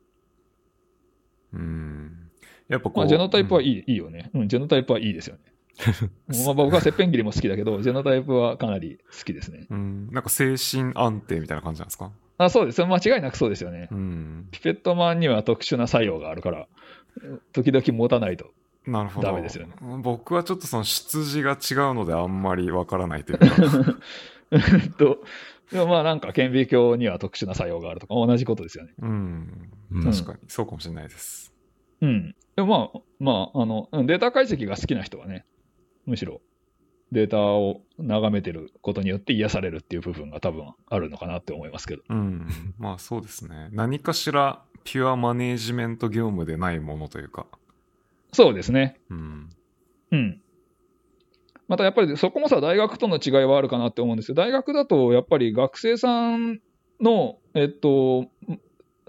[1.52, 2.30] うん。
[2.70, 2.98] やっぱこう。
[3.00, 4.32] まあ、ジェノタイプはうんいい,、いいよね。
[4.34, 5.42] うん、ジェノタイプはいいですよね。
[6.46, 9.68] まあ、僕は切片切りも好きだけど、ジェノタイプはかなり好きですね。
[9.70, 10.08] うん。
[10.12, 12.14] なんか精神安定みたいな感じなんですか？
[12.38, 12.84] あそうです。
[12.84, 13.88] 間違いなくそうですよね。
[13.92, 14.48] うん。
[14.52, 16.68] ピペットマンには特殊な作用があるから、
[17.54, 18.52] 時々持たないと。
[18.86, 19.28] なるほど。
[19.28, 23.48] ダメですよね僕はちょっとその出自が違うのであんまりわからないというか。
[24.52, 24.58] え
[24.88, 25.24] っと、
[25.72, 28.94] でもまあなんか顕微鏡には特殊な作用があるとか同じことですよね。
[29.00, 29.72] うん。
[29.92, 30.40] うん確かに。
[30.48, 31.54] そうかもしれないです。
[32.02, 32.36] うん。
[32.56, 35.46] でもまあ、まあ、あの、うんデータ解析が好きな人はね、
[36.06, 36.42] むしろ
[37.16, 42.04] データを眺めてることによって癒されるっていう部分が多分あるのかなって思いますけど。
[42.10, 42.46] うん。
[42.78, 43.70] まあそうですね。
[43.72, 47.48] 何かしらピュアマネージメント業務でないものというか。
[48.34, 49.00] そうですね。
[49.10, 49.50] うん。
[50.12, 50.42] うん。
[51.70, 54.36] またやっぱりそこもさ、大学との違いはあるかなって思うんですよ。
[54.36, 56.60] 大学だとやっぱり学生さん
[57.00, 58.30] の、えっと、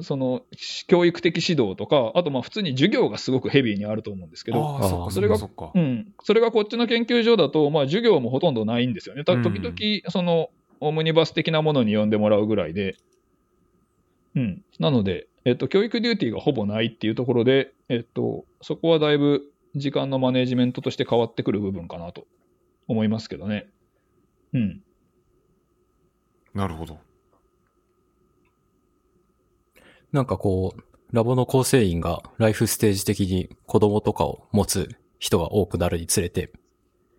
[0.01, 0.43] その
[0.89, 5.79] 教育的指導とか、あとまあ普通に授業がすごくヘビーにあると思うんですけど、そっかそれがそっかそっか。
[5.79, 9.25] うん、それがこっちの研究所だと、まあ、授業もほとんどないんですよね。
[9.25, 10.51] たうん時々、その
[10.81, 12.97] オムニバス的なものに呼んでもらうぐらいで、
[14.35, 19.43] うん、なので、えっと、教育デューティーがほぼないっていうところで、えっと、そこはだいぶ
[19.75, 22.27] 時間のマネジメントとして変わってくる部分かなと
[22.89, 23.69] 思いますけどね。
[24.53, 24.83] うん。
[26.55, 26.99] なるほど。
[30.17, 30.81] なんかこう、
[31.13, 34.89] ラボの構成員がライフステージ的に子供とかを持つ
[35.19, 36.51] 人が多くなるにつれて、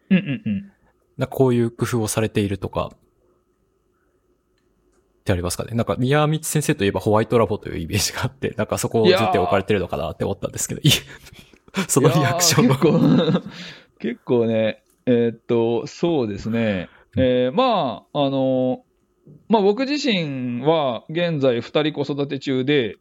[0.10, 0.72] うんうんうん。
[1.18, 2.98] なんかこういう工夫をされているとか、っ
[5.24, 5.76] てありますかね？
[5.76, 10.82] なんか宮道先生といえばホワイトラボというイメージがあって、なんかそこを重点置かれてるのかなって思ったんですけど、
[11.88, 13.50] そのリアクションいやー結構、
[14.00, 16.90] 結構ね、えーっと、そうですね。
[17.16, 18.84] えーまあ、あの、
[19.50, 22.98] まあ僕自身は現在2人子育て中で、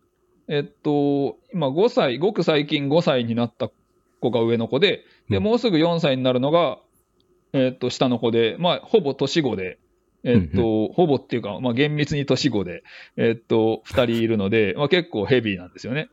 [0.48, 3.70] えっと、今5歳、ごく最近5歳になった
[4.20, 5.42] 子が上の子で、で、うん。
[5.42, 6.78] もうすぐ4歳になるのが、
[7.52, 9.78] えっと、下の子で、まあ、ほぼ年子で、
[10.24, 12.82] えっと、ほぼっていうか、まあ、厳密に年子で、
[13.16, 16.08] えっと、2人いるので、まあ、結構ヘビーなんですよね。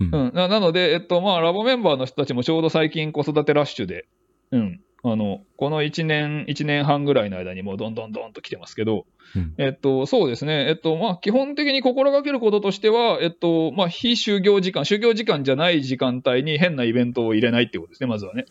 [0.00, 0.10] うん。
[0.10, 4.06] なので、えっとまあ、ラボメンバーの人たちもちょうど最近子育てラッシュで、
[4.50, 9.04] うん、あのこの1年、1年半ぐらいの間にもうどんどんどんと来てますけど、
[9.36, 9.54] うん。
[9.58, 18.46] えっと、そうですね、えっとまあ、基本的に心がけることとしては、えっとまあ、非就業時間、就業時間じゃない時間帯に変なイベントを入れないっていうことですね、まずはね。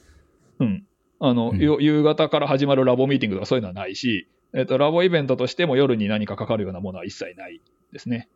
[0.60, 0.86] うん。
[1.20, 1.60] あのうん。
[1.60, 7.62] よ夕方から始まるラボミーティングとかそういうのはないし、えっと、ラボイベントとしても夜に何かかかるようなものは一切ない
[7.92, 8.30] ですね。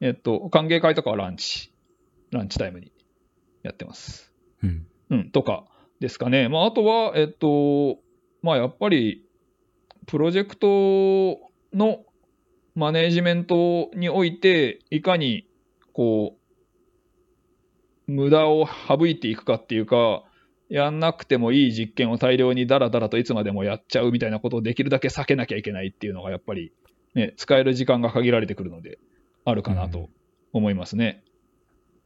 [0.00, 1.72] えっと、歓迎会とかはランチ、
[2.30, 2.92] ランチタイムに
[3.64, 4.32] やってます。
[4.62, 4.86] うん。
[5.10, 5.64] うん、とか
[6.00, 6.48] ですかね。
[6.48, 7.98] まあ、あとは、えっと、
[8.42, 9.24] まあ、やっぱり、
[10.06, 11.40] プロジェクト
[11.76, 12.04] の
[12.74, 15.48] マネージメントにおいて、いかに、
[15.92, 16.36] こ
[18.08, 20.22] う、無駄を省いていくかっていうか、
[20.68, 26.72] やんなくてもいい実験を大量にダラダラといつまでもやっちゃうみたいなことをできるだけ避けなきゃいけないっていうのが、やっぱり、
[27.14, 28.98] ね、使える時間が限られてくるので、
[29.44, 30.10] あるかなと
[30.52, 31.24] 思いますね。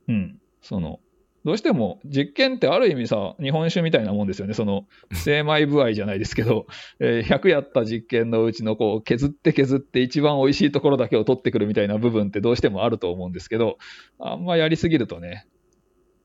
[0.08, 0.40] うん。
[0.62, 1.00] その、
[1.44, 4.52] どうしても実験ってある意味さ、日本酒みたいなもんですよね。
[4.52, 6.66] その、精米部合じゃないですけど、
[7.00, 13.78] えー100やった実験のうちのこう、削って削って一番美味しいところだけを取ってくるみたいな部分ってどうしてもあると思うんですけど、
[14.18, 15.46] あんまやりすぎるとね、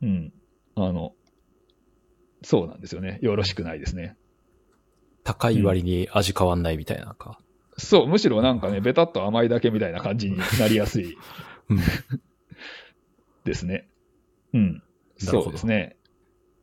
[0.02, 0.34] うん、
[0.76, 1.14] あの、
[2.42, 3.20] そうなんですよね。
[3.22, 4.18] よろしくないですね。
[5.24, 7.40] 高い割に味変わんないみたいななんか。
[7.78, 11.18] そう、むしろなんかね、ベタっと甘いだけみたいな感じになりやすい
[11.70, 11.80] うん。
[13.44, 13.88] ですね。
[14.54, 14.84] うん。
[15.26, 15.98] そうですね。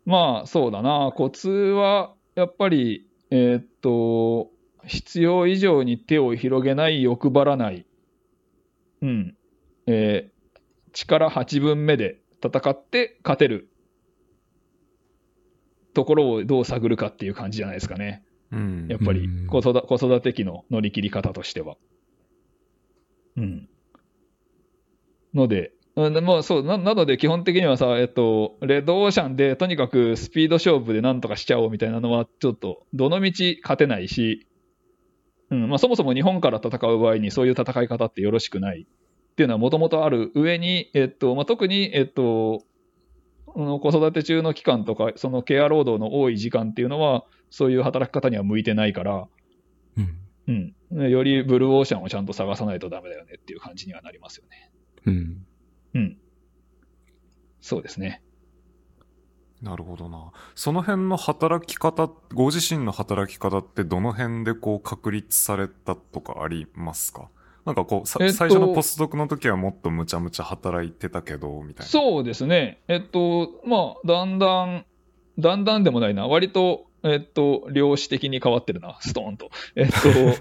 [0.05, 1.13] まあ、そうだな。
[1.15, 4.51] コツは、やっぱり、えーっと、
[4.87, 7.87] 必要以上に手を広げない、欲張らない。
[9.03, 9.37] うん。
[9.87, 10.33] えー
[10.95, 13.71] 力8分目で戦って勝てる
[15.95, 18.25] ところをどう探るかっていう感じじゃないですかね。
[18.51, 21.77] うんやっぱりうん子育子育て期の乗り切り方としては。
[23.37, 23.69] うん。
[25.33, 33.32] ので、うん、まあそうな、なので基本的にはさ、えっと、レッドオーシャンでとにかくスピード勝負でなんとかしちゃおうみたいなのは、ちょっとどの道
[33.62, 34.47] 勝てないし、
[35.51, 38.86] うんまあ、そもそも日本から戦う場合にそういう戦い方ってよろしくない
[39.32, 42.62] っていうのはもともとある上に、えっとまあ、特に、えっと、
[43.55, 49.28] 子育て中の期間とか、そのケア労働の多い時間っていうのは、そういう働き方には向いてないから、
[49.98, 50.01] う
[50.52, 50.74] ん。
[50.90, 54.70] うん、よりブルーオーシャンをちゃんと探さないとダメだよねっていう感じにはなりますよね。
[55.06, 55.47] うん。
[55.94, 56.16] うん。
[57.60, 58.23] そうですね。
[59.62, 60.32] なるほどな。
[60.56, 67.28] その辺の働き方、ご自身の働き方ってどの辺でこう確立されたとかありますか？
[67.64, 71.90] なんかこう、さえっと最初のポスドクの時はもっとむちゃむちゃ働いてたけど、みたいな。
[71.90, 72.82] そうですね。
[72.89, 74.85] えっと、まあ、だんだん、
[75.39, 76.27] だんだんでもないな。
[76.27, 78.98] 割と、えっと、量子的に変わってるな。
[79.01, 79.51] ストーンと。
[79.77, 79.94] えっと、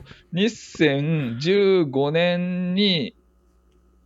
[0.34, 3.16] 2015年に、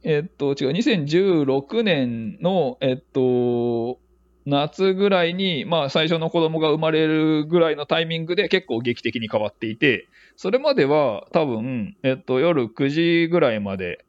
[0.06, 3.99] えっと、違う、2016年の、えっと、
[4.45, 14.06] 夏ぐらいに、まあ、最初の子供が生まれるぐらいのタイミングで結構劇的に変わっていて、それまでは多分、えっと、夜9時ぐらいまで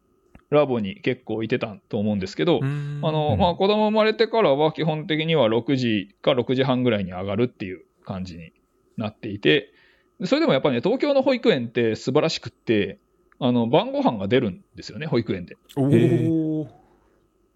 [0.51, 8.53] ラボに結構いてたと思うんですけど、あの、うんまあ、子供生まれてからは基本的には6時か6時半ぐらいに上がるっていう感じに
[8.99, 9.73] なっていて、
[10.25, 12.99] それでもやっぱりね、東京の保育園って素晴らしくって、
[13.39, 15.57] あの、晩ご飯が出るんですよね、保育園で。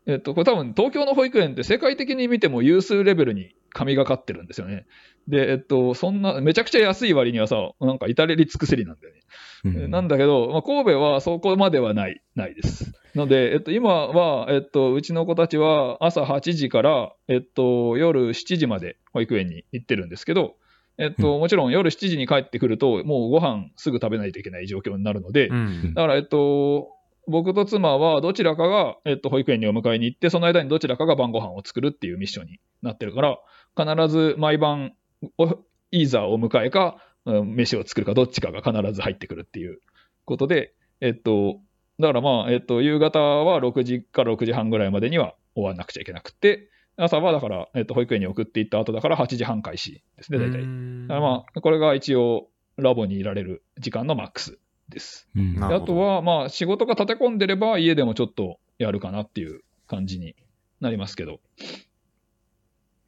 [0.06, 4.86] えっと、これ多分東京の保育園って世界的に見ても有数レベルに神がかってるんですよね。
[5.28, 9.20] で、えっと、そんな、めちゃくちゃ安い割にはさ、なんか至れり尽くせりなんだよね。
[9.62, 12.92] うんなんだけど、まあ、神戸はそこまではない、ないです。
[13.14, 20.56] ので、えっと、今は、えっと、うちの子たちは朝8時から、えっと、夜7時まで保育園に行ってるんですけど、
[21.00, 25.94] えっと、もちろん夜7時に帰ってくると、もうご飯すぐ食べないといけない状況になるので、うん。
[25.94, 26.88] だから、えっと、
[27.26, 33.38] 僕と妻はどちらかが、えっと、保育園にお迎えに行って、その間にどちらかが晩ご飯を作るっていうミッションになってるから、
[33.76, 34.92] 必ず毎晩、
[35.38, 35.46] お
[35.90, 36.96] イーザーをお迎えか、
[37.26, 39.80] うん飯を作るか、どっちかが必ず入ってくるっていう
[40.24, 41.60] ことで、えっと、
[41.98, 46.70] だからまあ、えっと、夕方は6時から6時半ぐらいまでには終わらなくちゃいけなくって、
[47.00, 50.60] 朝はだから、えっと、保育園に送っていった後だから8時半開始ですね、大体。
[50.60, 50.66] だ
[51.08, 54.58] からまあ、これが一応、ラボにいられる時間のマックス
[54.88, 55.28] です。
[55.36, 60.34] うんあとは、まあ、仕事が立て込んでれば、家でもちょっとやるかなっていう感じに
[60.80, 61.40] なりますけど。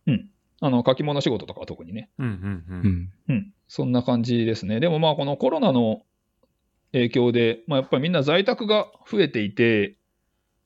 [0.07, 0.29] うん。
[0.61, 2.11] あの、書き物仕事とかは特にね。
[2.19, 2.65] うんうんう。
[2.69, 3.13] うんん。
[3.29, 3.53] うん。
[3.69, 4.81] そんな感じですね。
[4.81, 6.03] でもまあ、このコロナの
[6.93, 9.97] 影響で、まあ、やっぱりみんな在宅が増えていて、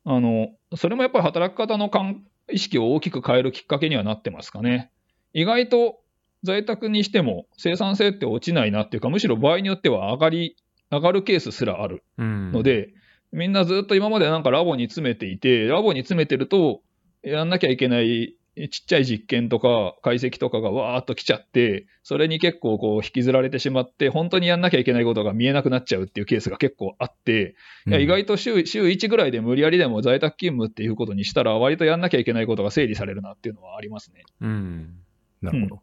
[0.04, 4.90] あの、それもやっぱり働き方の感意識を大きく変えるきっかけにはなってますかね。
[5.32, 6.00] 意外と
[6.42, 10.56] 在宅にしても生産性って落ちないなっていうか、むしろ場合によっては上がり、
[10.90, 12.04] 上がるケースすらある。
[12.18, 12.94] うんの、で、
[13.32, 16.82] みんなずっと今までなんかラボに詰めていて、ラボに詰めてると、
[17.22, 27.54] やんなきゃいけないちっちゃい実験とか解析とかがわーっと来ちゃって、それに結構こう引きずられてしまって、本当にやんなきゃいけないことが見えなくなっちゃうっていうケースが結構あって、
[27.86, 34.24] いや意外と週週1ぐらいで無理やりでも在宅勤務っていうことにしたら、割とやんなきゃいけないことが整理されるなっていうのはありますね。
[34.40, 34.94] うん。
[35.42, 35.82] なるほど。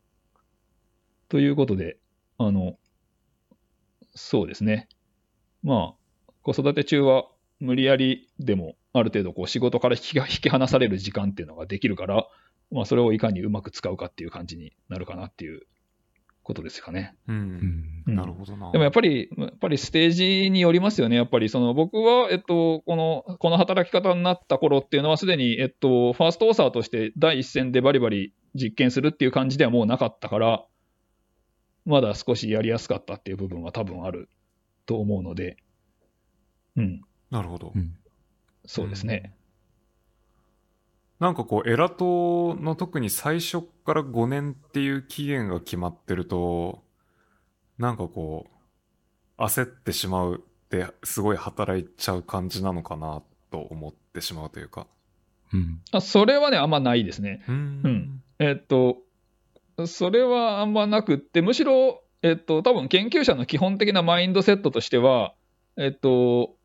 [1.30, 1.98] ということで、
[2.40, 2.78] あの、
[4.16, 4.88] そうですね。
[5.62, 7.26] まあ、子育て中は
[7.60, 12.28] 無理やりでも、ある程度こう仕事から引き離される時間っていうのができるから、
[12.74, 15.62] まあ、それをいかにうまく使うかっていう感じになるかなっていう
[16.42, 17.16] ことですかね。
[17.28, 17.32] う。
[17.32, 18.04] うんん。
[18.08, 18.72] うんなるほどな。
[18.72, 21.16] でもやっぱり、やっぱりステージによりますよね。
[21.16, 30.66] やっぱりその僕は、えっと、この、この働き方になった頃っていうのはすでに、えっと、ファーストオーサーとして第一線でバリバリ実験するっていう感じではもうなかったから、
[31.86, 34.30] まだ少しやりやすかったっていう部分は多分ある
[34.86, 35.58] と思うので、
[36.76, 37.78] うん、なるほどう。
[37.78, 37.96] ん。
[38.66, 39.34] そうですね。
[41.24, 46.84] なんかこう、エラトの特に最初から5年っていう期限が決まってると、
[47.78, 48.48] なんかこ
[49.40, 54.86] う、焦ってしまうって、すごい働いちゃう感じなのかなと思ってしまうというか。
[55.54, 55.80] うん。
[55.94, 57.46] あそれはね、あんまないですね。
[57.48, 58.24] ううんん。
[58.40, 58.98] えっと、
[59.86, 65.36] それはあんまなくって、むしろ、えっと、多分研究者の基本的なマインドセットとしては、
[65.78, 66.58] えっと、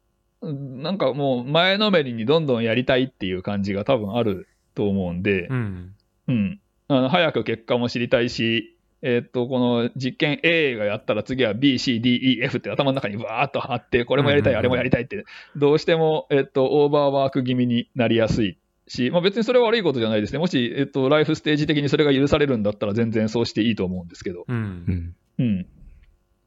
[0.42, 5.94] なんかもう前のめりにどんどんやりたいっていう感じが多分あると思うんで、うん。
[6.28, 6.60] うん。
[6.88, 15.24] あの、早く結果も知りたいし、えっと、この実験 A がやったら次は B、C、D、E、F って頭の中にわーっと貼って、これもやりたい、あれもやりたいって、
[15.56, 18.58] どうしても、えっと、オーバーワーク気味になりやすい
[18.88, 20.38] し、まあ別にそれは悪いことじゃないですね。
[20.38, 24.44] もし、えっと、ライフステージ的にそれが許されるんだったら全然そうしていいと思うんですけど。
[24.48, 25.42] うんう。
[25.42, 25.46] ん。
[25.46, 25.66] うん。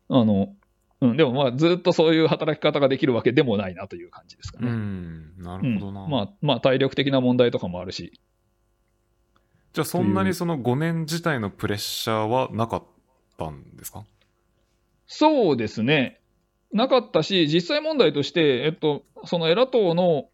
[0.10, 0.54] あの、
[1.02, 4.72] うん、でもまあずっとそういう働き方ができるわけでもないなという感じですかうね。
[4.72, 5.42] ん。
[5.42, 6.08] なうんるほどな。
[6.08, 8.20] まあ、まあ体力的な問題とかもあるし。
[9.74, 12.84] じゃあそんなにその5年自体のプレッシャーはなかっ
[13.38, 14.04] たんですか？
[15.08, 16.20] そうですね。
[16.74, 20.30] なかったし、実際問題として、えっと、そのエラ党の、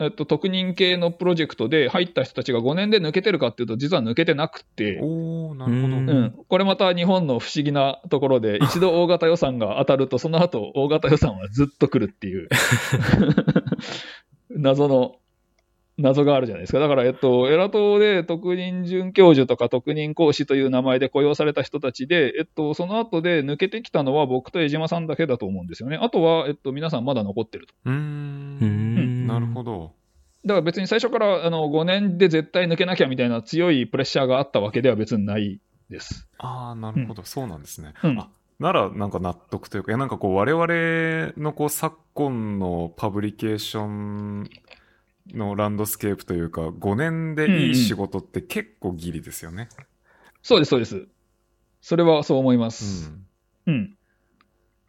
[0.00, 5.96] えっと、特任系のプロジェクトで入った人たちが5年で抜けてるかっていうと、実は抜けてなくて、おー、なるほど。
[5.96, 12.48] うんうん、これまた日本の不思議なところで、一度大型予算が当たると、その後大型予算はずっと来るっていう、
[14.50, 15.16] 謎の、
[15.98, 16.78] 謎があるじゃないですか。
[16.78, 25.98] だから、えっと、エラ島で特任准教授とか特任講師という名前で雇用された人たちで、えっと、その後で抜けてきたのは僕と江島さんだけだと思うんですよね。
[26.00, 27.74] あとは、えっと、皆さんまだ残ってると。
[27.86, 28.87] うん
[29.28, 29.92] なるほど。
[30.44, 35.60] だから別に最初からあの5年で絶対抜けなきゃみたいな強いプレッシャーがあったわけでは別にない
[35.90, 36.28] です。
[36.38, 37.94] ああ、なるほど、そうなんですね。
[38.02, 38.28] うんあ
[38.58, 44.50] なら、なんか納得というか、いやなんかこう、我々のこう昨今のパブリケーション
[45.32, 49.68] のランドスケープというか、5年でいい仕事って結構ギリですよね。
[50.42, 51.06] そうです、そうです。
[51.80, 53.10] それはそう思いまうす。
[53.10, 53.26] ん。
[53.66, 53.97] うん。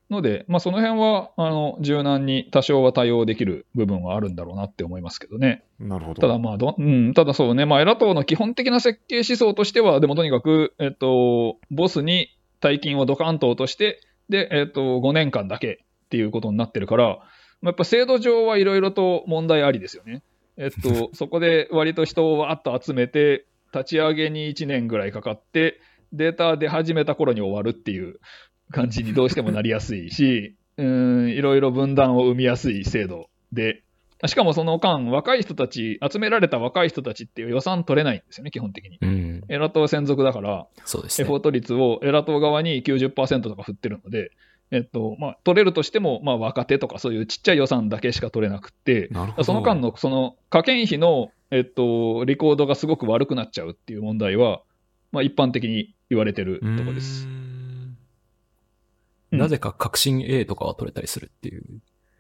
[0.10, 5.64] ので、まあ、その辺は、あの、柔軟に多少は対応できる部分はあるんだろうなって思いますけどね。
[5.80, 6.22] なるほど。
[6.22, 17.20] ただ、まあど、うん、ただそうね、まあ、エラ島の基本的な設計思想としては、でもとにかく、えっと、ボスに大金をドカンと落として、で、えっと、5年間だけっていうことになってるから、
[17.62, 20.24] まあやっぱ制度上はいろいろと問題ありですよね。
[20.58, 25.80] えっと、 そこで割と人をわーっと集めて、立ち上げに1年ぐらいかかって、
[26.12, 28.20] データ出始めた頃に終わるっていう
[28.72, 33.84] 感じにどうしてもなりやすいし、 うーん、いろいろ分断を生みやすい制度で、
[34.28, 38.98] しかもその間、若い人たち、集められた若い人たちっていう予算取れないんですよね、基本的に。
[39.02, 39.44] うん。
[39.48, 41.26] エラ島専属だから、そうですね。
[41.26, 44.32] エフォート率をエラ島側に90%とか振ってるので、
[44.72, 49.10] えっと、まあ、取れるとしても、まあ、若手とかそういうちっちゃい予算だけしか取れなくって。
[49.44, 54.62] その間の、その、科研費の、えっと、リコードがすごく悪くなっちゃうっていう問題は、
[55.12, 57.28] まあ、一般的に言われてるとこです。
[59.32, 61.64] うんなぜか革新 A とかは取れたりするっていう。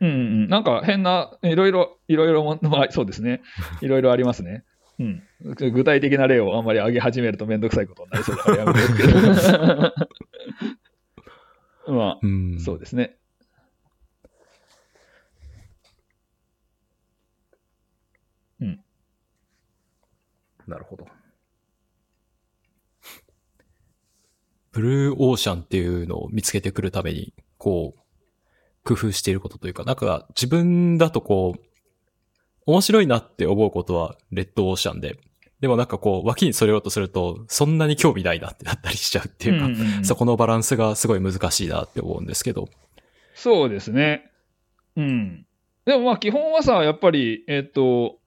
[0.01, 0.47] うんうんうん。
[0.47, 3.41] なんか変な、いろいろ、いろいろも、まあ、そうですね。
[3.81, 4.63] いろいろありますね。
[4.99, 5.23] うん。
[5.55, 9.07] 具体的な例をあんまり上げ始めるとめんどくさいことになりそうだからやめてけ
[11.87, 11.93] ど。
[11.97, 12.59] まあ、うん。
[12.59, 13.19] そうですね。
[20.69, 21.07] なるほど。
[24.79, 27.99] ブルーオーシャンっていうのを見つけてくるために、こう、
[28.85, 31.61] 工夫していることというか、なんか自分だとこう、
[32.65, 35.19] 面白いなって思うことはレッドオーシャンで、
[35.59, 42.69] でもなんかこう、脇にそれようとすると、そんなに興味ないなってなったりしちゃうっていうか、うんうんうんそこのバランスがすごい難しいなって思うんですけど。
[43.35, 44.31] そうですね。
[44.95, 45.45] うん。
[45.83, 48.19] でもまあ基本はさ、やっぱり、えっ、と、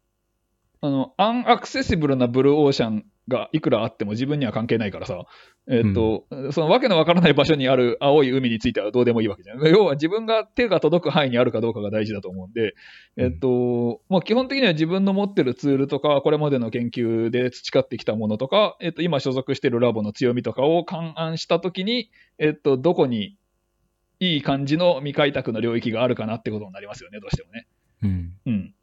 [0.83, 5.24] あの、アンアクセシブルなブルーオーシャンがいくらあっても自分には関係ないからさ、
[5.69, 9.65] えっ、と、そのわけのわからない場所にある青い海についてはどうでもいいわけじゃん。
[9.69, 12.74] 要は自分が手が届く範囲にあるかどうかが大事だと思うんで、
[13.16, 23.36] えっ、と、まあ基本的には自分の持ってるツールとか、これまでの研究で培ってきたものとか、えっ、と、今所属してるラボの強みとかを勘案したときに、えっ、と、どこに
[24.19, 27.66] いい感じの未開拓の領域があるかなってことになりますよね、どうしてもね。
[28.03, 28.32] うん。
[28.47, 28.74] うん。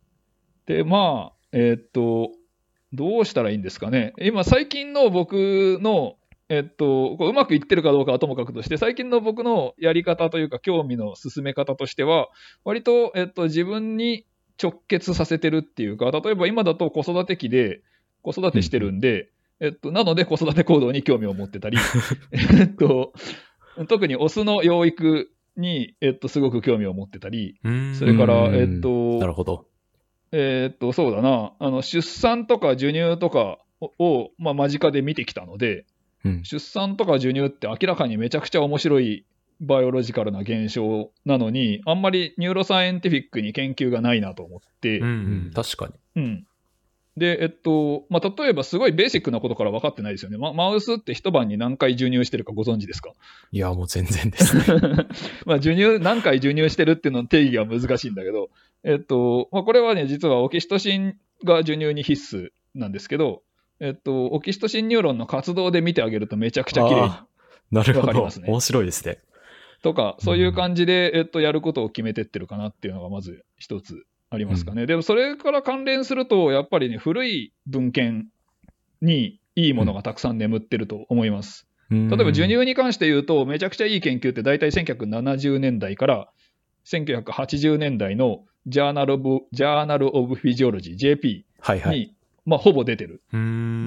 [0.66, 2.32] で、まあ、えーっと、
[2.94, 4.14] どうしたらいいんですかね？
[4.20, 6.16] 今、最近の僕の、
[6.50, 12.30] えっと、こううまくいってるかどうかはともかくとして、最近の僕のやり方というか、興味の進め方としては、
[12.64, 14.26] 割と、えっと、自分に
[14.62, 17.82] 直結させてるっていうか、例えば今だと子育て期で
[18.24, 19.30] 子育てしてるんで、
[19.60, 21.78] えっと、なので子育て行動に興味を持ってたり、
[22.32, 23.14] えっと、
[23.88, 27.60] 特にオスの養育に、えっと、すごく興味を持ってたり、
[27.94, 29.66] それから、うんえっと、なるほど。
[30.32, 35.86] えーっと、そうだな、あの出産とか授乳とかを、をまあ、間近で見てきたので、
[36.26, 36.44] うん。
[36.44, 39.26] 出産とか授乳って明らかにめちゃくちゃ面白い
[39.62, 45.12] biological な現象なのに、あんまり neuroscientific に研究がないなと思って、ううん
[45.50, 45.52] ん。
[45.54, 46.24] 確かに。
[46.24, 46.46] うん
[47.20, 50.38] で、えっと、まあ、例えばすごいベーシックなことから分かってないですよね。
[50.38, 53.12] ま、マウスって一晩に何回授乳してるかご存知ですか？
[53.52, 54.64] いや、もう全然ですね。
[55.46, 58.50] まあ、授乳、何回授乳してるっていうのの定義は難しいんだけど、
[58.84, 63.44] えっと、まあ、これはね、実はオキシトシンが授乳に必須なんですけど、
[63.80, 67.10] えっと、オキシトシンニューロンの活動で見てあげるとめちゃくちゃ綺麗に
[67.72, 69.20] なるほど面白いですね。
[69.82, 74.86] とか、そういう感じで、えっと、やることを決めてってるかなっていうのがまず一つありますかね。
[74.86, 78.28] でもそれから関連すると、やっぱりね、古い文献
[79.02, 81.68] にいいものがたくさん眠ってると思います。
[81.90, 86.30] 例え例えば授乳に関して言うと、めちゃくちゃいい研究って大体1970年代から
[86.86, 92.16] 1980年代のジャーナル・オブ・ジャーナル・オブ・フィジオロジー、JP に、はいはい。
[92.46, 93.22] まあ、ほぼ出てる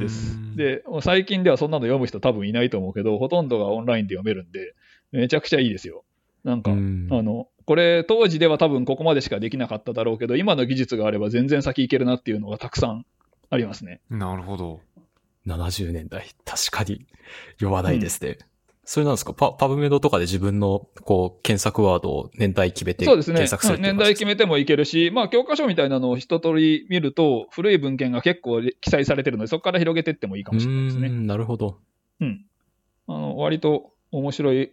[0.00, 0.38] です。
[0.56, 4.74] で、最近ではそんなの読む人多分いないと思うけど、ほとんどがオンラインで読めるんで、
[5.10, 6.04] めちゃくちゃいいですよ。
[6.44, 13.06] なんか、うんあの、これ当時では多分ここまでしかできなかっただろうけど、今の技術があれば全然先行けるなっていうのがたくさん
[13.50, 14.00] ありますね。
[14.10, 14.80] なるほど。
[15.46, 16.26] 70年代。
[16.44, 17.06] 確かに、
[17.54, 18.38] 読まないですね。
[18.84, 19.32] それなんですか？
[19.32, 23.36] パパブメドとかで自分の、こう、検索ワードを年代決めてそうですね。
[23.36, 31.08] 検索するうん年代決めてもいけるし、まあ教科書みたいなのを一通り見ると、古い文献が結構記載されてるので、そこから広げていってもいいかうもしれないですね。
[31.10, 31.78] なるほど。
[32.20, 32.44] うん。
[33.06, 34.72] あの、割と面白い、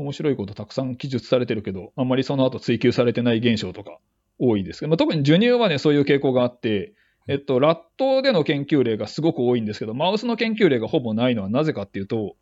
[0.00, 3.98] 面白いことたくさん記述されてるけど、あんまりその後追求されてない現象とか
[4.38, 6.94] 多いですけど、まあ、特に授乳はね、そういう傾向があって、
[7.28, 12.36] えっと、ラットでの研究例がすごく多いんですけど、マウスの研究例がほぼないのはなぜかっていうと、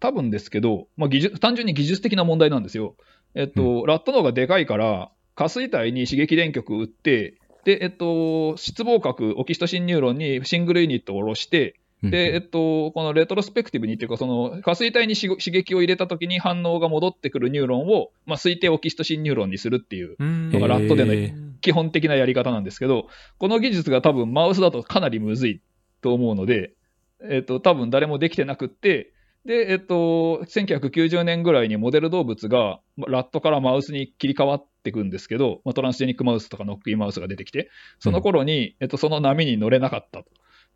[0.00, 2.96] 多分ですけど、まあ、技術単純に技術的な問題なんですよ。
[3.34, 23.08] えっと、ラットの方がでかいから、下垂体に刺激電極を打って、で、えっと、室傍核、オキシトシンニューロンに single unit を下ろして、で、えっと、この retrospective にっていうか、その下垂体にし刺激を入れたときに反応が戻ってくるニューロンを、まあ、推定オキシトシンニューロンにするっていうのがラットでの基本的なやり方なんですけど、
[23.38, 25.62] この技術が多分マウスだとかなりむずい
[26.02, 26.74] と思うので、
[27.22, 29.12] えっと、多分誰もできてなくって、
[29.46, 37.70] で、えっと、1990年ぐらいにモデル動物がラットからマウスに切り替わっていくんですけど、まあ、トランスジェニックマウスとかノックインマウスが出てきて、
[38.00, 40.26] その頃に、えっと、その波に乗れなかったと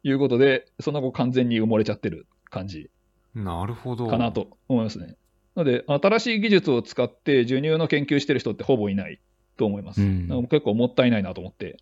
[0.03, 2.91] いうことで、その後完全に埋もれちゃってる感じ
[3.35, 4.09] なるほど。
[4.09, 5.17] かなと思いますね。
[5.55, 9.21] なので、新しい技術を使って授乳の研究してる人ってほぼいない
[9.57, 10.03] と思います。
[10.03, 11.79] うん結構もったいないなと思って、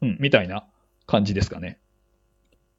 [0.00, 0.66] うん、みたいな
[1.06, 1.78] 感じですかね。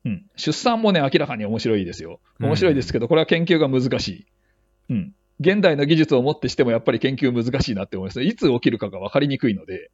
[0.03, 0.25] うん。
[0.35, 2.19] 出産もね、明らかに面白いですよ。
[2.39, 4.25] 面白いですけど、これは研究が難しい。
[4.89, 5.15] うん。
[5.39, 8.21] 現代の技術をもってしてもやっぱり研究難しいなって思います。
[8.21, 9.89] いつ起きるかが分かりにくいので、うん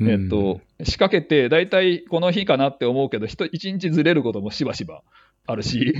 [0.00, 5.02] えっと、仕掛けて、大体この日かなって思うけど、一一日ずれることもしばしば
[5.46, 5.94] あるし、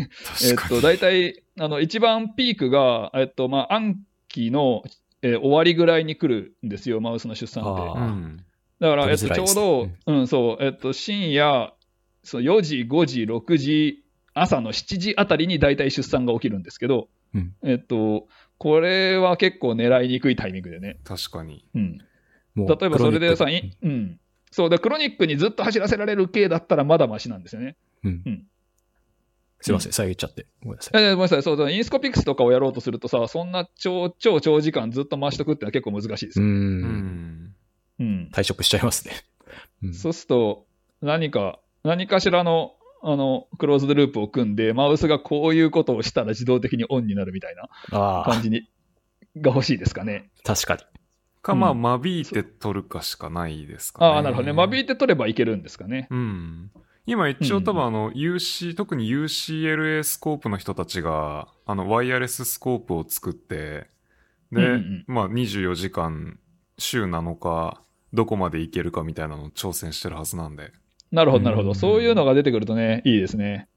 [0.44, 0.80] えっと。
[0.80, 3.98] 大体、あの、一番ピークが、えっと、まあ、暗
[4.28, 4.82] 期の、
[5.22, 8.44] えー終わりぐらいに来るんですよ、マウスの出産って。
[8.80, 11.72] だから、えっと、ちょうどね、うん、そう、えっと、深夜、
[12.24, 14.02] そう4時、5時、6時、
[14.34, 18.26] 朝の7時あたりに大体出産が起きるんですけど、うんえっと、
[18.58, 20.98] これは結構狙いにくいタイミングでね。
[21.04, 21.64] 確かに。
[21.74, 21.98] うん。
[22.56, 24.20] 例えばそれでさ、クロニックいうん。
[24.50, 27.76] そう、で、クロニックにずっと走らせられる系だったらまだマシなんですよね。
[28.04, 28.46] うんうん
[29.64, 30.46] すいません、遮っちゃって。
[30.64, 31.02] ごめんなさい。
[31.02, 36.42] えごめんなさい、そうだ、インスコピクスとかをやろうとするとさ、そんな超超長時間ずっと回しとくってのは結構難しいですう。
[36.42, 36.48] よ。
[36.48, 37.54] うんん。
[38.00, 38.30] うん。
[38.32, 39.14] 退職しちゃいますね。
[39.84, 40.66] うんそうすると、
[41.00, 42.74] 何か、何かしらの、
[43.04, 48.68] あの、クローズドループを組んで、マウスがこういうことをしたら自動的にオンになるみたいなああ、感じに、
[49.36, 50.30] が欲しいですかね。
[50.44, 50.80] 確かに。
[51.42, 54.14] か、まあ、うん間引いて取るかしかないですかね。
[54.14, 54.52] ああ、なるほどね。
[54.52, 56.06] 間引いて取ればいけるんですかね。
[56.10, 56.70] うん。
[57.04, 63.90] 今一応多分あの UC、特に UCLA スコープの人たちが、あのワイヤレススコープを作って、
[64.52, 66.38] で、うんうんまあ24時間、
[66.78, 67.82] 週7日、
[68.12, 70.72] どこまでいけるかみたいなのを挑戦してるはずなんで。
[71.10, 71.70] なるほど、なるほど。
[71.70, 73.68] うんそういうのが出てくるとね、いいですね。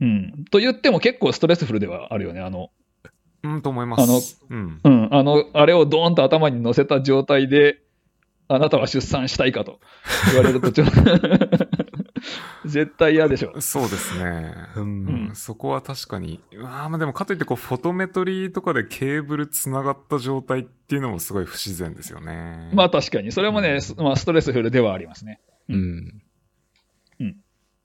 [0.00, 0.44] うん。
[0.50, 2.40] と言っても結構ストレスフルではあるよね。
[2.40, 2.70] あの、
[3.54, 4.42] うん、と思います。
[4.48, 4.80] うん。
[4.82, 5.08] うん。
[5.12, 7.78] あの、あれをドーンと頭に乗せた状態で、
[8.48, 9.80] あなたは出産したいかと
[10.32, 10.92] 言われるとちょっと
[12.64, 13.60] 絶対嫌でしょ。
[13.60, 14.54] そうですね。
[14.76, 16.40] ううんうんそこは確かに。
[16.56, 22.70] まあでもかといってこうフォトメトリーとかでケーブルつながった状態っていうのもすごい不自然ですよね。
[22.72, 23.32] まあ確かに。
[23.32, 25.40] それもね、すまあ、ストレスフルではありますね。
[25.68, 26.22] うん。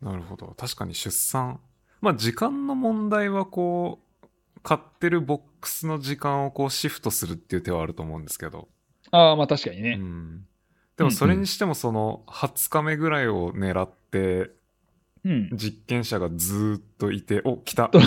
[0.02, 0.48] なるほど。
[0.58, 1.60] 確かに出産。
[2.02, 4.11] まあ時間の問題はこう、
[4.64, 8.68] 買ってるボックスの時間をこうシフトするっていう手はあると思うんですけど。
[9.12, 9.96] ああ、まあ確かにうね。
[9.96, 10.46] ん。
[10.98, 14.52] でもそれにしてもその20日目ぐらいを狙って
[15.24, 15.50] うん。
[15.54, 18.00] 実験者がずーっといて、お、来たと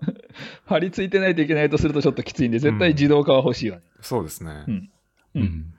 [0.66, 3.82] 張り付いてないといけないとするとちょっときついんで、絶対自動化は欲しいよね。
[4.00, 4.64] そうですね。
[4.68, 4.90] うん
[5.36, 5.74] うん。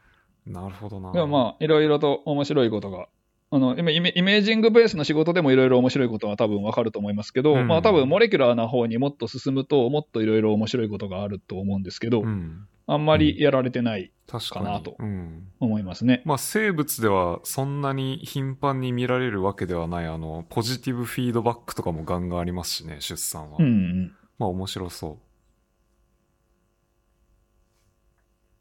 [0.45, 1.11] なるほどな。
[1.11, 3.07] でもまあ、いろいろと面白いことが
[3.53, 12.65] あの今イメージングベースの仕事でもいろいろ面白いことは多分わかると思いますけど、うんまあ多分モレキュラーな方にもっと進むと、もっといろいろ面白いことがあると思うんですけど、うん。
[12.87, 15.47] あんまりやられてない確かなとうん。
[15.59, 16.21] 思いますね。
[16.23, 23.57] まあ生物ではそんなに頻繁に見られるわけではない、あの、ポジティブフィードバックとかもガンガンありますしね、出産は。
[23.59, 24.15] うんうん。
[24.39, 25.30] まあ面白そう。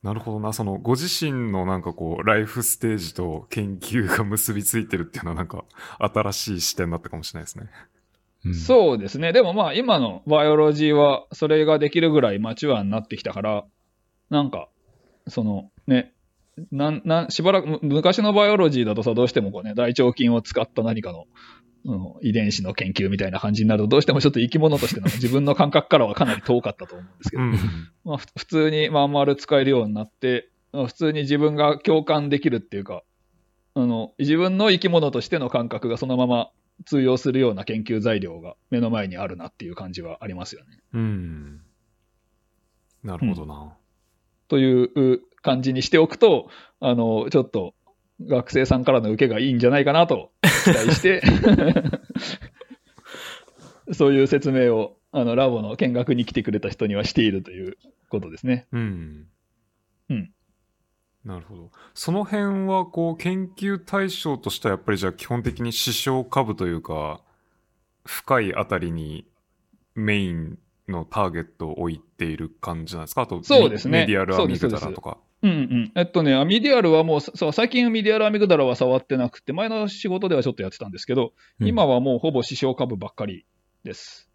[0.03, 0.53] なるほどな。
[0.53, 5.65] その、ご自身のなんかこう、ライフステージと研究が結びついてるっていうのはなんか、
[5.99, 7.69] 新しい視点だったかもしれないですね。
[8.45, 9.33] うんそうですね。
[9.33, 13.65] でもまあ今のバイオロジーはそれができるぐらいマチュアになってきたから、
[14.31, 14.69] なんか、
[15.29, 16.15] そのね、
[16.73, 21.27] なんなんしばらくむ昔のバイオロジーだとさ、どうしてもこうね、大腸菌を使った何かの、
[21.85, 27.59] うん遺伝子の研究みたいな感じになると、どうしてもちょっと生き物としての自分の感覚からはかなり遠かったと思うんですけど、うん。
[28.05, 33.03] まあ、ふ普通にまん丸使えるようになって、まあ普通に自分が共感できるっていうか、
[33.75, 36.51] あの自分の生き物としての感覚がそのまま
[36.87, 40.79] 通用するような研究材料が目の前にあるなっていう感じはありますよね。
[40.95, 41.61] うん。
[43.03, 43.75] なるほどな。
[44.49, 46.49] という感じにしておくと、
[46.81, 47.75] あのちょっと
[48.29, 51.23] 学生さんからの受けがいいんじゃないかなと期待して、
[53.93, 57.77] そういう説明をあのラボの見学に来てくれた人にはしているという
[58.09, 58.67] ことですね。
[58.73, 59.27] うん。
[60.11, 60.31] うん。
[61.25, 61.71] なるほど。
[61.95, 67.21] その辺は、こう、研究対象としては、やっぱりじゃあ基本的に視床下部というか、
[68.07, 69.27] 深いあたりに
[69.95, 73.23] メインのターゲットを置いている感じなんですか？
[73.23, 75.19] あと、そうですね medial amygdala とか。
[75.43, 75.93] うんうん。
[75.95, 83.47] えっとね、あ、medial はもう、そう、最近 medial amygdala は触ってなくて、前の仕事ではちょっとやってたんですけど、うん今はもうほぼ視床下部ばっかり
[83.85, 84.29] です。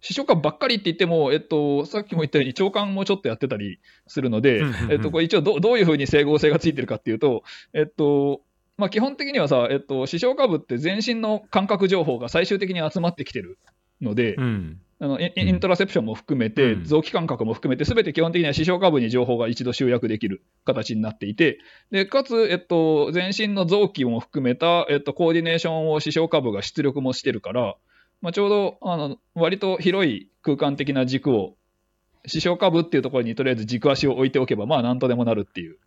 [0.00, 8.42] 視床下部ばっかりって言っても、えっと、さっきも言ったように、腸管もちょっとやってたりするのでえっと、これ一応どどういうふうに整合性がついてるかっていうと、えっと、
[8.76, 13.58] まあ、基本的にはさ、えっと、視床下部って全身の感覚情報が最終的に集まってきてる
[14.02, 14.80] ので、うん。
[14.98, 21.58] あのイントラセプションも含めて、うん臓器感覚も含めて、すべて基本的には視床下部に情報が一度集約できる形になっていて、
[21.90, 27.74] でかつ、えっと、全身の臓器も含めた、えっと、コーディネーションを視床下部が出力もしてるから、
[28.20, 31.56] まあ、ちょうどあの割と広い空間的な軸を、
[32.26, 35.78] 視床下部っていうところにとりあえず軸足を置いておけば、まあ、なんとでもなるっていう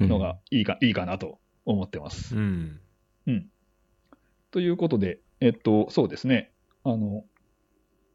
[0.00, 2.34] のがいいか,、いいかなと思ってます。
[2.34, 2.80] うん。
[4.50, 6.50] ということで、えっと、そうですね。
[6.82, 7.24] あの、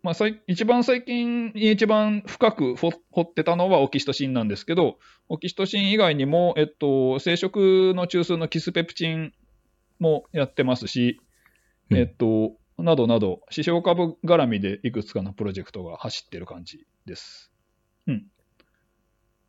[0.04, 4.98] まあ、さい一番最近に一番深く掘掘ってたのはオキシトシンなんですけど、
[5.30, 9.34] オキシトシン以外にも、えっと、生殖の中枢のキスペプチン
[10.00, 11.22] もやってますし、
[11.92, 17.52] うんえっと、などなど、視床下部絡みでいくつかのプロジェクトが走ってる感じです。
[18.08, 18.26] うん。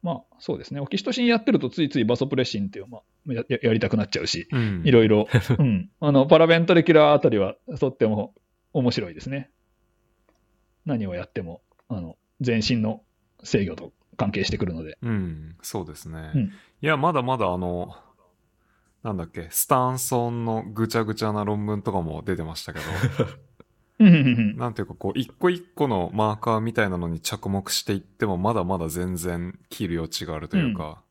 [0.02, 0.80] まあ、そうですね。
[0.80, 4.82] オキシトシンやってるとついついバソプレシンっていう、まあ、やややりたくなっちゃうし、うん。
[4.84, 8.34] いろいろ、 うん、あのパラベントレキュラーあたりはとっても
[8.72, 9.50] 面白いですね。
[10.84, 13.02] 何をやってもあの全身の
[13.42, 14.98] 制御と関係してくるので。
[15.02, 15.56] うん。
[15.62, 16.32] そうですね。
[16.34, 16.52] うん
[16.82, 17.94] いや、まだまだあの、
[19.04, 22.80] なんだっけ、スタンソンのぐちゃぐちゃな論文とかも出てましたけ
[24.00, 24.04] ど、
[24.56, 31.02] なんていうかこう、一個一個のマーカーみたいなのに着目していっても、まだまだ全然切る余地があるというか、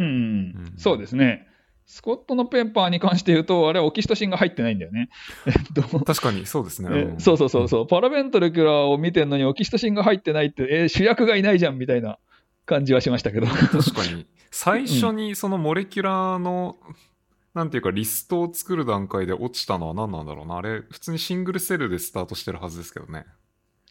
[0.00, 1.47] うんうんうんそうですね。
[1.88, 5.08] スコットのペーパーに関して言うと、あれはオキシトシンが入ってないんだよね。
[5.48, 7.14] えっと確かにそうですね。
[7.18, 12.18] そうそうそうそう、パラベントレキュラーを見てるのにオキシトシンが入ってないって、えー主役がいないじゃんみたいな
[12.66, 13.46] 感じはしましたけど。
[13.46, 14.26] 確かに。
[14.52, 16.76] 最初にそのモレキュラーの、
[17.54, 20.58] なんていうかリストを作る段階で落ちたのは何なんだろうな。
[20.58, 23.24] あれ、普通にシングルセルでスタートしてるはずですけどね。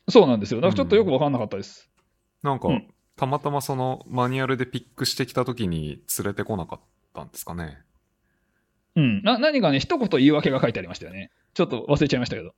[0.08, 0.62] そうなんですよ。
[0.62, 1.90] だからちょっとよく分かんなかったです。
[2.44, 2.88] なんか、うん
[3.18, 6.86] たまたまそのマニュアルでピックしてきた時に連れてこなかった
[7.24, 7.80] んですかね。
[8.96, 11.32] うん、な何かね、一言言い訳が書いてありましたよね。
[11.54, 12.54] ちょっと忘れちゃいましたけど。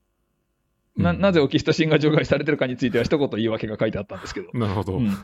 [0.95, 4.49] なうんなぜオキシトシンが除外されてるかについては一言言い訳が書いてあったんですけど。
[4.53, 4.97] なるほど。
[4.97, 5.17] うん。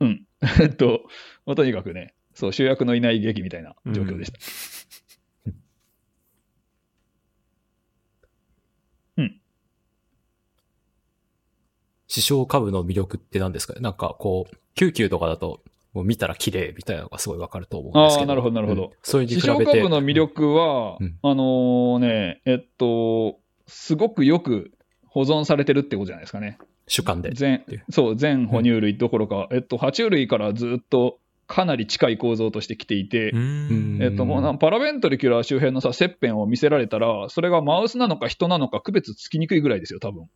[0.00, 0.26] うん。
[0.60, 1.02] えっと、
[1.46, 4.38] まあとにかくね、そう、主役のいない劇みたいな状況でした。
[12.12, 13.80] 視床下部の魅力って何ですかね？
[13.80, 15.62] なんかこう、救急とかだと、
[15.92, 18.22] もう見たら綺麗みたいなのがすごいわかると思うんですけど。
[18.22, 19.60] あーなるほどなるほどうんそれに視比べて。
[19.60, 24.72] 床下部の魅力は、うんあのーね、えっと、すごくよく
[25.06, 26.58] 保存されてるってことじゃないですかね。
[26.88, 27.32] 主観で。
[27.32, 33.32] 全そう全哺乳類どころか、えっと、爬虫類からずっとかなり近い構造としてきていて、
[34.00, 40.28] えっと、もうなパラベントリキュラー周辺のさ切片を見せられたら、それがマウスなのか人なのか区別つきにくいぐらいですよ、多分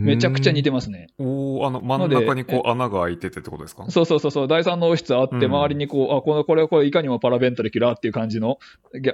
[0.00, 1.08] めちゃくちゃ似てますね。
[1.18, 3.90] おおあの、真ん中にこう穴が開いててってことですか？
[3.90, 5.44] そうそうそうそう、第三脳室あって、うん。
[5.44, 8.58] 周りにこう、あ、この、これ、これ、いかにもパラベントリキュラーっていう感じの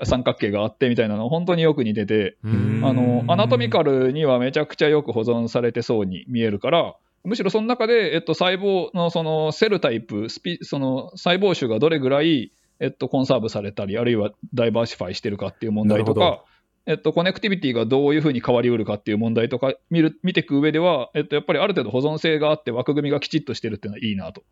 [0.04, 6.94] 三角形があってみたいなの、本当によく似てて、あの、アナトミカルにはめちゃくちゃよく保存されてそうに見えるから、
[7.24, 16.44] むしろその中で、えっと、細胞のその cell type、spe その細胞種がどれぐらい、えっと、 conserve されたり、あるいは diversify してるかっていう問題とか、
[16.86, 24.42] えっと、 connectivity がどういうふうに変わりうるかっていう問題とか見る見ていく上では、えっと、やっぱりある程度保存性があって枠組みがきちっとしてるっていうのはいいなと。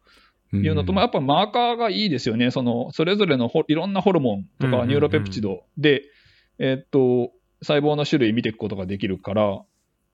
[0.53, 2.51] いうのと、まあ、やっぱマーカーがいいですよね。
[2.53, 4.81] その、それぞれのほいろんなホルモンとうんうんうん。
[4.83, 6.03] か neuropeptide で、
[6.59, 7.33] えっと、
[7.63, 9.65] 細胞の種類見ていくことができるから、あ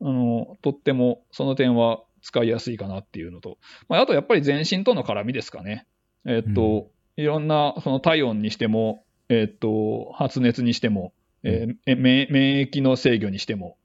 [0.01, 5.87] の、とってもその点は使いやすいかなっていうのと、まあ、あとやっぱり全身との絡みですかね。
[6.27, 13.77] えっと、いろんな、その体温にしても、えっと、発熱にしても、えーえ免免疫の制御にしても、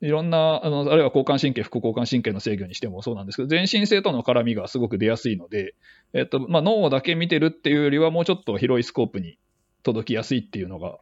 [0.00, 5.74] いろんな、あの、あるいは交感神経、副交感神経の制御にしてもそうなんですけど、全身性との絡みがすごく出やすいので、
[6.12, 9.38] えっと、まあ、脳だけ見てるっていうよりは、もうちょっと広いスコープに
[9.82, 10.98] 届きやすいっていうのが、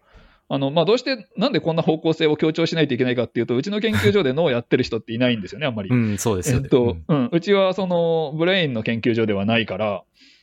[0.48, 5.90] あの、まあ、どうして、なんでこんな方向性を強調しないといけないかっていうと、うちの研究所で脳をやってる人っていないんですよね、あんまり。
[5.90, 6.62] うん、そうですよね。
[6.64, 10.35] えっと、うん、うちはそのブレインの研究所ではないから、え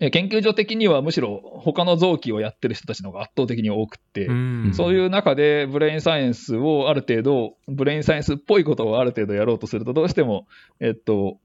[0.00, 10.46] 研究所的にはむしろ他の臓器をやってる人たちの方が圧倒的に多くって、うんそういう中でブレインサイエンスをある程度、ブレインサイエンスっぽいことをある程度やろうとすると、どうしても、
[10.80, 11.38] えっと、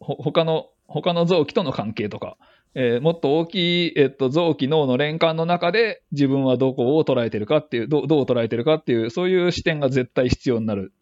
[0.00, 2.36] 他の、他の臓器との関係とか、
[2.74, 10.92] えーもっと大きい、えっと、臓器脳の連関の中で自分はどこを捉えてるかっていう、どうどう捉えてるかっていう、そういう視点が絶対必要になる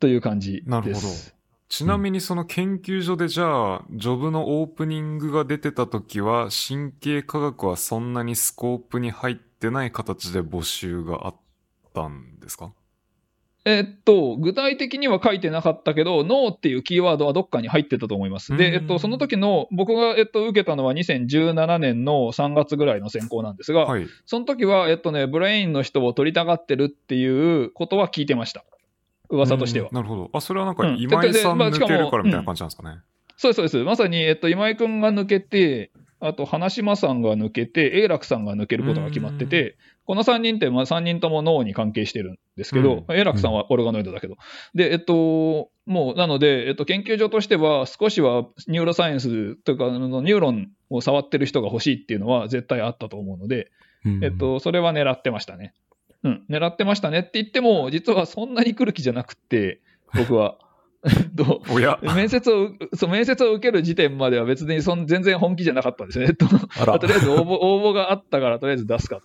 [0.00, 0.68] という感じです。
[0.70, 1.37] なるほど
[1.68, 11.36] ちなみにその研究所でじゃあ、ジョブのオープニングが出てた時は、神経科学はそんなにスコープに入ってない形で募集があっ
[11.92, 12.72] たんですか？
[13.64, 18.56] えっと、具体的には書いてなかったけど、脳っていうキーワードはどっかに入ってたと思います。
[18.56, 24.06] で、うんえっと、その時の、僕が、えっと、受けたのは2017年の3月ぐらいの選考なんですが、はい。
[24.24, 28.64] その時は、えっとね、ブレインの人を取りたがってるっていうことは聞いてました。
[29.30, 29.94] 噂としてはうん。
[29.94, 30.30] なるほど。
[30.32, 33.00] あ、それはなんかうん今井さん抜けるからみたいな感じなんですかね。
[33.36, 33.84] そうです、そうです。
[33.84, 44.36] まさに、えっと、今井くんが抜けて、あと、花島さんが抜けて、永楽さんが抜けることが決まってて、この3人って、まあ、3人とも脳に関係してるんですけど、うん永楽さんはオルガノイドだけど。
[44.74, 53.70] で、えっと、もう、なので、えっと、研究所としては、少しは neuroscience というか、あのニューロンを触ってる人が欲しいっていうのは絶対あったと思うので、
[54.04, 55.72] うんえっ、と、それは狙ってましたね。
[56.24, 59.80] うん、狙ってましたねって言っても、実はそんなに来る気じゃなくって、
[60.14, 60.58] 僕は。
[61.36, 61.62] と。
[62.14, 66.34] 面接を、そう、面接を受ける時点までは別にそん全然本気じゃなかったんですね。
[66.34, 69.20] と、とりあえず応募、応募があったからとりあえず出すか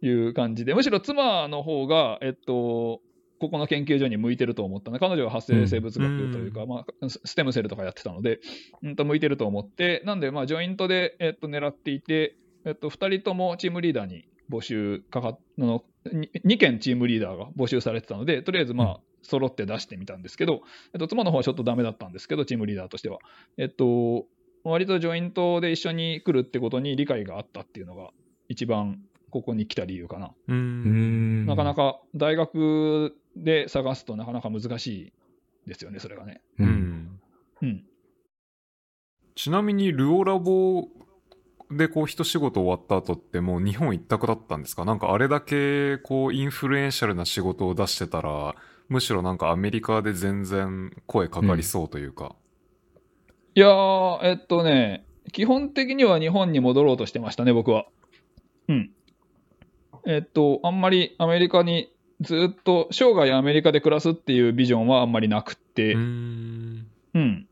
[0.00, 3.00] という感じで、むしろ妻の方が、えっと、
[3.40, 4.98] ここの研究所に向いてると思ったの。
[4.98, 6.68] で、彼女は発生生物学というか、うん。
[6.68, 8.40] まあ、スステムセルとかやってたので、
[8.82, 12.36] うんと向いてると思って、なんで、まあ、ジョイントで、えっと、狙っていて、
[12.66, 20.62] えっと、2人ともチームリーダーに募集かかの、2件チームリーダーが募集されてたので、とりあえず、まあ、揃って出してみたんですけど、
[20.92, 23.18] えっと、妻の方はちょっとダメだったんですけど、チームリーダーとしては。
[23.56, 24.26] えっと、
[24.64, 28.10] 割とジョイントで一緒に来るってことに理解があったっていうのが、
[28.48, 29.00] 一番
[29.30, 30.34] ここに来た理由かな。
[30.48, 30.52] う。
[30.52, 31.46] うんん。
[31.46, 35.12] なかなか大学で探すとなかなか難しい
[35.66, 36.40] ですよね、それがね。
[36.58, 36.70] ううん。
[36.70, 37.20] ん。
[37.62, 37.84] うん。
[39.34, 40.88] ちなみに、ルオラボ
[41.70, 44.84] でこう一仕事終わった後ってもう日本一択だったんですか？
[44.84, 48.54] なんかあれだけこうインフルエンシャルな仕事を出してたら、
[48.88, 52.34] むしろなんかアメリカで全然声かかりそうというか。
[53.54, 57.86] いやー、えっとね、基本的には日本に戻ろうとしてましたね、僕は。
[58.68, 58.90] うん。
[60.06, 66.86] えっと、あんまりアメリカにずっと生涯アメリカで暮らすっていうビジョンはあんまりなくって、うーん。
[67.14, 67.48] うん。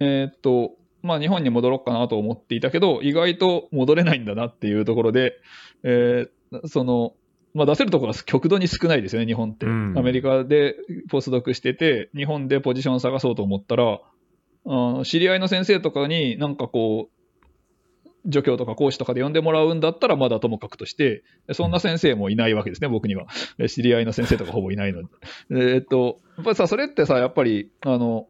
[0.00, 0.72] えーっと、
[1.02, 5.34] まあ日本に戻ろうかなと思っていたけど、意外と戻れないんだなっていうところで、
[5.82, 6.28] えー
[6.66, 7.14] その、
[7.54, 9.66] まあ出せるところが極度に少ないですよね、日本って。
[9.66, 10.76] うんアメリカで
[11.10, 14.00] ポスドクしてて、日本でポジション探そうと思ったら、
[14.64, 17.22] あの知り合いの先生とかになんかこう、
[18.30, 23.26] 助教とか講師とかで呼んでもらうんだったらまだともかくとして、そんな先生もいないわけですね、僕には。
[23.68, 25.08] 知り合いの先生とかほぼいないので。
[25.50, 28.28] えーっと、やっぱりさ、それってさ、やっぱり、あの、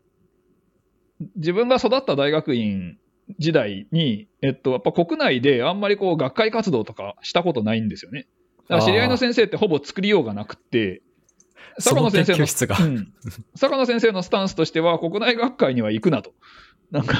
[1.36, 2.98] 自分が育った大学院
[3.38, 8.26] 時代に、えっと、やっぱ国内であんまりこう学会活動とかしたことないんですよね。
[8.68, 11.02] だから知り合いの先生ってほぼ作りようがなくって、
[11.78, 12.38] 坂野先生の。
[12.38, 13.12] うん、
[13.54, 16.32] 坂野先生のスタンスとしては、国内学会には行くなと。
[16.90, 17.16] なんか、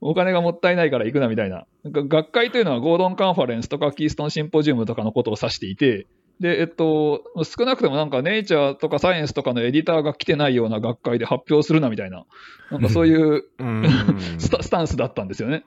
[0.00, 1.66] お金がもったいないから行くなみたいな。
[1.82, 6.06] なんか学会というのはゴードンカンファレンスとかキーストンシンポジウムとかのことを指していて、
[6.40, 12.24] で、えっと、少なくともなんか、ネイチャーとかサイエンスとかのエディターが来てないような学会で発表するなみたいな、
[12.70, 13.84] なんかそういううん
[14.38, 15.64] スタンスだったんですよね、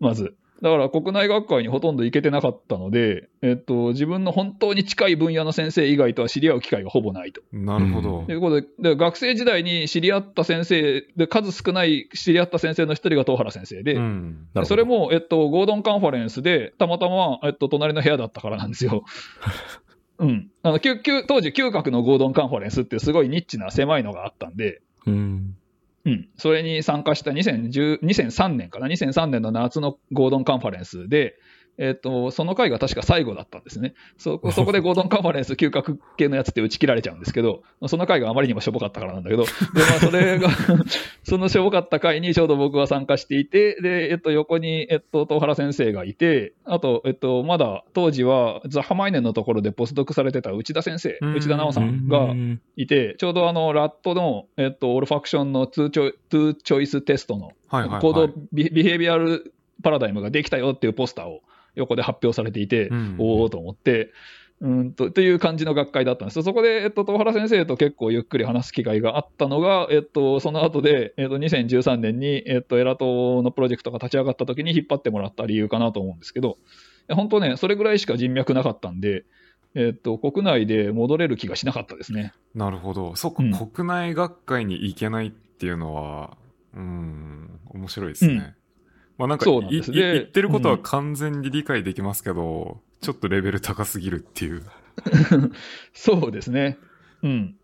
[0.00, 0.34] まず。
[0.62, 7.40] だから国内学会にほとんど行けてなかったので、えっと、自分の本当に近い分野の先生以外とは知り合う機会がほぼないと。
[7.50, 8.34] なるほどとい。
[8.36, 19.04] うことで、で学生時代に知り合った先生で、数少ない知り合った先生の一人が東原先生で、うんそれも、えっと、ゴードンカンファレンスで、たまたま、えっと、隣の部屋だったからなんですよ。
[20.20, 20.50] うん。
[20.62, 25.56] あの、旧旧当時、嗅覚の Gordon Conference ってすごいニッチな狭いのがあったんで、うん。
[26.04, 26.28] うん。
[26.36, 31.36] それに参加した2010 2003年かな ?2003 年の夏のゴードンカンファレンスで、
[31.78, 33.94] えっ、と、その回が確か最後だったんですね。
[34.18, 40.48] そこそこでゴードンカンファレンス 嗅覚系のやつって打ち切られちゃうんですけど、その回があまりにもしょぼかったからなんだけど、で、まあ、それが、
[41.24, 59.52] そのしょぼかった回にちょうど僕は参加していて、で、えっと、横に、えっと、東原先生がいて、あと、えっと、まだ当時は Zach Mainen のところでポスドクされてた内田先生、うん内田直さんが、うんいて、ちょうどあの、ラットの、えっと、 olfaction の two choi two choice test のはいはい be behavioral
[59.82, 61.42] パラダイムができたよっていうポスターを
[61.74, 64.12] 横で発表されていて、うんおおと思って、
[64.60, 66.42] うんと、という感じの学会だったんです。
[66.42, 76.58] そこで、えっと、東原先生と結構ゆっくり話す機会があったのが、えっと、その後で、えっと、2013年に、えっと、エラトのプロジェクトが立ち上がった時に引っ張ってもらった理由かなと思うんですけど、
[77.08, 79.24] 本当ね、それぐらいしか人脈なかったんで、
[79.74, 82.34] えっと、国内で戻れる気がしなかったですね。
[82.54, 83.16] なるほど。
[83.16, 86.36] そっか、うん国内学会に行けないっていうのは、
[86.74, 88.34] うん、面白いですね。
[88.34, 88.54] うん
[89.20, 94.62] まあなんかそうなんいいですで言ってることはうん完全に理解できますけど、ちょっとレベル高すぎるっていう。
[95.92, 96.78] そうですね。
[97.22, 97.54] うん。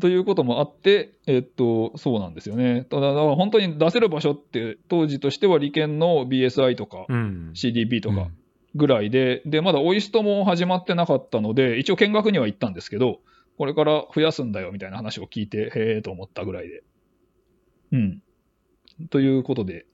[0.00, 2.86] ということもあって、えっと、そうなんですよね。
[2.88, 7.50] ただ、だから本当に出せる場所って、当時としては理研の BSI とかうん。
[7.54, 8.28] CDP とか
[8.76, 13.18] ぐらいで、で、まだオイストも始まってなかったので、一応見学には行ったんですけど、
[13.58, 16.84] これから増やすんだよみたいな話を聞いて、へえと思ったぐらいで。
[17.90, 18.22] うん。
[19.10, 19.86] ということで、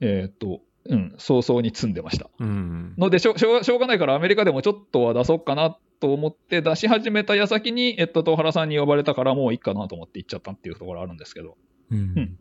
[0.00, 2.30] えっと、うん、早々に積んでました。
[2.38, 2.94] うん。
[2.96, 11.56] のでしょしょうがしょうがないからアメリカでもちょっとは出そうかなと思って出し始めた矢先に、えっと、東原さんに呼ばれたからもういいかなと思って行っちゃったっていうところあるんですけど。
[11.90, 12.38] うんうん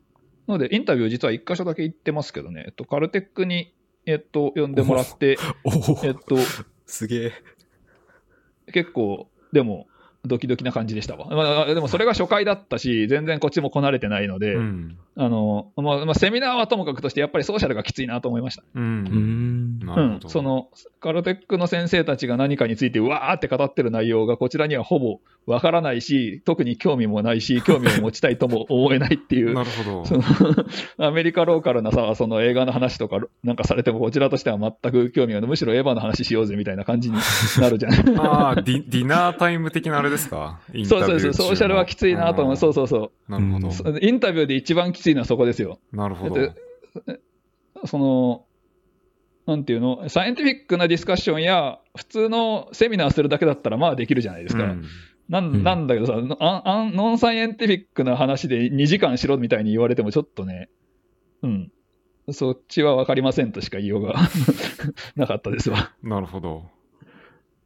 [0.49, 3.71] なので、インタビュー実は一箇所だけ行ってますけどね、えっと、カルテックに、
[4.07, 5.37] えっと、呼んでもらって、
[6.03, 6.37] えっと、
[6.87, 7.33] すげえ。
[8.73, 9.85] 結構、でも、
[10.25, 11.27] ドキドキな感じでしたわ。
[11.29, 14.97] まあ、でもそれが初回だったし、全然こっちもこなれてないので、うん。
[15.15, 18.63] あの、まあ、まあ、セミナーはともかくとして、やっぱりソーシャルがきついなと思いました。
[18.63, 18.79] う。
[18.79, 19.07] うんん。
[19.07, 20.69] うんなるほど。、その
[20.99, 30.05] カルテックの先生たちが何かについてうわーって語ってる内容がこちらにはほぼわからないし、特に興味もないし、興味を持ちたいとも思えないっていう、 なるほど。
[30.05, 30.23] その
[30.99, 37.17] アメリカローカルなさ、その映画の話とかなんかされても、こちらとしては全く興味がない、むしろエヴァの話しようぜみたいな感じに
[37.59, 37.99] なるじゃない。
[38.19, 40.59] ああ、ディディナータイム的なあれですか？
[40.73, 43.67] インタそうビューそうそう、ソーシャルはきついなと思う、そうそそうそなるほど。
[43.91, 43.99] う。
[44.01, 45.79] インタビューで一番きついのはそこですよ。
[45.91, 46.35] なるほど。
[47.85, 48.45] その、
[49.45, 54.63] なんていうの、サイエンティフィックなディスカッションや、普通のセミナーするだけだったら、まあできるじゃないですか。
[54.63, 54.83] うん
[55.29, 60.69] なうんんなんだけどさ、ああんノンサイエンティフィックな話で2時間しろみたいに言われても、ちょっとね、
[61.43, 61.71] うん、
[62.31, 64.15] そっちは分かりませんとしか言いようが
[65.15, 65.91] なかったですわ。
[66.01, 66.63] なるほど。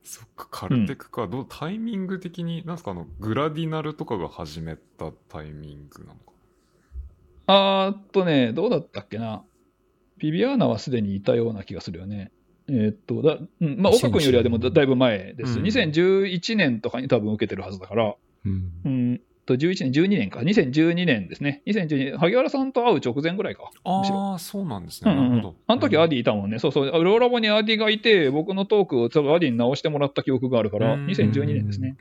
[0.04, 1.28] そっか、カルテクか。
[1.28, 6.20] どうタイミング的に、なんすか、あの、グラディナルとかが始めたタイミングなのか。
[7.48, 9.44] あーっとね、どうだったっけな。
[10.18, 12.32] ビビアーナはすでにいたような気がするよね。
[12.68, 15.60] えーっと、だうん、まあ、岡君よりはでもだだいぶ前です。
[15.60, 18.16] うん2011年とかに多分受けてるはずだから、
[18.46, 20.40] うんうんと、11年、12年か。
[20.40, 21.62] 2012年ですね。
[21.68, 23.70] 2012年、萩原さんと会う直前ぐらいか。
[23.84, 25.12] ああ、そうなんですね。
[25.12, 25.56] うんうんうんなるほど。
[25.68, 26.60] あの時アデディいたもんね。
[26.60, 27.04] そうそう。
[27.04, 31.98] ローラボにアディがいて、僕のトークを多分アディに直してもらった記憶があるから、うん2012年ですね。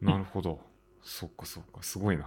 [0.00, 0.60] なるほど。
[1.02, 2.26] そっかそっか、すごいな。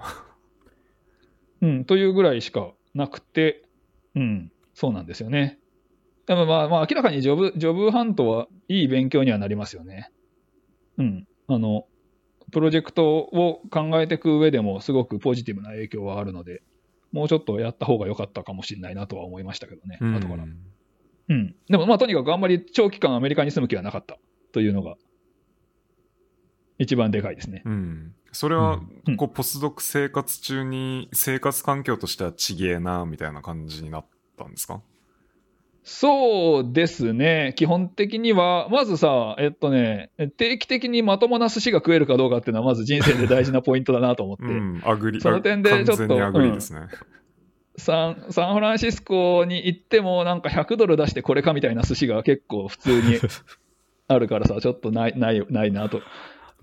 [1.62, 3.64] うん、というぐらいしかなくて、
[4.16, 5.60] うん、そうなんですよね。
[6.28, 10.12] でもまあまあ、明らかにジョブ、ジョブハントはいい勉強にはなりますよね。
[10.98, 11.28] うん。
[11.48, 11.86] あの、
[12.56, 16.64] プロジェクトを考えていく上でもすごくポジティブな影響はあるので、
[17.12, 20.46] もうちょっとやった方が良かったかもしれないなとは思いましたけどね、うん後から。
[20.46, 21.56] うん。
[21.68, 24.18] でもまあとにかくあんまり長期間アメリカに住む気はなかった
[24.54, 24.96] というのが、
[26.80, 27.62] 一番でかいですね。
[27.66, 28.16] うん。
[28.32, 34.06] それはうん、こう、ポスドク生活中に、生活環境としてはちげえな、みたいな感じになっ
[34.38, 34.82] たんですか？
[35.88, 37.54] そうですね。
[37.56, 44.46] 基本的には、まずさ、えっとね、定期的にまともな寿司が食えるかどうかっていうのは、まず人生で大事なポイントだなと思って。
[44.46, 45.22] うん、アグリ。
[45.22, 46.88] その点でちょっと完全にアグリですね。
[47.78, 53.20] サンサンフランシスコに行っても、なんか100ドル出してこれかみたいな寿司が結構普通に
[54.08, 56.02] あるからさ、ちょっとない、ない、ないなと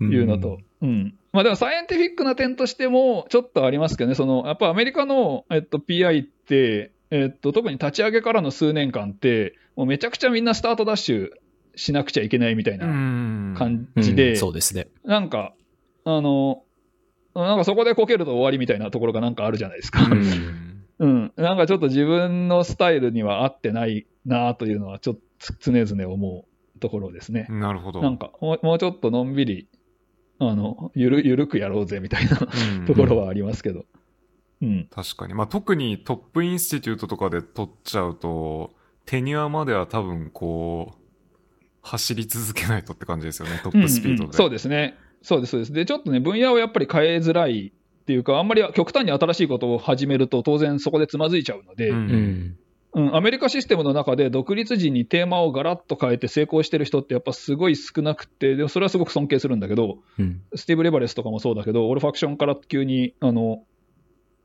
[0.01, 0.59] いうのと。
[0.81, 1.15] うん。
[1.31, 11.29] まあでもサイエンティフィックな点としても、ちょっとありますけどね、その、やっぱアメリカの、えっと、PI って、えっと、特に立ち上げからの数年間って、もうめちゃくちゃみんなスタートダッシュ
[11.75, 14.87] しなくちゃいけないみたいなん感うんじで、そうですね。
[15.05, 15.53] なんか、
[16.05, 16.63] あの、
[17.35, 20.03] なんかそこでこけると終わりみたいなところがなんかあるじゃないですか。
[20.03, 20.69] うん
[20.99, 21.33] うん。
[21.35, 26.45] なんかちょっと自分のスタイルには合ってないなというのは、ちょっと常々思
[26.75, 27.47] うところですね。
[27.49, 28.01] なるほど。
[28.01, 29.67] なんかもう、もうちょっとのんびり、
[30.39, 32.39] あの、ゆる、ゆるくやろうぜみたいな
[32.77, 33.79] うん ところはありますけど。
[33.79, 33.85] うん。
[34.89, 35.33] 確かに。
[35.33, 38.73] まあ、特にトップインスティテュートとかで取っちゃうと、
[39.05, 41.03] テニュアまでは多分こう、
[41.81, 44.23] 走り続けないとって感じですよね、トップスピードで。
[44.23, 44.95] うんうんそうですね。
[45.21, 45.73] そうです、そうです。
[45.73, 47.73] で、ちょっとね、分野をやっぱり変えづらい
[48.03, 52.55] っていうか、あんまり極端に新しいことを始めると、当然そこでつまずいちゃうので、ううん
[52.95, 53.15] うんん。
[53.15, 60.41] アメリカシステムの中で独立時にテーマをガラッと変えて成功してる人ってやっぱすごい少なくて、でもそれはすごく尊敬するんだけど、うん。
[60.55, 63.63] スティーブ・レバレスとかもそうだけど、俺ファクションから急に、あの、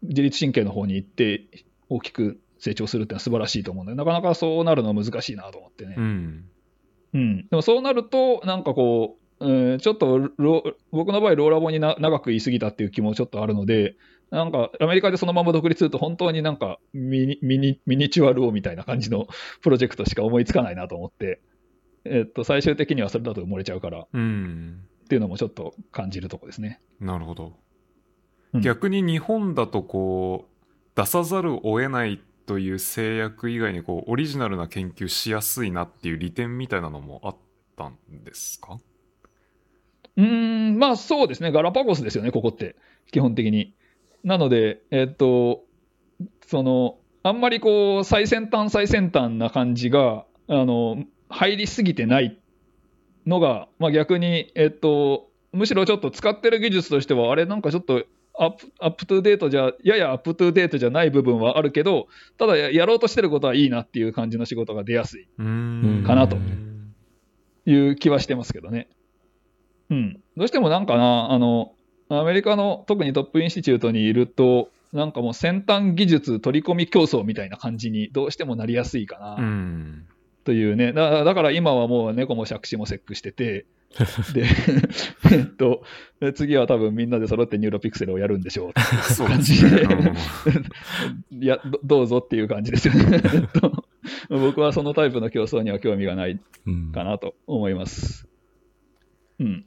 [0.02, 1.44] 自律神経の方に行って、
[1.88, 5.94] 大きく成長するってのは素晴らしいと思うんで、なかなかそうなるのは難しいなと思ってね。
[5.96, 6.44] うん。
[7.14, 7.36] うん。
[7.48, 13.94] でもそうなると、なんかこう、えーちょっとロ僕の場合、ローラボにな長く言い過ぎたっていう気もちょっとあるので、
[14.30, 19.28] なんかアメリカでそのまま独立すると、本当になんかミニミニミニチュアルオみたいな感じの
[19.62, 21.40] プロジェクトしか思いつかないなと思って、
[22.04, 24.80] えっと、最終的にはそれだと埋もれちゃうからっうん。
[25.08, 26.80] ていうのもちょっと感じるとこですね。
[27.00, 27.54] なるほど。
[28.54, 28.60] うん。
[28.60, 37.36] 逆に日本だとこう、出さざるを得ないという制約以外にこう、オリジナルな研究しやすいなっていう利点みたいなのもあっ
[37.76, 38.78] たんですか？
[40.16, 40.24] うー
[40.72, 42.74] ん、まあそうですね、ガラパゴスですよね、ここって、
[43.12, 43.74] 基本的に。
[44.24, 45.62] なので、えっと、
[46.46, 52.38] その、あんまりこう、最先端、最先端な感じが、あの、入りすぎてない
[53.26, 58.04] のが、まあ逆に、えっと、むしろちょっと使ってる技術としては、あれ、なんかちょっと、
[58.40, 62.06] アップアップトゥデートじゃ、やや up-to-date じゃない部分はあるけど、
[62.39, 65.27] ただややろうとしてることはいいなっていう感じの仕事が出やすい。
[65.36, 65.43] か
[66.15, 66.94] なとうん
[67.66, 68.89] いう気はしてますけどね。
[69.90, 70.20] うん。
[70.36, 71.73] どうしてもなんかな、あの、
[72.09, 80.06] アメリカの特に top institute にいると、なんかもう先端技術取り込み競争みたいな感じにどうしてもなりやすいかうな、ん。
[80.44, 80.93] というね。
[80.94, 83.66] だだから今はもう猫も杓子も seq してて、
[84.35, 84.44] で、
[85.32, 85.82] えっと、
[86.20, 88.81] で次は多分みんなで揃って Neuropixel をやるんでしょう。
[89.12, 89.82] そうですね。
[91.32, 93.20] いやど、どうぞっていう感じですよね。
[93.24, 93.85] えっと
[94.28, 98.28] 僕はそのタイプの競争には興味がないうんかなと思います。
[99.40, 99.65] うん。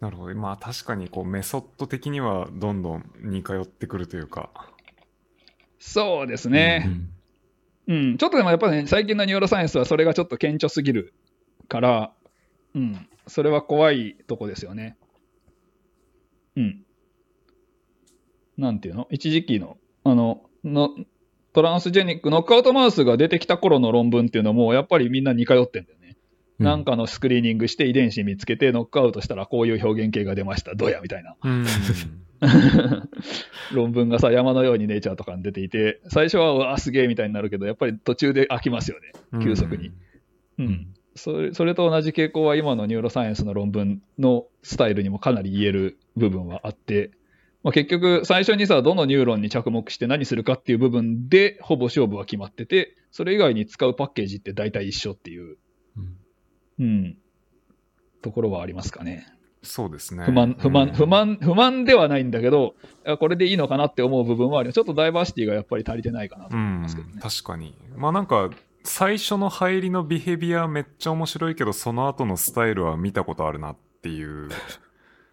[0.00, 0.34] なるほど。
[0.34, 4.50] まあ確かにこうメソッド的にはどんどん似通ってくるというか。
[5.78, 6.84] そうですね。
[6.86, 7.08] うん
[7.88, 11.14] うん、ちょっとでもやっぱね、最近のニューロサイエンスはそれがちょっと顕著すぎる
[11.68, 12.12] から、
[12.74, 14.96] うん、それは怖いとこですよね。
[16.56, 16.82] うん。
[18.56, 19.06] なんていうの？
[19.10, 20.90] 一時期の、あの、の、
[21.52, 26.16] transgenic、ノックアウトマウスが出てきた頃の論文っていうのも、やっぱりみんな似通ってんだよね。
[26.58, 30.74] なんかのスクリーニングして遺伝子見つけて、ノックアウトしたらこういう表現型が出ました。
[30.74, 31.36] どうやみたいな。
[31.42, 31.66] うん。
[33.72, 39.12] 論文がさ、山のようにネイチャーとかに出ていて、最初は、うわ、すげえみたいになるけど、やっぱり途中で飽きますよね。
[39.42, 39.92] 急速に。
[40.58, 40.94] うん。
[41.16, 47.10] それそれと同じ傾向は今の neuroscience の論文のスタイルにもかなり言える部分はあって、
[47.62, 55.56] まあ、結局最初にさ、どのニューロンに着目して何するかっていう部分でほぼ勝負は決まってて、それ以外に使うパッケージって大体一緒っていう、
[55.96, 56.16] うん
[56.78, 57.18] うん、
[58.22, 59.26] ところはありますかね。
[59.62, 60.24] そうですね。
[60.24, 61.06] 不満、不満、うん不。
[61.06, 62.74] 満、不満ではないんだけど、
[63.18, 64.76] これでいいのかなって思う部分はあります。
[64.76, 67.20] ちょっとダイバーシティがやっぱり足りてないかなとうん思いますけどね。
[67.20, 67.74] 確かに。
[67.96, 68.50] まあなんか、
[68.86, 74.48] 最初の入りのビヘビアめっちゃ面白いけど、その後のスタイルは見たことあるなっていう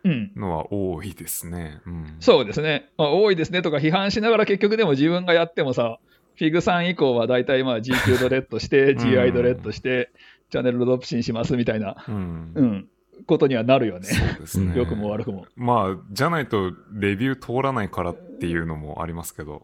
[0.04, 0.32] うん。
[0.36, 1.82] のは多いですね。
[1.86, 2.90] うん、そうですね。
[2.98, 6.00] まあ、多いですねとか批判しながら結局でも自分がやってもさ、
[6.36, 10.12] フィグさん以降は大体まあ GQ ドレッドして、 ん GI ドレッドして、
[10.50, 12.52] チャンネルロドプシンしますみたいな、うん。
[12.56, 12.88] うん、
[13.26, 14.06] ことにはなるよね。
[14.08, 14.74] そうですね。
[14.78, 15.46] 良くも悪くも。
[15.56, 19.64] まあ、じゃないとレビュー通らないからっていうのもありますけど。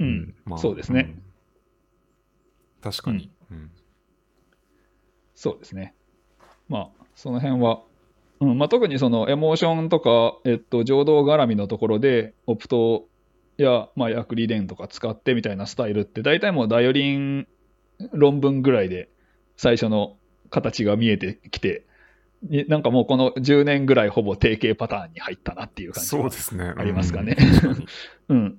[0.00, 0.34] うん。
[0.44, 1.22] まあ、そうですねん
[2.82, 3.30] 確かに。
[3.50, 3.70] うん
[5.36, 5.94] そうですね。
[6.68, 7.82] まあ、その辺は、
[8.40, 13.06] うんまあ、特にそのエモーションとか、えっと、情動絡みのところで、オプト
[13.58, 17.46] や、まあ、薬理伝とか使ってみたいなスタイルって、大体もうダイオリン
[18.12, 19.10] 論文ぐらいで
[19.56, 20.16] 最初の
[20.50, 21.86] 形が見えてきて、
[22.42, 26.72] になんかもうこの10年ぐらいほぼ定型パターンに入ったなっていう感じがそうですね。
[26.76, 27.86] ありますかねうん確かに
[28.28, 28.58] うん。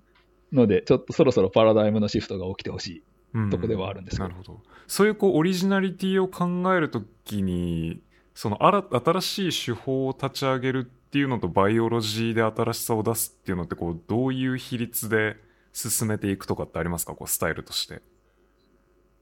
[0.53, 3.03] ので、ちょっとそろそろパラダイムのシフトが起きてほしいうん
[3.51, 8.01] とこではあるんですけどなるほどそういうこうオリジナリティを考えるときに
[8.33, 15.37] その新新しい手法を立ち上げるっていうのとバイオロジーで新しさを出すっていうのってこうどういう比率で
[15.73, 17.13] 進めていくとかってありますか？
[17.13, 18.01] こうスタイルとして。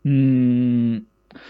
[0.06, 1.06] うーん。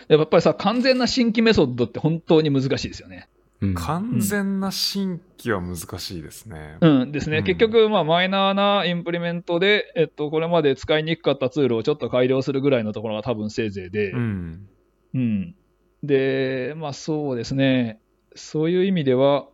[0.07, 3.29] やっぱりさ、完全な新規メソッドって本当に難しいですよね。
[3.69, 6.77] うん完全な新規は難しいですね。
[6.81, 7.39] うんですね。
[7.39, 14.67] うん結局、まあ、マイナーなインプリメントで、えっと、これまで使いにくかったツールをちょっと改良するぐらいのところが多分せいぜいで、うん。
[15.13, 15.55] うん。
[16.03, 18.01] で、まあそうですね。
[18.35, 19.47] そういう意味では、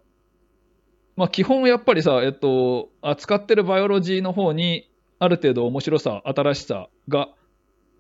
[1.16, 4.90] まあ基本やっぱりさ、えっと、扱ってるバイオロジーの方に、
[5.20, 7.30] ある程度面白さ、新しさが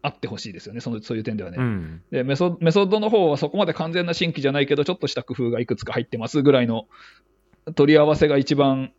[0.03, 0.81] あってほしいですよね。
[0.81, 1.57] その、そういう点ではね。
[1.59, 2.01] うん。
[2.11, 6.87] でメソ、メソッドの方はそこまで完全な新規じゃないけど、ちょっとした工夫がいくつか入ってますぐらいの
[7.75, 8.93] 取り合わせが一番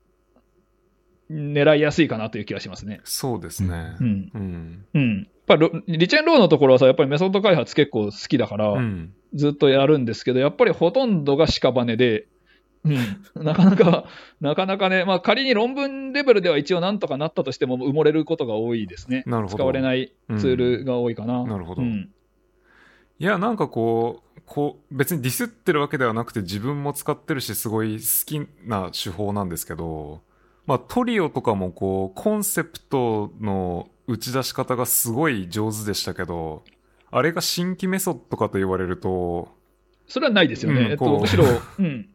[1.31, 3.01] 狙いやすいかなという気がしますね。
[3.05, 4.05] そうですねう。
[4.05, 4.31] ん。
[4.35, 4.87] うん。
[4.95, 5.19] うん。
[5.19, 9.13] やっぱりロリチェーンローのところはさ、やっぱりメソッド開発結構好きだから、うん。
[9.35, 12.27] ずっとやるんですけど、やっぱりほとんどが屍で、
[12.85, 14.05] うん、なかなか、
[14.41, 19.23] なかなかね、まあ仮に論文レベルでは一応なんとかなったとしても埋もれることが多いですね。
[19.27, 21.45] なるほど使われないツールが多いかな。
[21.45, 22.11] なるほどうん
[23.19, 30.23] いや、なんかこう、こう、別にディスってるわけではなくて自分も使ってるし、すごい好きな手法なんですけど、
[30.67, 36.65] まあトリオとかもこう、コンセプトの打ち出し方がすごい上手でしたけど、
[37.13, 39.55] あれが新規メソッドかと言われると、
[40.09, 40.89] それはないですよね。
[40.91, 41.45] えっと、うんこうむしろ、
[41.79, 42.09] うん。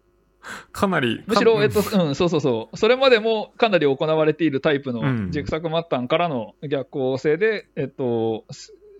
[0.71, 2.77] かなり、むしろ、かえっと、うん、そうそうそう。
[2.77, 8.45] それまでもかなり行われているタイプうんのジェクサクマッタンからの逆行性で、えっと、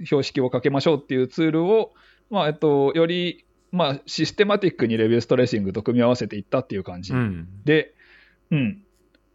[0.04, 1.94] 標識をかけましょうっていうツールを、
[2.30, 7.48] まあ、えっと、より、まあ、システマティックにレビューストレーシングと組み合わせていったっていう感じうん。
[7.66, 7.94] で、
[8.52, 8.82] うん。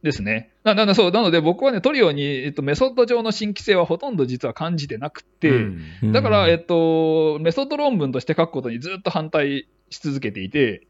[0.03, 0.51] ですね。
[0.65, 10.87] なななそうなので僕はね、トリオに、えっと、メソッド上の新規性はほとんど実は感じてなくて、うんだから、うんえっと、メソッド論文として書くことにずっと反対し続けていて、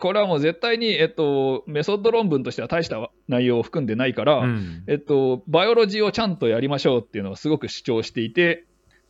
[0.00, 8.64] これはもう絶対に、えっと、メソッド論文としては大した内容を含んでないから、うんえっと、バイオロジーをちゃんとやりましょうっていうのをすごく主張していて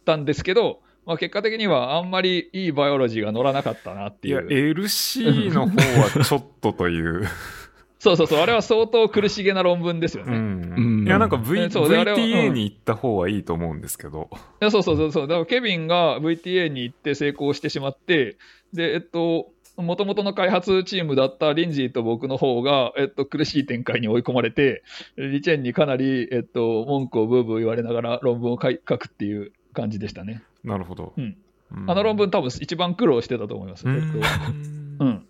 [0.04, 4.48] たんですけど、まあ、結果的にはあんまりいいバイオロジーが乗らなかったなっていや、いう。
[4.48, 7.24] LC の方はちょっとという。
[7.98, 10.38] そうそうそう、あれは相当苦しげな論文ですようね。
[10.38, 11.04] ん。
[11.06, 14.28] いや、なんか V、えそうであれは VTA うんに行った方がいいと思うんですけど。
[14.32, 18.36] いやそうそうそうそう、だからケビンが VTA に行って成功してしまって、
[18.74, 24.82] で、えっと、もともとの開発チームだったリンジーと僕の方が、えっと、苦しい展開に追い込まれて、
[25.16, 30.42] リチェンにかなり、えっと、文句をブーブー言われながら論文を書くっていう感じでしたね。
[30.62, 31.12] なるほど。
[31.16, 31.24] うん。
[31.24, 33.88] うんあの論文多分一番苦労してたと思います。
[33.88, 35.26] うえっとんうん。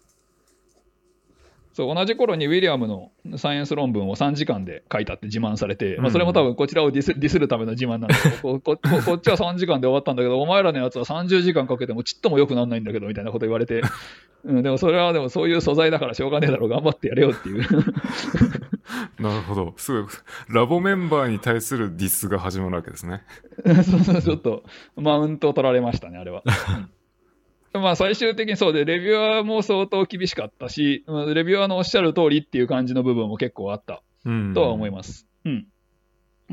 [1.74, 13.82] そう、同じ頃にウィリアムのサイエンス論文を3時間で書いたって自慢されて、まあ、それも多分こちらをディスディスるための自慢なんだけど、 ここここっちは3時間で終わったんだけど、お前らのやつは30時間かけてもちっとも良くならないんだけど、みたいなこと言われて、
[14.44, 17.62] うん、でもそれはでもそういう素材だからしょうがねえだろう、頑張ってやれよっていう。
[19.18, 19.74] なるほど。
[19.76, 20.12] すごい。
[20.48, 23.22] ラボメンバーに対するディスが始まるわけですね。
[23.64, 24.64] そうそうちょっと
[24.96, 26.42] マウントを取られましたね、あれは。
[26.68, 26.88] うん
[27.80, 34.54] まあ最終的にそうで、レビュアーも相当厳しかったし、うんレビュアーのおっしゃる通りっていう感じの部分も結構あったうん。
[34.54, 35.26] とは思います。
[35.44, 35.66] うん。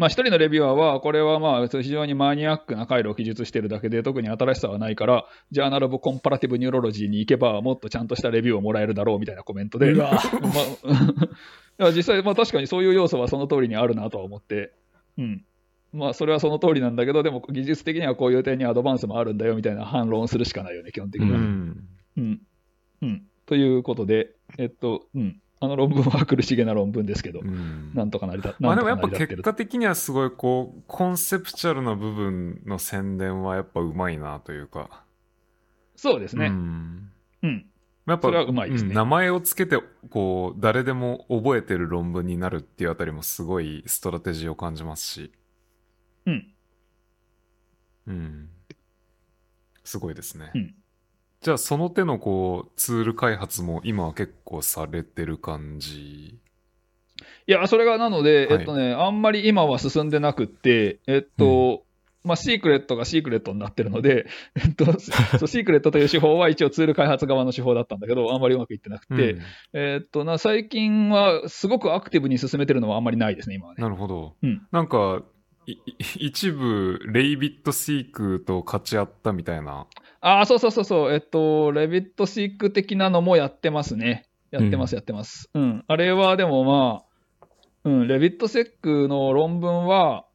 [0.01, 10.09] まあ一人のレビュアーは、これはまあ非常にマニアックな回路を記述しているだけで、特に新しさはないから、 Journal of Comparative Neurology に行けば、もっとちゃんとしたレビューをもらえるだろうみたいなコメントで、 ま
[11.77, 14.73] あ 実際、まあ確かにそういう要素はその通りにあるなとは思って、
[15.19, 15.45] うん。
[15.93, 21.37] まあそれはその通りなんだけど、でも技術的にはこういう点に advance もあるんだよみたいな反論をするしかないよね、基本的うには。
[21.37, 21.87] ん。
[22.17, 22.41] うん。
[23.03, 23.23] うん。
[23.45, 25.39] ということで、えっと、うん。
[25.63, 35.03] あの論文は苦しげな論文ですけど、うんなんとかなりだ、まあでもやっぱ結果的にはすごいこう、コンセプチュアルな部分の宣伝はやっぱうまいなというか。
[35.95, 36.47] そうですね。
[36.47, 37.11] うん。
[37.43, 37.65] うん。
[38.07, 39.77] やっぱそれはうまいですねん名前をつけて、
[40.09, 45.31] こう、誰でも覚えてる論文になるっていうあたりもすごいストラテジーを感じますし。
[46.25, 46.53] うん。
[48.07, 48.49] うん。
[49.83, 50.51] すごいですね。
[50.55, 50.75] うん
[51.41, 56.39] じゃあその手のこう、ツール開発も今は結構されてる感じ？
[57.47, 61.83] いや、それがなので、はいえっとね、あんまり今は進んでなくって、えっと、
[62.23, 69.41] まあ、シークレットがシークレットになってるので、 えっと、そうシークレットという手法は一応ツール開発側の手法だったんだけど、あんまりうまくいってなくて、うん
[69.73, 73.81] えっとな、最近はすごくアクティブに進めてるのはあんまりないですね、今はね。
[73.81, 74.35] なるほど。
[74.43, 75.23] うんなんか、
[76.17, 79.87] 一部、レイビットシークと勝ち合ったみたいな。
[80.21, 84.27] ああ、そうそうそうそう、えっと、レビットシーク的なのもやってますね。
[84.51, 85.49] やってます、うんやってます。
[85.53, 85.83] うん。
[85.87, 87.03] あれはでもま
[87.41, 87.47] あ、
[87.85, 90.25] うん、レビットセックの論文は、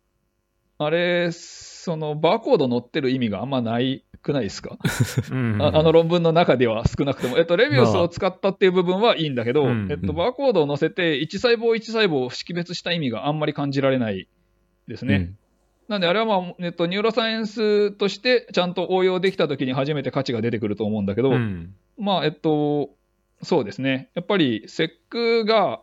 [0.78, 4.76] あれ、そのバーコード載ってる意味があんまないくないですか、
[5.30, 7.38] うんああの論文の中では少なくとも。
[7.38, 14.28] えっと、レビウスを使ったっていう部分はいいんだけど、うんえっと、バーコードを載せて、1細胞1細胞を識別した意味があんまり感じられない
[14.88, 15.32] ですね。
[15.88, 22.90] なんで、あれはまあ、えっと、 neuroscience としてちゃんと応用できたときに初めて価値が出てくると思うんだけど、うんまあ、えっと、
[23.42, 24.10] そうですね。
[24.14, 25.80] やっぱり、 seq が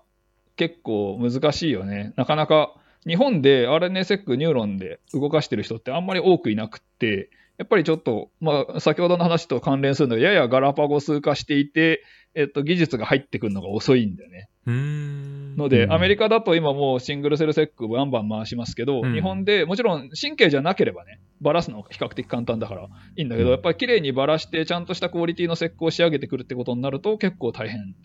[0.55, 2.13] 結構難しいよね。
[2.15, 2.73] なかなか、
[3.05, 12.03] 日本で RNA セックニューロンで動かしてる人ってあんまり多くいなくって、やっぱりちょっと、まあ、先ほどの話と関連するのが、ややガラパゴス化していて、
[12.35, 14.49] えっと、技術が入ってくるのが遅いんだよね。
[14.65, 27.95] うーんので、うんアメリカだと今もう single cell seq バンバン回しますけど、うん日本でもちろん神経じゃなければね、バラすの比較的簡単だからいいんだけど、うんやっぱり綺麗にバラして、ちゃんとしたクオリティの seq を仕上げてくるってことになると結構大変。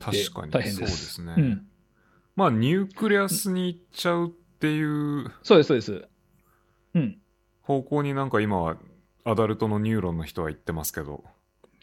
[0.00, 1.42] 確かに大変ですそうですね。
[1.42, 1.66] うん。
[2.34, 6.08] まあ、 nucleu s に行っちゃうっていうそうです、そうです。
[6.94, 7.18] うん。
[7.66, 8.76] 方向になんか今は
[9.24, 11.24] adult のニューロンの人は言ってますけど。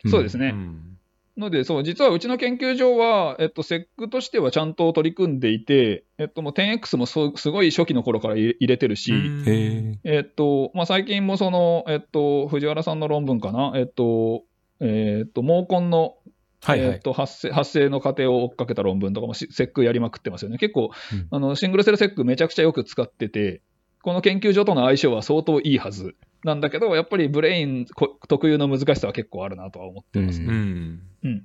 [0.10, 0.50] そうですね。
[0.50, 0.98] うん
[1.36, 9.14] ので、そう、実はうちの研究所は、えっと、 seq としてはちゃんと取り組んでいて、えっと、もう 10X もそうすごい初期の頃から入れ入れてるし、
[9.48, 9.98] え。
[10.04, 14.44] えっと、まあ、最近もその、えっと、藤原さんの論文かな、えっと、
[14.80, 16.18] えっと、毛根の
[16.62, 16.90] はいはい。
[16.92, 20.58] えーと発生発生の過程を追っかけた論文とかもしセックやりまくってますよね。
[20.58, 23.62] 結構、うんあのシングルセルセックめちゃくちゃよく使ってて、
[24.04, 30.46] この研究所との相性は相当いいはずなんだけど、やっぱりブレインこ特有の難しさは結構あるなとは思ってますね。
[30.48, 31.02] ううん。
[31.24, 31.44] うん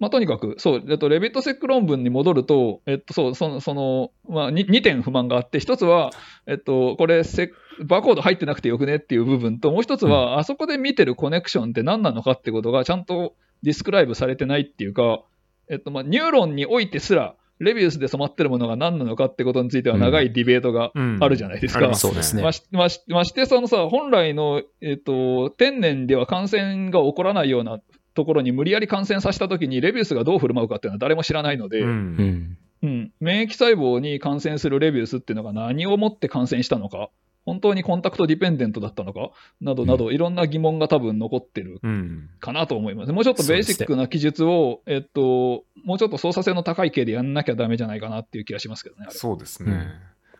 [0.00, 6.10] まあ、とにかく、そう、えっと、レビットセック論文に戻ると、えっと、そう、その、その、まあ、2, 点不満があって、一つは、
[6.46, 7.50] えっと、これセ
[7.84, 13.34] バーコード入ってなくてよくねっていう部分と、もう一つは、あそこで見てるコネクションって何なのかってことが、ちゃんと
[13.64, 15.22] describe されてないっていうか、
[15.68, 21.18] えっと、まあ、ニューロンにおいてすら、 rabies で染まってるものが何なのかってことについては長いディベートがうん。
[21.20, 21.80] あるじゃないですか。
[21.80, 22.42] ありますそうですね。
[22.42, 27.80] ましましまして、そのさ、本来の、えっと、天然では感染が起こらないような
[28.14, 32.58] ところに無理やり感染させたときに、 rabies がどう振る舞うかっていうのは誰も知らないので、ううんん。
[32.82, 33.12] うん。
[33.20, 37.10] 免疫細胞に感染する rabies っていうのが何をもって感染したのか、
[37.48, 39.30] 本当にコンタクトディペンデントだったのか、
[39.62, 42.28] などなど、いろんな疑問が多分残ってるうん。
[42.40, 43.12] かなと思います。
[43.12, 49.06] もうちょっとベーシックな記述を、えっと、もうちょっと操作性の高い系でやんなきゃダメじゃないかなっていう気がしますけどね。
[49.08, 49.72] そうですね。
[49.72, 49.92] うん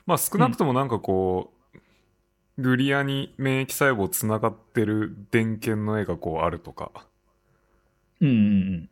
[0.05, 6.91] まあ少なくともなんかこう、グリアに免疫細胞つながってる電源の絵がこうあるとか。
[8.23, 8.91] うんうんうん。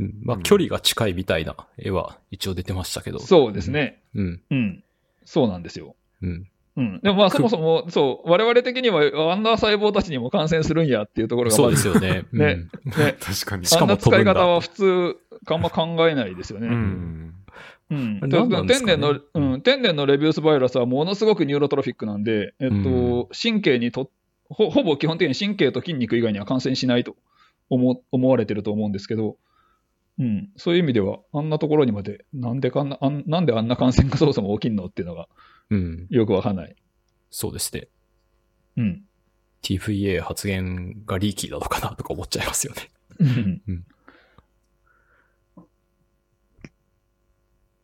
[0.00, 3.20] うんまあ、うん距離が近いみたいな絵は一応出てましたけど。
[3.20, 4.02] そうですね。
[4.16, 4.42] うん。
[4.50, 4.84] うん。
[5.24, 5.94] そうなんですよ。
[6.20, 6.48] うん。
[6.76, 7.00] うん。
[7.02, 12.26] でもまあそもそも、そう、我々的にはあんな細胞たちにも感染するんやっていうところがそうですよね。
[12.32, 13.66] ねうん ね、確かに。
[13.78, 15.16] あんな使い方は普通、
[15.46, 16.68] あんま考えないですよね。
[16.68, 16.70] う。
[16.70, 17.34] ん。
[17.90, 18.20] うん。
[18.66, 24.10] 天然の、うん、天然のレビウスバイラスはものすごくニューロトロフィックなんで、えっと、うん神経にと
[24.48, 27.16] ほ、ほぼ基本的に神経と筋肉以外には感染しないと
[27.70, 29.36] 思思われてると思うんですけど、
[30.18, 35.28] うん、そういう意味では、あんなところにまで、なんでかんな、あんなんであんな感染がそもそも起きんのっていうのが
[35.70, 36.06] うん。
[36.10, 36.76] よくわかんない。
[37.30, 37.88] そうですね。
[38.76, 39.04] うん。
[39.62, 42.90] TVA 発言がリーキーなのかなとか思っちゃいますよね。
[43.18, 43.86] うんうん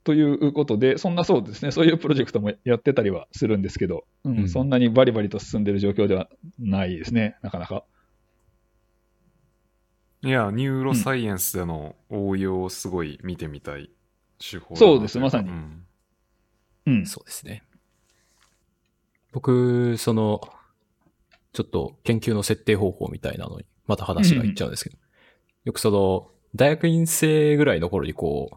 [0.04, 6.28] ということで、そんなそうですね、そういうプロジェクトもやってたりはするんですけど、うんうんそんなにバリバリと進んでる状況では
[6.58, 7.84] ないですね、なかなか。
[10.22, 13.90] いや、ニューロサイエンスでの応用をすごい見てみたい
[14.38, 15.86] 手法だなそうですまさにうん
[16.86, 17.06] うん。
[17.06, 17.62] そうですね。
[19.32, 20.40] 僕、その、
[21.52, 24.96] ちょっと研究の設定方法みたいなのに、また話がいっちゃうんですけど、
[25.64, 28.56] よくその、大学院生ぐらいの頃にこう、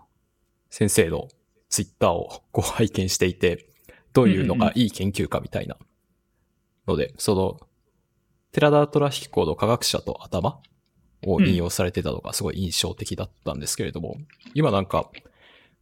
[0.69, 1.29] 先生の
[1.69, 3.69] ツイッターをこう拝見していて、
[4.13, 5.77] どういうのがいい研究かみたいな
[6.87, 7.59] ので、その、
[8.51, 10.61] 寺田虎彦の科学者と頭
[11.25, 14.17] を引用されてたのがすごい印象的だったんですけれども、
[14.53, 15.09] 今なんか、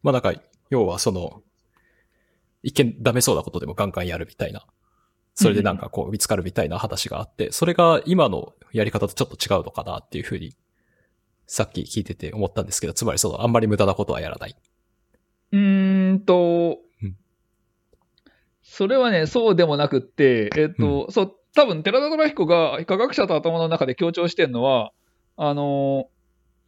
[0.01, 0.33] まあなんか、
[0.69, 1.43] 要はその、
[2.63, 4.65] 一見ダメそうなことでもガンガンやるみたいな。
[5.35, 10.55] それでなんかこう見つかるみたいな話があって、それが今のやり方とちょっと違うのかなっていうふうに、
[11.47, 14.55] さっき聞いてて思ったんですけど、つまりそのあんまり無駄なことはやらない。
[15.51, 17.15] うーんとうん、
[18.61, 24.91] それはね、そうでもなくって、えっと、そう、多分寺田虎彦が科学者と頭の中で強調してるのは、
[25.35, 26.09] あの、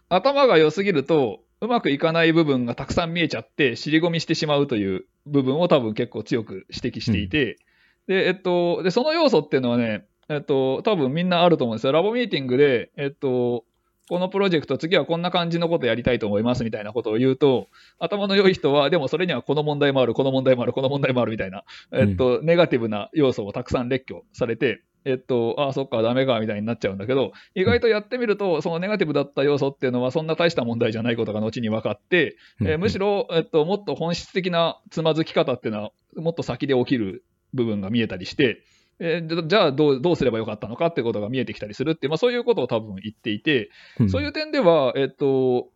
[0.10, 7.58] 頭が良すぎると、うまくいかない部分がたくさん見えちゃって、尻込みしてしまうという部分を多分結構強く指摘していて、
[8.07, 11.94] で、えっと、で、その要素っていうのはね、えっと、多分みんなあると思うんですよ。
[11.94, 13.64] ラボミーティングで、えっと、
[14.07, 17.68] このプロジェクト、次はこんな感じのことやりたいと思いますみたいなことを言うと、
[17.99, 37.23] 頭の良い人は、でもそれにはこの問題もある、この問題もある、この問題もあるみたいな、えっと、ネガティブな要素をたくさん列挙されて、えっと、ああ、そっか、ダメか、みたいになっちゃうんだけど、意外とやってみると、そのネガティブだった要素っていうのは、そんな大した問題じゃないことが後に分かって、えーむしろ、えっと、もっと本質的なつまずき方っていうのは、もっと先で起きる
[37.56, 38.64] 部分が見えたりして、
[38.99, 43.69] えーじゃあどう、どうすればよかったのかってことが見えてきたりするってまあ、そういうことを多分言っていて、
[43.99, 44.10] うん。
[44.10, 45.69] そういう点では、えっと、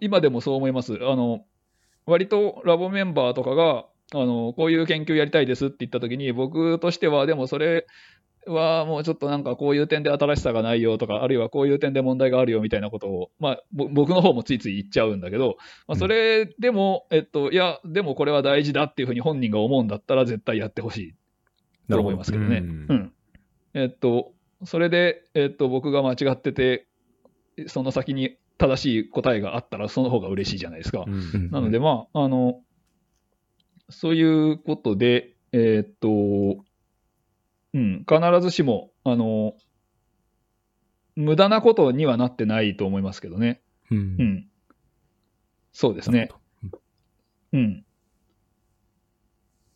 [0.00, 0.94] 今でもそう思います。
[0.94, 1.44] あの、
[2.06, 7.86] 割とラボメンバーとかが、あの、こういう研究やりたいですって言ったときに、僕としては、でもそれ
[8.46, 15.56] はもうちょっとなんかこういう点で新しさがないよとか、あるいはこういう点で問題があるよみたいなことを、まあ、ぼ僕の方もついつい言っちゃうんだけど、
[15.88, 21.14] まあ、それでも、えっと、いや、でもこれは大事だっていうふうに本人が思うんだったら絶対やってほしい
[21.88, 22.58] と思いますけどね。
[22.58, 23.12] うんうん。
[23.74, 24.32] えっと、
[24.64, 26.86] それで、えっと、僕が間違ってて、
[27.66, 31.04] その先に正しい答えがあったら、その方が嬉しいじゃないですか。
[31.06, 32.62] うんうんなので、まあ、あの、
[33.88, 36.08] そういうことで、えっと、
[37.74, 39.54] うん、必ずしも、あの、
[41.14, 43.62] 無駄なことにはなってないと思いますけどね。
[43.90, 44.48] うんうん。
[45.72, 46.30] そうですね。
[47.52, 47.84] うん。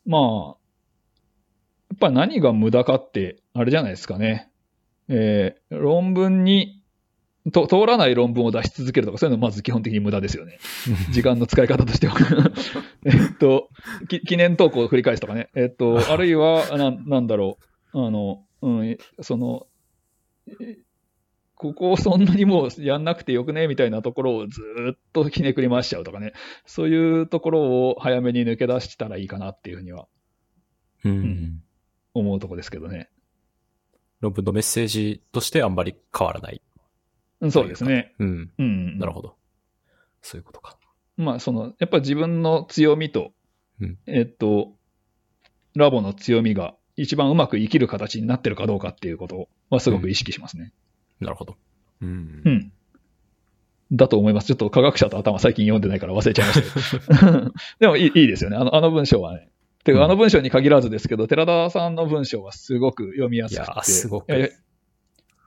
[0.07, 0.60] まあ、や
[1.95, 4.51] っぱり何が無駄かって、あれじゃないですかね。
[5.09, 6.81] えー論文に
[7.53, 10.59] と、通らない論文を出し続けるとか、そういうのまず基本的に無駄ですよね。
[11.11, 12.15] 時間の使い方としては。
[13.07, 13.71] えっと、
[14.09, 15.49] き記念投稿を繰り返すとかね。
[15.55, 17.59] えっと、 あるいは、ななんだろ
[17.95, 18.07] う。
[18.07, 19.67] あの、うん、その、
[20.61, 20.77] え
[21.55, 26.33] ここをそんなにもうやんなくてよくねみたいなところをずーっとひねくり回しちゃうとかね。
[26.65, 27.61] そういうところ
[27.91, 30.09] を早めに抜け出したらいいかなっていうふうには
[31.05, 31.63] うんん
[32.15, 33.09] 思うとこですけどね。
[34.21, 36.61] 論文のメッセージとしてあんまり変わらない。
[37.41, 38.15] うんそうですね。
[38.19, 38.51] うん。
[38.59, 38.99] うん。
[38.99, 39.35] なるほど。
[40.21, 40.77] そういうことか。
[41.17, 43.33] まあ、その、やっぱ自分の強みと、
[43.81, 44.73] うんえっと、
[45.75, 50.73] ラボの強みが一番うまく生きる形になってるかどうかっていうことはすごく意識しますね。
[51.21, 51.57] なるほど。
[52.03, 52.73] うんうん。
[53.93, 54.47] だと思います。
[54.47, 57.55] ちょっと科学者と頭最近読んでないから忘れちゃいましたけど。
[57.81, 58.57] でもいいいいですよね。
[58.57, 59.49] あのあの文章はね。
[59.85, 63.73] てか、うんあの文章に限らずですけど、寺田さんの文章はすごく読みやすくて。
[63.73, 64.53] いやすごくえ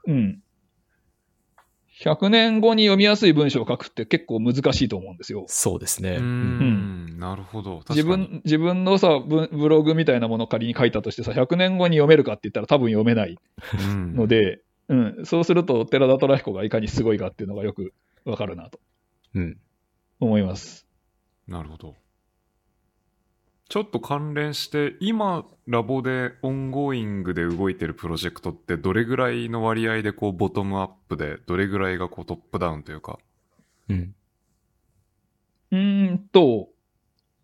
[0.06, 0.40] うん。
[2.00, 5.44] 100年後に読みやすい文章を書くって結構難しいと思うんですよ。
[5.46, 6.16] そうですね。
[6.16, 7.82] ううんんなるほど。
[7.88, 13.38] 自確かに分、自分のさ、ブブログみたいなものを仮に書いたとしてさ、100年後に読めるかって言ったら多分読めない
[13.88, 17.94] うんので、うん、そうすると寺田虎彦がいかにすごいかっていうのがよく
[18.24, 18.80] わかるなと
[19.34, 19.56] うん。
[20.18, 20.86] 思います。
[21.46, 21.94] なるほど。
[23.68, 33.18] ちょっと関連して、今、ラボで ongoing で動いてるプロジェクトって、どれぐらいの割合でこうボトムアップで、どれぐらいがこうトップダウンというか？
[33.88, 34.14] うん。
[35.72, 36.68] うーんと、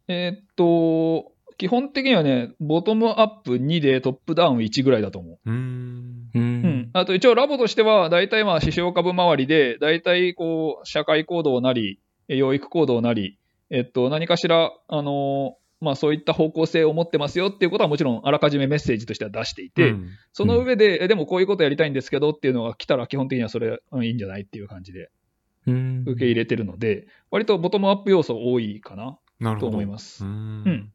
[0.08, 5.38] えーっと、基本的にはね、ボトムアップ2でトップダウン1ぐらいだと思う。
[5.46, 6.30] うーん。
[6.34, 6.90] ううんん。。
[6.92, 11.98] あと一応ラボとしては、大体まあ、視床下部周りで、大体こう、社会行動なり、
[12.28, 13.38] え養育行動なり、
[13.70, 25.10] えっと、何かしら、あのーまあそういった方向性を持ってますよっていうことはもちろんあらかじめメッセージとしては出していて、うんその上で、えでもこういうことやりたいんですけどっていうのが来たら基本的にはそれ、うんいいんじゃないっていう感じで
[25.66, 26.04] うん。
[26.06, 29.18] 受け入れてるので、割とボトムアップ要素多いかな
[29.58, 29.66] と。
[29.66, 30.24] 思います。
[30.24, 30.92] うーんうん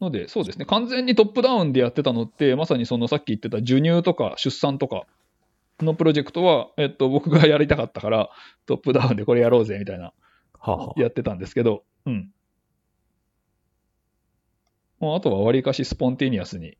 [0.00, 5.06] ので、そうですね、完全にトップダウンでやってたのって、まさにそのさっき言ってた授乳とか出産とか
[5.80, 8.30] のプロジェクトは、えっと、僕がやりたかったから、
[8.66, 10.12] トップダウンでこれやろうぜみたいな、
[10.60, 12.30] はあはあやってたんですけど、うん。
[15.00, 16.76] まあ、あとはわりかしスポンティニアスに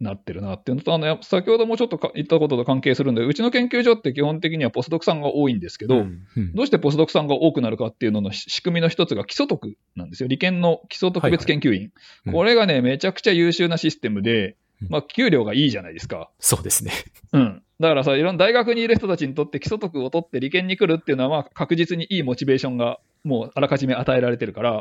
[0.00, 10.28] なってるなっていうのと、あの、先ほどもちょっとか言ったことと関係するんで、うちの研究所って基本的にはポスドクさんが多いんですけど、うんうんどうしてポスドクさんが多くなるかっていうののし仕組みの一つが基礎特なんですよ。
[10.28, 11.92] 理研の基礎特別研究員。
[12.26, 16.30] うんこれがね、めちゃくちゃ優秀なシステムでうん、まあ、給料がいいじゃないですか。
[16.38, 16.92] そうですね。
[17.32, 17.62] うん。
[17.80, 24.80] だからさ、いろんな大学にいる人たちにとって基礎特を取って理研に来るっていうのは、まあ、確実にいいモチベーションがもうあらかじめ与えられてるから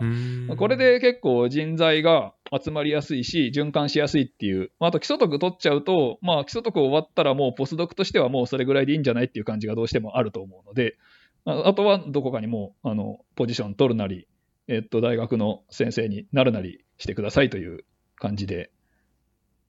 [0.57, 10.97] これで結構人材が集まりやすいし、循環しやすいっていう、まあ、あと基礎特取っちゃうと、まあ、基礎特終わったらもうポスドクとしてはもうそれぐらいでいいんじゃないっていう感じがどうしてもあると思うので、
[11.45, 14.27] ああとはどこかにもうあのポジション取るなり、
[14.67, 17.85] えっと、大学の先生になるなりしてくださいという
[18.15, 18.71] 感じで、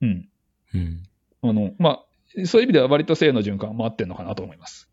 [0.01, 0.29] うん。
[0.75, 1.03] うん。
[1.43, 2.05] あの、まあ、
[2.47, 4.89] そういう意味では割と性の循環回ってんのかなと思います。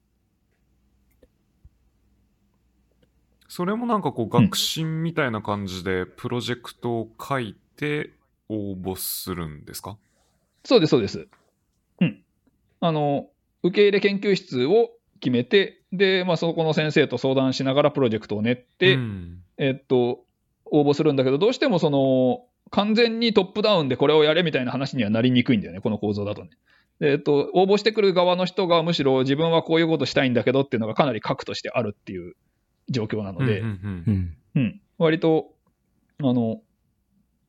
[3.60, 8.14] それもなんかこう学習みたいな感じでプロジェクトを書いて
[8.48, 9.98] 応募するんですか？
[10.64, 11.28] そうです、そうです。
[12.00, 12.24] うん。
[12.80, 13.28] あの、
[13.64, 20.22] 受け入れ研究室を決めて、で、まあ、そこの先生と相談しながらプロジェクトを練って、うんえっと、
[20.64, 26.52] 応募するんだけど、どうしてもその、完全にトップダウンでこれをやれみたいな話にはなりにくいんだよね、この構造だとね。
[27.02, 32.36] でえっと、応募してくる側の人がむしろ自分はこういうことしたいんだけどっていうのがかなり核としてあるっていう
[32.90, 34.38] 状況なので、うんうんうん。
[34.56, 35.54] うん、割と、
[36.22, 36.62] あの、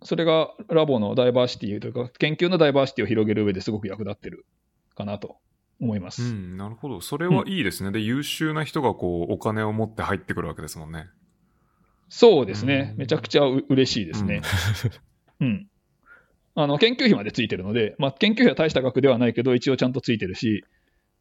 [0.02, 4.46] それがラボのダイバーシティというか、研究のダイバーシティを広げる上ですごく役立ってる
[4.94, 5.36] かなと
[5.80, 6.22] 思います。
[6.22, 7.00] うんうんなるほど。
[7.00, 7.90] それはいいですね。
[7.90, 11.06] で、優秀な人がこう、お金を持って入ってくるわけですもんね。
[12.08, 12.94] そうですねう。
[12.96, 14.42] んめちゃくちゃう嬉しいですね。
[15.40, 15.68] うん。
[16.54, 20.64] あの、研究費までついてるので、まあ、研究費は大した額ではないけど、一応ちゃんとついてるし、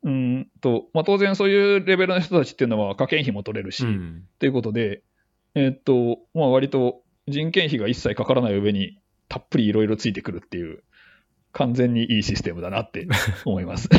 [0.03, 4.23] うんと、まあ、当然そういうレベルの人たちっていうのは、科研費も取れるし、うん。
[4.39, 5.03] ということで、
[5.55, 10.84] えっと、まあ、割と人件費が一切かからない上に、たっぷりいろいろついてくるっていう、
[11.51, 13.07] 完全にいいシステムだなって
[13.45, 13.89] 思います。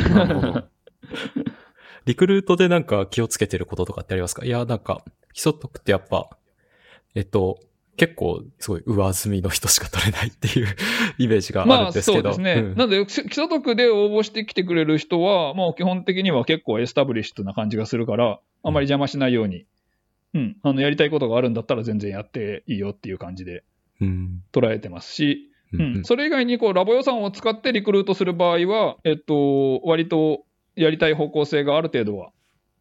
[2.05, 4.45] リクルートでなんか気をつけてることとかってありますか？
[4.45, 5.03] いや、なんか、
[5.33, 6.29] 基礎得ってやっぱ、
[7.13, 7.59] えっと、
[7.97, 10.67] 結構すごい上積みの人しか取れないっていう
[11.19, 12.33] イメージがあるまあんですけど。
[12.33, 12.61] そうですね。
[12.69, 19.65] うんなので、基礎得で応募してきてくれる人は、もう基本的には結構エスタブリッシュな感じがするから、あんまり邪魔しないように、
[20.33, 23.63] うん、あのやりたいことがあるんだったら全然やっていいよっていう感じで
[23.99, 24.43] うん。
[24.51, 30.43] 捉えてますし、ううんん、それ以外にこうラボ予算を使ってリクルートする場合は、えっと、割と
[30.75, 32.31] やりたい方向性がある程度は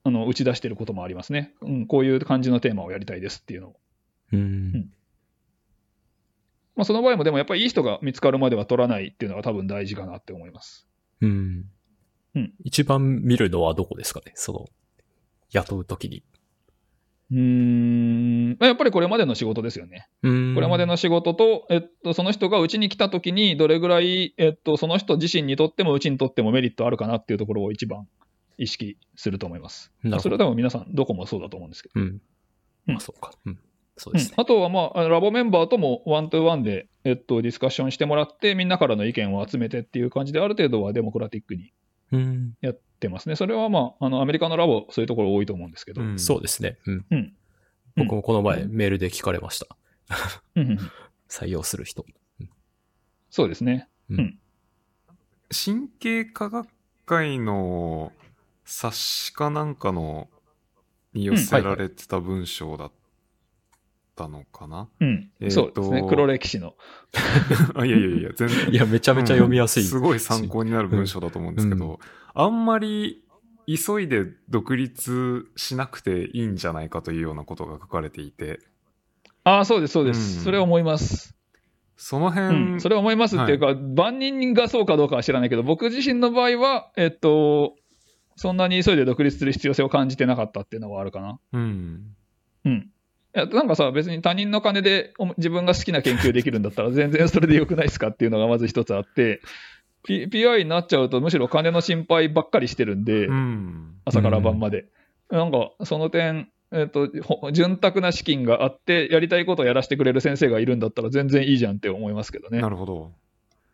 [0.03, 1.87] あの打ち出していることもありますね、うん。
[1.87, 3.77] こういう感じのテーマをやりたいですっていうのを。
[4.33, 4.91] うん。
[6.81, 10.89] まあ、その場合もでもやっぱりいい人が見つかるまでは取らないっていうのが多分大事かなって思います。
[11.21, 11.67] うん。
[12.35, 14.65] うん一番見るのはどこですかねその、
[15.51, 16.23] 雇うときに。
[17.31, 20.09] うーん、まあやっぱりこれまでの仕事ですよね。
[20.23, 20.55] うん。
[20.55, 28.09] これまでの仕事と、えっと、その人がうちに来たときに、どれぐらい、えっと、その人自身にとっても、うちにとってもメリットあるかなっていうところを一番
[28.57, 29.93] 意識すると思います。
[30.03, 32.01] なるほどそれは多分皆さん、どこもそうだと思うんですけど。
[32.01, 32.07] うん。
[32.07, 32.21] うん
[32.87, 33.33] まあそうか。
[33.45, 33.59] うん。
[34.01, 34.35] そううんですね。
[34.39, 41.73] あとは、まあ、ラボメンバーとも one to one で、えっと、ディスカッションしてもらって、みんなからの意見を集めてっていう感じで、ある程度は democratic に
[42.13, 42.55] うん。
[42.63, 43.37] やってますね。
[43.37, 46.01] それは、まあ、あのアメリカのラボ、そういうところ多いと思うんですけど。
[46.01, 46.79] うんそうですね。
[46.87, 47.07] うん。
[47.11, 47.33] うん
[47.97, 49.67] 僕もこの前メールで聞かれました。
[50.57, 50.79] うんうん
[51.29, 52.05] 採用する人。
[53.31, 53.89] そうですね。
[55.51, 56.69] 神経科学
[57.07, 58.13] 会の
[58.65, 60.29] 冊子かなんかの
[61.13, 62.93] に寄せられてた文章だっ
[64.21, 65.31] たのかな、うん。
[65.41, 66.09] えーとそうですね。
[66.09, 66.75] 黒歴史の。
[67.75, 68.69] あ いやいやいや、全然。
[68.73, 69.83] いや、めちゃめちゃ読みやすい。
[69.83, 71.99] うんすごい参考になる文章だと思うんですけど、
[72.35, 73.25] あんまり
[73.67, 78.61] 急いで独立しなくていいんじゃないかというようなことが書かれていて、
[79.45, 80.39] ああ、そうです、そうです。
[80.39, 81.37] うんそれは思います。
[81.97, 87.77] そのう辺、ん、それは思いますっていうか、万人がそうかどうかは知らないけど、僕自身の場合は、えっと、
[88.37, 91.39] そんなに急いで独立する必要性を感じてなかったっていうのはあるかな。
[91.53, 92.17] うん。
[92.65, 92.91] うん。
[93.35, 99.41] いや、なんかさ、別に他人の金でお自分が好きな研究できるんだったら、全然それでよくないですかっていうのがまず一つあって、
[100.03, 103.95] P、PI になっちゃうと、むしろ金の心配ばっかりしてるんで、うん。
[104.05, 104.87] 朝から晩まで。
[105.31, 112.69] なんか、その点、えっと、ほ潤沢な資金があって、やりたいことをやらせてくれる先生がいるんだったら、全然いいじゃんって思いますけどねな。
[112.69, 113.13] るほど。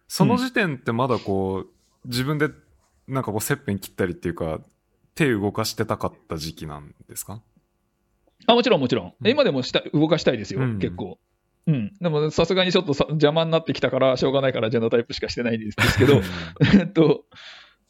[0.08, 2.48] その時点ってまだこう、自分で
[3.08, 4.60] なんかこう、切片切ったりっていうか、
[5.14, 7.40] 手動かしてたかった時期なんですか？
[8.46, 9.14] あもちろん、もちろん。
[9.20, 11.18] うん今でもした動かしたいですよ、うん結構。
[11.66, 11.92] うん。
[12.00, 16.20] でも、さすがにちょっとさ邪魔になってきたから、しょうがないから、ジェノタイプしかしてないんですけど、
[16.80, 17.24] えっと、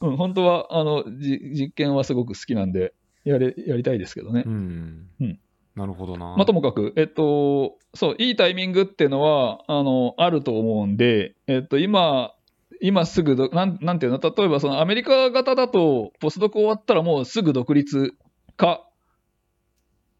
[0.01, 2.95] うん、本当は、あの、じ実験はすごく好きなんで、
[3.25, 4.45] やれ、やりたいですけどね。
[4.47, 5.09] うん。
[5.21, 5.39] うん
[5.75, 6.35] なるほどな。
[6.37, 12.33] まあ、ともかく、えっと、そう、いいタイミングっていうのは、あの、あると思うんで、えっと、今、
[12.81, 18.15] 今すぐど、なんなんていうの、例えばそのアメリカ型だと、ポスドク終わったらもうすぐ独立
[18.57, 18.86] か、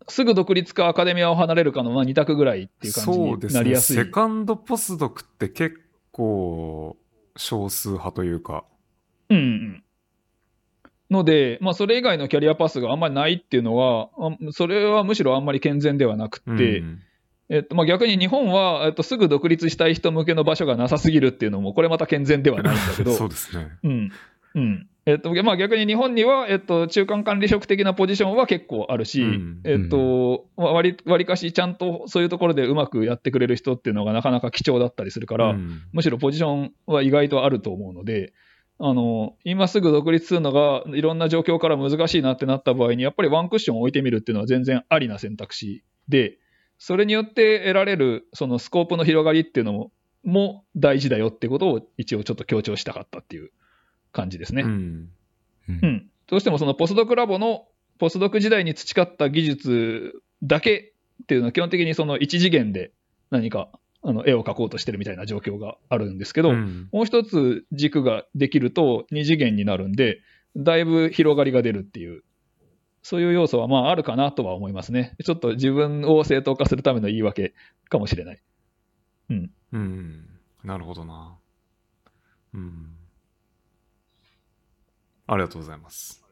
[0.09, 3.55] すぐ独立かアカデミアを離れるかのまあ2択ぐらいっていう感じに。
[3.55, 3.97] なりやすい。
[3.97, 5.81] セカンドポスドクって結
[6.13, 6.97] 構
[7.37, 8.65] 少数派というか。
[9.29, 9.83] うんうん。
[11.11, 17.03] ので、まあ、それ以外のキャリアパスがあんまりないっていうのは、あそれはむしろあんまり健全ではなくって、うん
[17.49, 23.69] えっとまあ、逆に日本は、えっと、すぐ独立したい人向けの場所がなさすぎるっていうのも、これまた健全ではないんだけど、 そうですね。
[23.85, 24.13] うん
[24.55, 29.61] うんえっとまあ、逆に日本には、えっと、中間管理職的なポジションは結構あるし、うん。
[29.65, 35.83] えっとまあ割り割りかしちゃんとそういうところでうまくやってくれる人っていうのがなかなか貴重だったりするから、うん。
[35.93, 38.33] むしろポジションは意外とあると思うので、
[38.81, 46.39] あの今すぐ独立するのがいろんな状況から難しいなってなった場合に、やっぱりワンクッション置いてみるっていうのは全然ありな選択肢で、
[46.79, 49.93] それによって得られるそのスコープの広がりっていうのも
[50.25, 53.53] も大事だよってことを一応ちょっと強調したかったっていう
[54.17, 54.63] 感じですね。
[54.63, 55.11] うん
[55.69, 57.69] うんうんどうしてもそのポスドクラボの
[57.99, 62.91] ポスドク時代に培った技術だけっていうのは基本的にその一次元で
[63.31, 63.69] 何か
[64.03, 70.21] あの絵を描こうとしてるみたいな状況があるんですけど、うんもう一つ軸ができると二次元になるんで、
[70.57, 72.23] だいぶ広がりが出るっていう、
[73.03, 75.17] そういう要素はまああるかなとは思いますね。
[75.25, 77.55] ちょっと自分を正当化するための言い訳
[77.89, 78.43] かもしれない。
[79.31, 79.51] うん。
[79.73, 80.29] うん。
[80.65, 81.37] なるほどな。
[82.55, 82.96] うん。
[85.27, 86.25] ありがとうございます。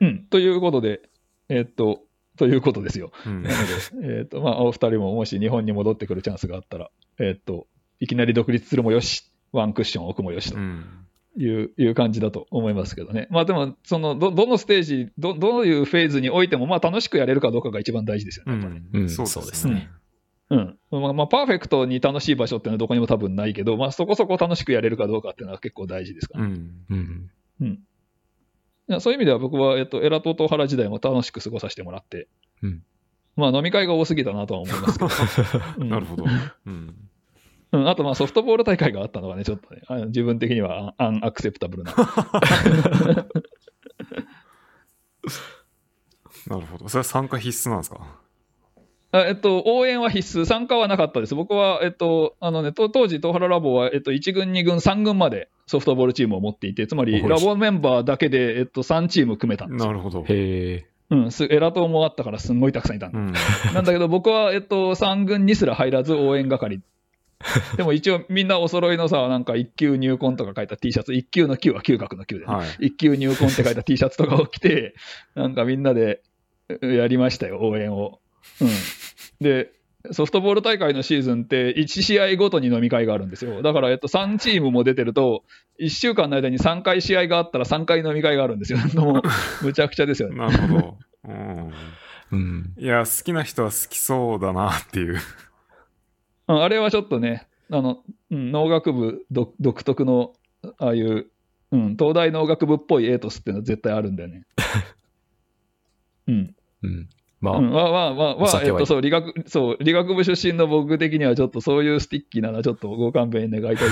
[0.00, 0.26] うん。
[0.26, 1.02] ということで、
[1.48, 2.02] えーっと、
[2.36, 3.12] ということですよ。
[3.26, 3.50] うんな。
[3.50, 3.56] の
[4.00, 7.66] で、えーっと、まあ、お二人ももし日本に戻ってくるチャンスがあったら、えーっと、
[8.00, 11.06] いきなり独立するもよし、ワンクッション置くもよしとうん。
[11.36, 13.26] いう,、いう感じだと思いますけどね。
[13.30, 18.54] まあでも、その、ど、どのステージ、ど、どういうフェーズにおいても、まあ楽しくやれるかどうかが一番大事ですよね。
[18.54, 18.88] うやっぱねん。
[18.92, 19.90] うんそうそうですね。
[20.50, 20.78] うん。
[20.90, 26.54] まあ、まあ、パーフェクトに楽しい場所っていうのはどこにも多分ないけど、まあそこそこ楽しくやれるかどうかっていうのは結構大事ですからね。
[26.54, 26.86] うん。
[26.90, 27.30] うん。
[27.60, 27.80] うん。
[29.00, 32.28] そういう意味では僕は、えっと、エラトと原時代も楽しく過ごさせてもらって、
[32.62, 32.82] うん
[33.34, 35.10] まあ飲み会が多すぎたなとは思いますけど。
[35.78, 36.24] うんなるほど。
[36.66, 36.94] うん。
[37.72, 41.94] うん、あとまあソフトボール大会があったのがね、ちょっとね、あの自分的にはアンアクセプタブルな。
[46.48, 46.88] なるほど。
[46.88, 47.98] それは参加必須なんですか？
[48.00, 48.21] あ
[49.12, 51.34] えっと、応援は必須、参加はなかったです。
[51.34, 59.86] 僕は、えっと、あのね、と当時、東原ラボは、えっと、1軍、2軍、3軍までソフトボールチームを持っていて、つまり、おラボメンバーだけで、えっと、3チーム組めたんですよ。
[59.86, 60.20] なるほど。
[60.22, 60.86] へえ。
[61.10, 63.18] うん、すエラトもあったから、すんごいたくさんいたんだ。
[63.18, 63.32] うん。
[63.74, 66.80] なんだけど、僕は、えっと、3軍にすら入らず応援係。
[67.76, 72.86] でも一応、みんなお揃いのさ、なんか1級入魂とか書いた T シャツ、1級の級は嗅覚の級でね、はい。
[72.86, 74.94] 1級入魂って書いた T シャツとかを着て、
[75.34, 76.22] なんかみんなで
[76.80, 78.20] うやりましたよ、応援を。
[78.60, 78.68] うん。
[79.42, 79.72] で、
[80.10, 83.62] ソフトボール大会のシーズンって1試合ごとに飲み会があるんですよ。
[83.62, 85.44] だから、えっと、3チームも出てると、
[85.80, 88.78] 1週間の間に3回試合があったら3回飲み会があるんですよ。
[88.94, 90.36] もう、むちゃくちゃですよね。
[90.38, 90.98] なるほど。
[91.24, 91.72] うん。
[92.32, 92.74] うん。
[92.76, 95.14] いや、好きな人は好きそうだなっていう。
[95.14, 95.18] うん
[96.60, 100.32] あれはちょっとね、あの、うん、農学部独独特の、
[100.78, 101.28] ああいう、
[101.70, 104.42] うん、東大農学部っぽいエートスっていうのは絶対あるんだよね。
[106.26, 106.54] うん。
[106.82, 107.08] うん。
[107.42, 113.84] まあ、うん、まあまあえっと、そう、理学、そう、理学部出身の僕的にはちょっとそういう sticky なのはちょっとご勘弁願いたいと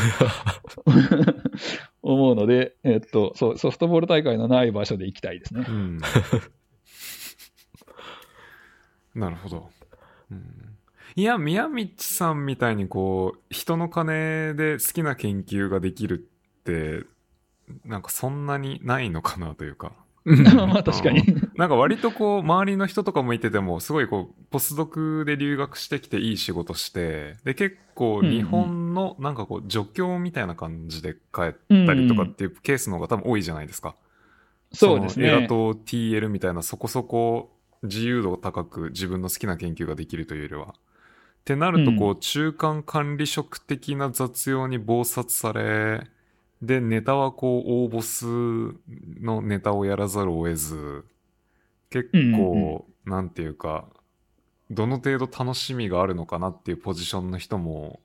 [2.00, 5.72] 思うので、えっと、そう、ソフトボール大会のない場所で行きたいですねう。
[5.72, 5.98] ん。
[9.16, 9.68] なるほど。
[10.30, 10.44] うん、
[11.16, 17.04] いや、宮道さんみたいにこう、人の金で好きな研究ができるって、
[17.84, 19.92] なんかそんなにないのかなというか。
[20.24, 21.22] まあ確かに。
[21.56, 33.96] なんか割とこう、周りの人とかもいてても、すごいこう、ポスドクで留学してきていい仕事して、で、結構日本のなんかこう、助教みたいな感じで帰ったりとかっていうケースの方が多分多いじゃないですか。
[34.72, 35.28] そうですね。
[35.28, 37.50] エラと TL みたいなそこそこ
[37.82, 40.74] 自由度高く自分の好きな研究ができるというよりは。
[41.40, 46.06] ってなると、こう、中間管理職的な雑用に忙殺され、
[46.62, 48.26] で、ネタはこう、応募数
[49.20, 51.04] のネタをやらざるを得ず、
[51.88, 53.86] 結構、なんていうか、
[54.70, 58.00] どの程度楽しみがあるのかなっていうポジションの人も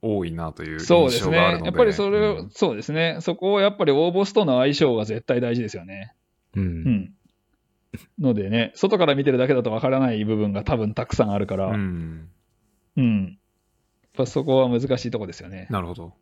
[0.00, 1.64] 多いなというそうですね印象があるの。
[1.64, 1.66] で。
[1.66, 3.18] やっぱりそれを、うんそうですね。
[3.20, 6.14] そこをやっぱり応募スとの相性が絶対大事ですよね。
[6.54, 6.60] う。
[6.60, 7.14] うんん。
[8.20, 12.28] のでね、外から見てるだけだとわからない部分が多分たくさんあるから、ううん。
[12.96, 13.24] ん。
[13.24, 13.36] やっ
[14.14, 15.66] ぱそこは難しいとこですよね。
[15.70, 16.12] なるほど。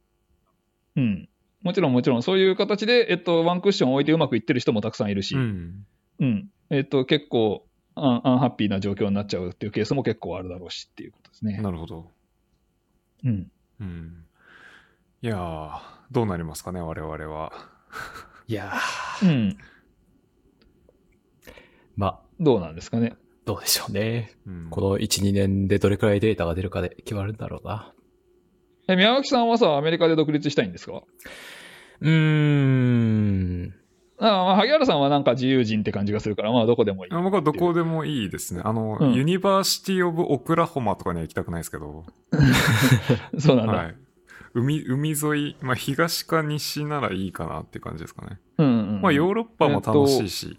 [0.97, 1.29] うん。
[1.67, 5.85] もちろんもちろん、そういう形で、えっと、ワンクッション置いてうまくいってる人もたくさんいるし、ううん。
[6.25, 6.49] ん。
[6.71, 11.59] えっと、結構アン、アンハッピーな状況になっちゃうっていうケースも結構あるだろうしっていうことですね。
[11.61, 12.11] なるほど。
[13.25, 13.51] うん。
[13.81, 14.25] うん。
[15.23, 15.81] いやー、
[16.13, 17.53] どうなりますかね、我々は。
[18.49, 18.73] いや
[19.23, 19.29] うん。
[19.29, 19.57] ー、
[21.97, 23.17] まあ、どうなんですかね。
[23.45, 24.33] どうでしょうね。
[24.47, 27.93] うん、この1、2年でどれくらいデータが出るかで決まるんだろうな。
[28.89, 31.03] え、宮脇さんはさ、アメリカで独立したいんですか？
[32.01, 32.11] うー
[33.69, 33.75] ん。
[34.19, 37.13] あまあ、萩原さんはなんか自由人って感じがするから、まあ、どこでもいい。
[37.13, 38.63] あ僕はどこでもいいですね。
[38.65, 42.05] あの、うん University of Oklahoma とかには行きたくないですけど、
[43.39, 43.73] そうなんだ。
[43.73, 43.95] はい。
[44.55, 45.17] 海、海沿
[45.49, 48.41] い、まあ東か西ならいいかなっていう感じですかね。
[48.57, 49.03] うんうんうん。
[49.03, 50.59] まあヨーロッパも楽しいし、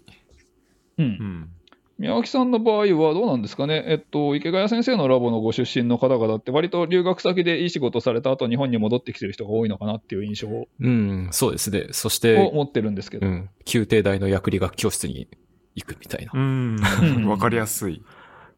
[0.98, 1.02] う。
[1.02, 1.50] うんん。
[1.98, 11.88] 宮脇さんの場合はどうなんですかね、えっと、池谷先生のラボのご出身の方々って、割と留学先でいい仕事された後日本に戻ってきてる人が多いのかなっていう印象をうん、そうですね。
[11.90, 13.26] そして、持ってるんですけど。
[13.26, 15.26] うん、宮廷大の薬理学教室に
[15.74, 16.32] 行くみたいな。
[16.34, 17.20] うんう。
[17.20, 18.02] んわかりやすい。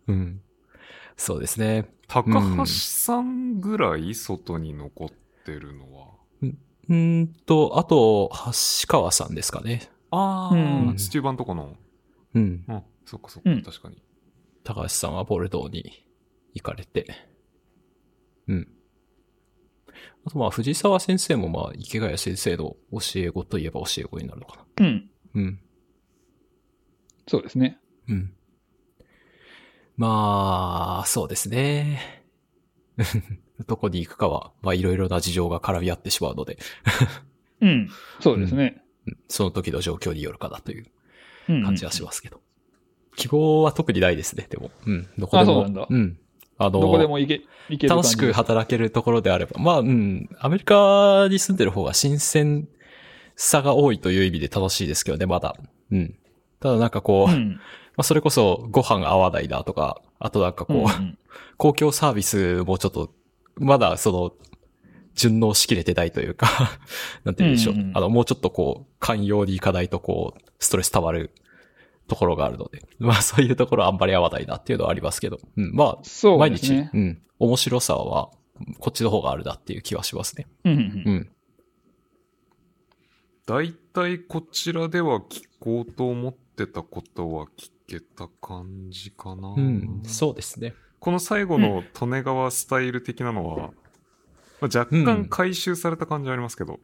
[0.06, 0.42] うん。
[1.16, 1.88] そうですね。
[2.08, 5.08] 高橋さんぐらい外に残っ
[5.44, 6.08] てるのは？
[6.42, 9.88] うーんと、あと、橋川さんですかね。
[10.10, 11.76] ああ、うんスチューバンとこの。
[12.34, 12.64] うん。
[12.66, 14.00] うん、そっかそっか、うん確かに。
[14.62, 16.06] 高橋さんはボルドーに
[16.54, 17.06] 行かれて。
[18.46, 18.68] うん。
[20.24, 24.86] あとまあ、藤沢先生もまあ、池谷先生の教え子といえば教え子になるのかな。
[24.86, 25.10] うん。
[25.34, 25.60] うん。
[27.26, 27.80] そうですね。
[28.08, 28.32] うん。
[29.96, 32.22] まあ、そうですね。
[33.66, 36.58] どこに行くかは、まあいろいろな事情が絡み合ってしまうので、
[37.60, 37.88] うん。
[38.20, 38.84] そうですね。
[39.06, 40.86] うんその時の状況によるかなという
[41.48, 41.64] うん。
[41.64, 42.40] 感じはしますけど。
[43.16, 44.70] 希望は特にないですね、でも。
[44.86, 45.08] うん。
[45.18, 45.52] どこでも。
[45.52, 46.16] あそうなんだん。
[46.58, 49.60] あの、どこでも行け、行ける楽しく働けるところであれば。
[49.60, 50.28] まあ、うん。
[50.38, 52.68] アメリカに住んでる方が新鮮
[53.36, 55.56] さが多いという意味で楽しいですけどね、まだ。
[55.90, 56.14] うん。
[56.60, 57.60] ただなんかこう、まうん。
[57.96, 61.18] あそれこそご飯合わないなとか、あとなんかこう、うんうん
[61.56, 63.12] 公共サービスもちょっと、
[63.56, 64.32] まだその、
[65.14, 66.78] 順応しきれてないというか、
[67.24, 67.74] なんて言うんでしょう。
[67.74, 71.32] うんうんあの、もうちょっとこう、寛容にいかないとこう、ストレス溜まる
[72.10, 76.90] ところがあるので、 まあそういうところあんまり合わないなっていうのはありますけど、うん、まあ、そう毎日、ですね。
[76.92, 78.30] うん、面白さは、
[78.78, 80.46] こっちの方があるなっていう気はしますね。
[80.64, 81.30] うんうんううんん。
[83.46, 89.54] 大体こちらでは聞こうと思ってたことは聞けた感じかな。
[89.56, 90.74] うん、そうですね。
[90.98, 93.56] この最後の利根川スタイル的なのは、
[94.60, 96.80] まあ、若干回収された感じはありますけど、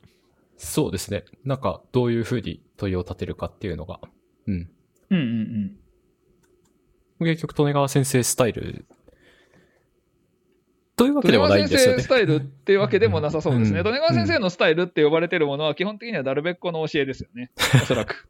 [0.56, 1.24] そうですね。
[1.44, 4.00] なんか、どういうふうに問いを立てるかっていうのが、
[4.46, 4.70] うん。
[5.10, 5.76] うんうん
[7.18, 8.84] 結局、利根川先生スタイル、
[10.96, 11.22] というわうん。
[11.22, 12.02] けではないんですよね。
[12.02, 13.80] 利根川先生スタイルっていうわけでもなさそうですね。
[13.80, 17.50] うん利根川先生のスタイルって呼ばれてるものは基本的にはダルベッコの教えですよね。
[17.74, 18.28] おそらく。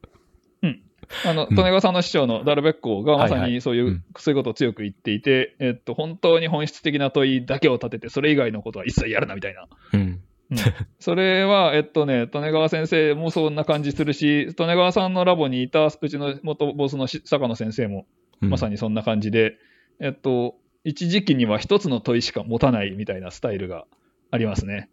[0.62, 0.82] うん。
[1.24, 9.66] あの、うん利根川さんの師匠のダルベッコがまさにそういう、うんそういうことを強く言っていて、えっと、本当に本質的な問いだけを立てて、それ以外のことは一切やるなみたいな。
[9.92, 10.20] うん。
[10.50, 10.58] うん。
[11.00, 18.06] それは、えっとね、利根川先生もそんな感じするし、利根川さんのラボにいたうちの元ボスのし坂野先生も
[18.42, 18.50] うん。
[18.50, 19.56] まさにそんな感じで、
[20.00, 23.86] えっと、一時期には一つの問いしか持たないみたいなスタイルが
[24.30, 24.90] ありますね。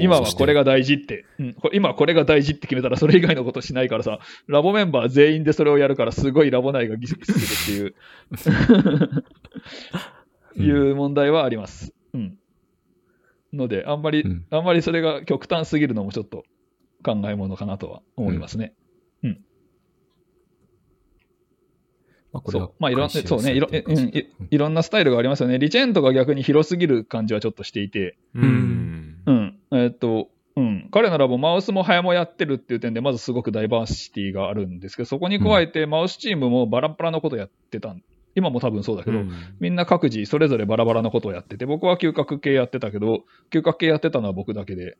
[0.00, 7.94] 今はこれが大事って、うん、こ今これが大事って決めたらそれ以外のことしないからさ、ラボメンバー全員でそれをやるからすごいラボ内がギスギスする
[8.30, 9.22] っていう、
[10.56, 10.64] うん。
[10.64, 11.92] いう問題はあります。
[12.14, 12.38] うん。
[13.52, 16.44] ので、あんまり、うんあんまりそれが極端すぎるのもちょっと
[17.04, 18.74] 考えものかなとは思いますね。
[22.32, 22.74] まあ、これはそう。
[22.78, 25.58] まあ、いろん、回収そうね、いろ、うんいいろんなスタイルがありますよね。
[25.58, 29.16] リチェントが逆に広すぎる感じはちょっとしていて、うん。
[29.26, 29.58] うん。
[29.72, 30.88] えっと、うん。
[30.90, 38.02] 彼のラボ、マウスもハヤもやってるっていう点で、まずすごくダイバーシティがあるんですけど、そこに加えて、マウスチームもバラバラなことやってたん
[38.34, 39.30] 今も多分そうだけど、うん。
[39.60, 44.96] みんな各自それぞれバラバラなことをやってて、僕は嗅覚系やってたけど、嗅覚系やってたのは僕だけで、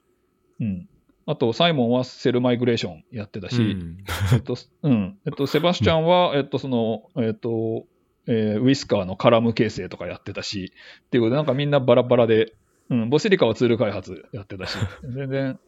[0.60, 0.88] うん。
[1.24, 3.98] あと、サイモンはセルマイグレーションやってたし、うん。
[4.34, 5.18] えっと、 うん。
[5.24, 7.86] えっと、セバスチャンは、えっと、その、えっと、
[8.26, 10.72] えーウィスカーのカラム形成とかやってたし、
[11.06, 12.54] っていうことで、なんかみんなバラバラで、
[12.88, 15.58] うん、ボシリカはツール開発やってたし、 全然、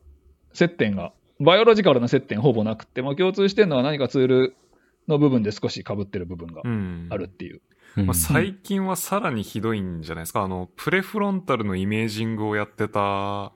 [0.53, 4.57] 接点が、バイオロジカルな接点ほぼなくって、まあ、共通してるのは何かツール
[5.09, 7.61] の部分で少し被ってる部分がうんあるっていう。
[7.97, 10.43] うんまあ、最近はさらにひどいんじゃないですか？
[10.43, 13.53] あの、プレフロンタルのイメージングをやってた、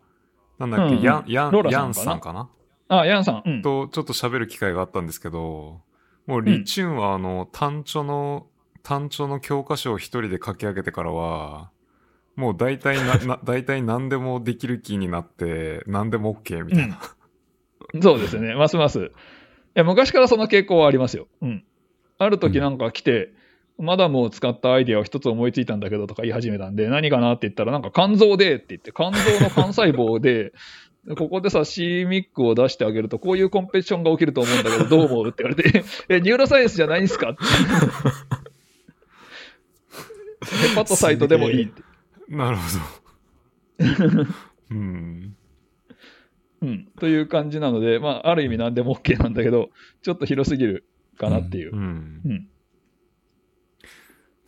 [0.58, 2.48] なんだっけ、うんヤン、ヤンローラ、さんヤンかなさんかな？
[3.00, 3.62] あ、ヤンさん、うん。
[3.62, 5.80] と、ちょっと喋る機会があったんですけど、
[6.26, 8.46] もうリチュンはあの、単調の、
[8.84, 11.70] 単調の教科書を一人で書き上げてからは、
[12.36, 17.00] もう大体な、 な、大体何でもできる気になって、何でも OK みたいな。
[18.00, 19.10] そうですね、ますます。
[19.78, 21.28] いや昔からその傾向はありますよ。
[21.40, 21.64] うん。
[22.18, 23.30] ある時なんか来て、
[23.78, 30.52] マダムを使ったアイデアを一つ思いついたんだけどとか言い始めたんで、何かなって言ったら、なんか肝臓でって言って、肝臓の幹細胞で、
[31.16, 37.30] ここでさ、C ミックを出してあげると、こういうコンペティションが起きると思うんだけど、どう思うって言われて、 え、ニューロサイエンスじゃないんすか？
[37.30, 37.44] って。
[40.68, 41.82] ヘパトサイトでもいいって。
[42.28, 42.62] なるほ
[44.24, 44.26] ど。
[44.72, 45.36] うん。
[46.60, 46.88] うん。
[46.98, 49.70] という感じなので、まあ、ある意味何でも OK なんだけど、
[50.02, 50.84] ちょっと広すぎる
[51.16, 51.74] かなっていう。
[51.74, 52.28] うんう。
[52.28, 52.48] ん。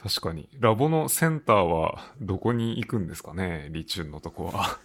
[0.03, 0.49] 確かに。
[0.59, 4.79] ラボのセンターはどこに行くんですかね、リチュンのとこは。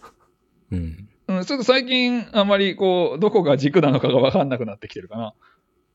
[0.70, 1.08] うん。
[1.28, 5.34] うん、ちょっと最近、あんまりこう、どこが軸なのかが分かんなくなってきてるかな。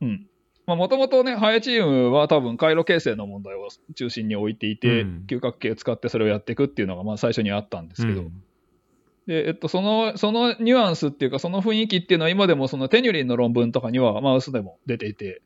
[0.01, 0.27] うん。
[0.65, 8.43] まあ、もともとね、ハヤチームは多分回路形成の問題を中心に置いていて、うん嗅覚系を使ってそれをやっていくっていうのが、まあ最初にあったんですけど、うん
[9.27, 15.41] で、えっと、その、そのニュアンスっていうか、その雰囲気っていうのは今でもそのテニュリンの論文とかにはマウスでも出ていて、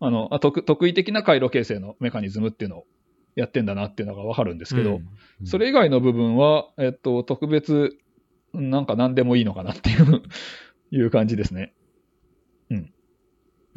[0.00, 2.86] あの、あ得得意的な回路形成のメカニズムっていうのを
[3.34, 5.08] やってんだなっていうのがわかるんですけど、うん
[5.44, 7.96] それ以外の部分は、えっと、特別、
[8.52, 10.22] なんか何でもいいのかなっていう
[10.90, 11.74] いう感じですね。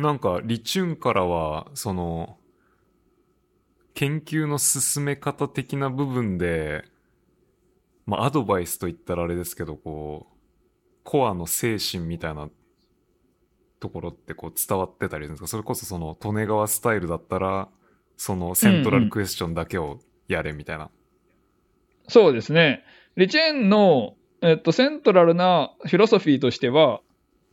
[0.01, 2.37] なんか、リチューンからは、その、
[3.93, 6.85] 研究の進め方的な部分で、
[8.11, 10.35] まあ、アドバイスと言ったらあれですけど、こう、
[11.05, 12.49] コアの精神みたいな
[13.79, 15.47] ところってこう伝わってたりするんですか？
[15.47, 17.69] それこそその、利根川スタイルだったら、
[18.17, 20.89] その central question だけをやれみたいな。
[22.09, 22.83] そうですね。
[23.15, 26.99] リチェーンの、えっと、 central な philosophy としては、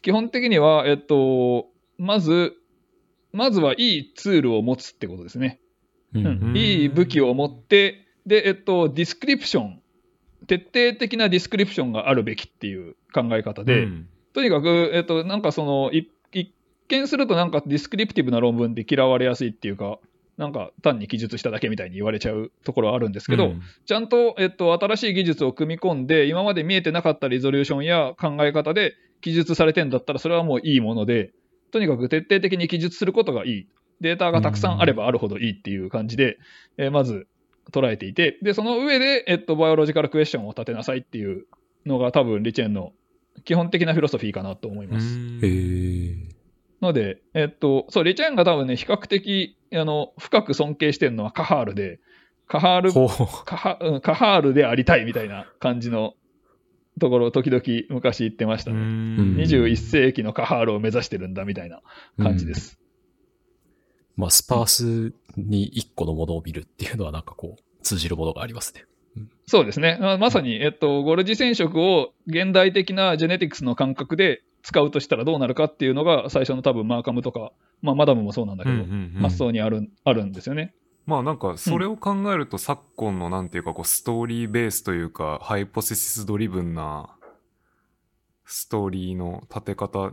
[0.02, 2.54] 基本的には、えっと、まず、
[3.32, 5.60] まずはいいツールを持つってことですね。
[6.14, 9.80] うんうんいい武器を持って、で、えっと、 description、
[10.48, 16.52] 徹底的な description があるべきっていう考え方で、うんとにかく、えっと、なんかその、い一
[16.88, 19.98] 見するとなんかディスクリプティブな論文って嫌われやすいっていうか、
[20.36, 31.32] なんか単に記述しただけみたいに言われちゃうところはあるんですけど、うんちゃんと、えっと、新しい技術を組み込んで、今まで見えてなかったリゾリューションや考え方で記述されてんだったら、それはもういいもので、
[31.72, 33.66] とにかく徹底的に記述することがいい。
[34.00, 36.38] データがたくさんあればあるほどいいっていう感じで、
[36.76, 37.26] えーまず
[37.72, 41.46] 捉えていて、で、その上で、えっと、バイオロジカルクエスチョンを立てなさいっていう
[41.86, 42.92] のが多分、リチェンの
[43.44, 45.18] 基本的なフィロソフィーかなと思います。
[46.80, 52.00] ので、えっと、そう、リチェンが多分ね、比較的、あの、深く尊敬してるのはカハールで、
[52.46, 52.92] カハール。
[53.44, 56.14] カハうんカハールでありたいみたいな感じの
[56.98, 58.78] ところを時々昔言ってましたね。
[58.78, 61.82] うん21世紀のカハールを目指してるんだみたいな
[62.18, 62.78] 感じです。
[64.18, 68.84] まあ、スパースに一個のものを見るっていうのはなんかこう、通じるものがありますね。
[69.46, 69.96] そうですね。
[70.00, 80.74] まあまさに、えっと、ゴルジ染色を現代的なジェネティクスの感覚で使うとしたらどうなるかっていうのが最初の多分マーカムとか、まあマダムもそうなんだけど、うんうんうん発想にあるあるんですよね。
[81.06, 87.16] まあなんかそれを考えると昨今のなんていうかこうストーリーベースというかハイポセシスドリブンな
[88.44, 90.12] ストーリーの立て方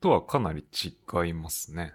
[0.00, 1.92] とはかなり違いますね。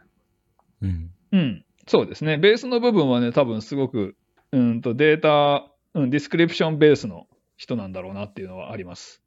[0.81, 1.11] うん。
[1.31, 2.37] うん、そうですね。
[2.37, 4.15] ベースの部分はね、多分すごく、
[4.51, 7.27] うんとデータ、うん、 description ベースの
[7.57, 9.21] 人なんだろうなっていうのはあります。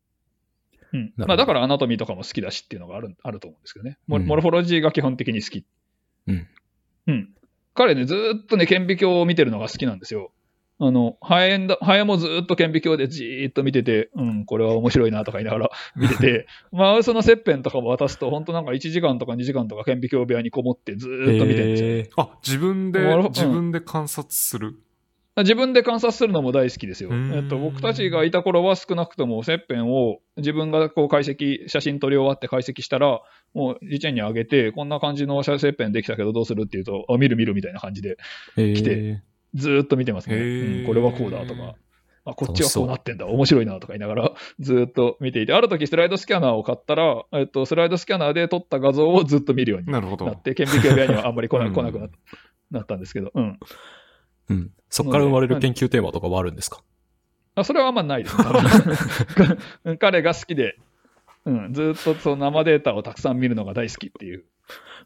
[0.93, 1.13] うん。
[1.17, 3.99] まあだから anatomy とかも好きだしっていうのがあるあると思うんですけどね。
[4.07, 5.65] モうん morphology が基本的に好き。
[6.27, 6.49] うん。
[7.07, 7.35] うん。
[7.75, 10.33] 彼ね、ずーっとね、顕微鏡を見てるのが好きなんですよ。
[10.81, 22.15] あの、ハエだ、ハエもずーっと顕微鏡でじーっと見てて、うん、これは面白いなとか言いながら 見てて、 マウスの切片とかも渡すと、本当なんか1時間とか2時間とか顕微鏡部屋にこもってずーっと見てるんですよ。
[22.17, 24.75] あ、自分で自分で観察する？
[25.37, 27.11] 自分で観察するのも大好きですよ。
[27.13, 33.21] えっと、僕たちがいた頃は少なくとも切片を自分がこう解析、写真撮り終わって解析したら、
[33.53, 38.17] もうリチェンにあげて、こんな感じの切片できたけどどうするっていうと、あ、見る見るみたいな感じで、
[38.57, 39.17] へ来てー
[39.55, 40.37] ずーっと見てますね。
[40.37, 41.75] うんこれはこうだとか。
[42.27, 43.27] あ、こっちはこうなってんだ。
[43.27, 50.25] 面白いなとか言いながら、 ずーっと見ていて、ある時スライドスキャナーを買ったら、えっと、スライドスキャナーで撮った画像をずっと見るようになるほど。
[50.25, 52.09] なって、顕微鏡部屋にはあんまり来なうん 来なくな
[52.71, 53.59] なったんですけど、うん。
[54.49, 54.71] うん。
[54.89, 56.81] そっから生まれる研究テーマとかもあるんですか？
[57.57, 59.97] あそれはあんまないですね。
[60.01, 60.77] 彼が好きで、
[61.45, 64.45] うん、ずーっとその生データをたくさん見るのが大好きっていう。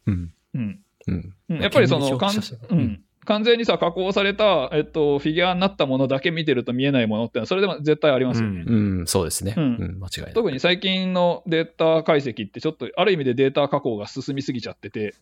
[0.07, 0.31] うん。
[0.55, 1.33] うんうん。
[1.49, 8.63] うん、やっぱりその、顕微かんうん、完全にさ、加工された、えっと、フィギュアになったものだけ見てると見えないものってのは、それでも絶対ありますよね。
[8.65, 9.53] うん、そうですね。
[9.57, 10.33] ううんん、間違いない。
[10.33, 15.15] 特に最近のデータ解析って、ちょっとある意味でデータ加工が進みすぎちゃってて、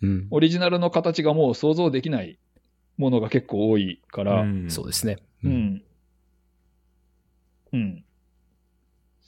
[0.00, 0.26] うん。
[0.30, 2.38] オリジナルの形がもう想像できない
[2.96, 5.18] ものが結構多いから、んそうですね。
[5.44, 5.48] う。
[5.48, 5.82] ん。
[7.72, 8.04] うん。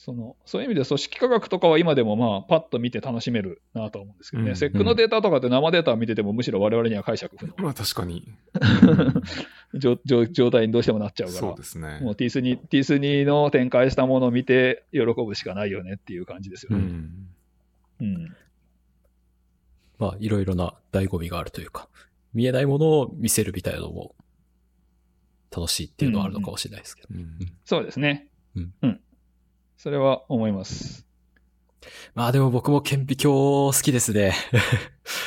[0.05, 4.50] その、そういう意味で組織科学とかは今でもまあ、パッと見て楽しめるなと思うんですけどね。
[4.50, 8.28] うんセックのデータとかって生データを見ててもむしろ我々には解釈不能まあ確かに。
[9.74, 11.41] 状状状態にどうしてもなっちゃうから。
[11.41, 12.00] そうですね。
[12.02, 16.84] もう T2、T2 の展開したものを見て喜ぶしかないよねっていう感じですよね。
[16.84, 17.28] うん。
[18.00, 18.36] うん。
[19.99, 21.89] まあ、いろいろな醍醐味があるというか、
[22.34, 24.15] 見えないものを見せるみたいなのも
[25.50, 27.08] 楽しいっていうのはあるのかもしれないですけど。
[27.10, 28.28] うんそうですね。
[28.55, 29.00] うん
[29.77, 31.07] それは思います。
[32.15, 34.33] まあでも僕も顕微鏡好きですね。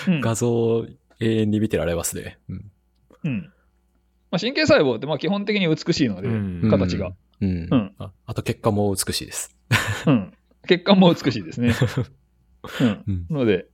[0.07, 0.85] うん画像
[1.19, 2.39] 永遠に見てられますね。
[2.49, 2.71] うん。
[3.23, 3.53] うん
[4.29, 7.13] まあ、神経細胞ってまあ基本的に美しいので、うん形が。
[7.41, 7.67] うん。
[7.71, 9.55] うんああと血管も美しいです。
[10.05, 10.33] うん。
[10.67, 11.73] 血管も美しいですね。
[12.81, 13.03] うん。
[13.29, 13.37] うん。
[13.37, 13.67] ので、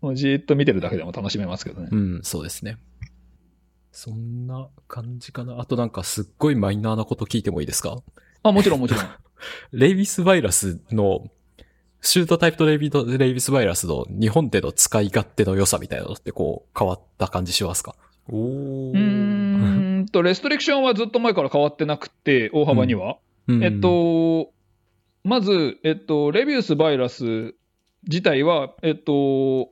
[0.00, 1.88] もうじーっと見てるだけでも楽しめますけどね。
[1.90, 2.78] うん、そうですね。
[3.92, 5.60] そんな感じかな。
[5.60, 8.00] あとなんかすっごいマイナーなこと聞いてもいいですか？
[8.42, 9.04] あ、もちろんもちろん。
[9.72, 11.24] レイビスバイラスの、
[12.00, 17.96] シュートタイプとレイビレイビスバイラスの日本での使い勝手の良さみたいなのってこう変わった感じしますか？
[18.28, 23.18] おーうーんと、レストリクションはずっと前から変わってなくて、大幅には。
[23.48, 24.52] うんえっ、と、
[25.24, 27.54] まず、えっと、レビウスバイラス
[28.06, 29.70] 自体は、えっと、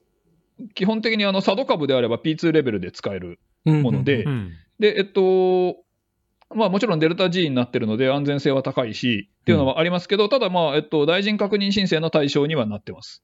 [0.75, 3.39] 基本的にあの、佐渡株であれば P2 レベルで使える。
[3.67, 4.53] ものでうん。
[4.79, 5.77] で、えっと、
[6.55, 13.23] まあもちろんデルタ G になってるので安全性は高いしっていうのはありますけど、ただまあ、えっと、大臣確認申請の対象にはなってます。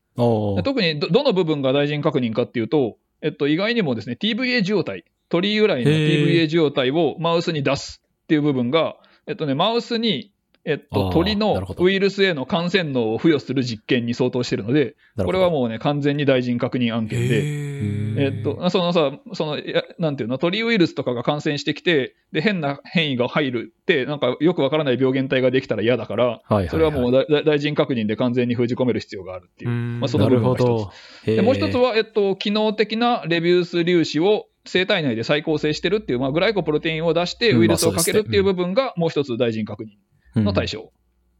[0.65, 10.33] 特にどどの部分が大臣確認かっていうと、えっと、意外にもですね、TVA 受容体、鳥由来の TVA 受容体をマウスに出すっていう部分が、えっとね、マウスに、
[10.65, 19.58] えっと、鳥のウイルスへの感染能を付与する実験に相当しているので、これはもうね、完全に大臣確認案件で、へえっと、そのさ、その、
[19.99, 26.68] なんていうの、鳥ウイルスとかが感染してきて、で、変な変異が入るって、なんかよくわからない病原体ができたら嫌だから、はいはいはい。
[26.68, 29.70] それはもう大臣確認で完全に封じ込める必要があるっていう。
[29.70, 30.92] まあその部分が一
[31.26, 31.42] つ。
[31.42, 37.60] もう一つは、えっと、機能的なレビュース粒子を生体内で再構成してるっていう、まあ、グライコプロテインを出してうん。
[37.62, 39.89] ウイルスをかけるっていう部分がもう一つ大臣確認
[40.36, 40.92] の対象。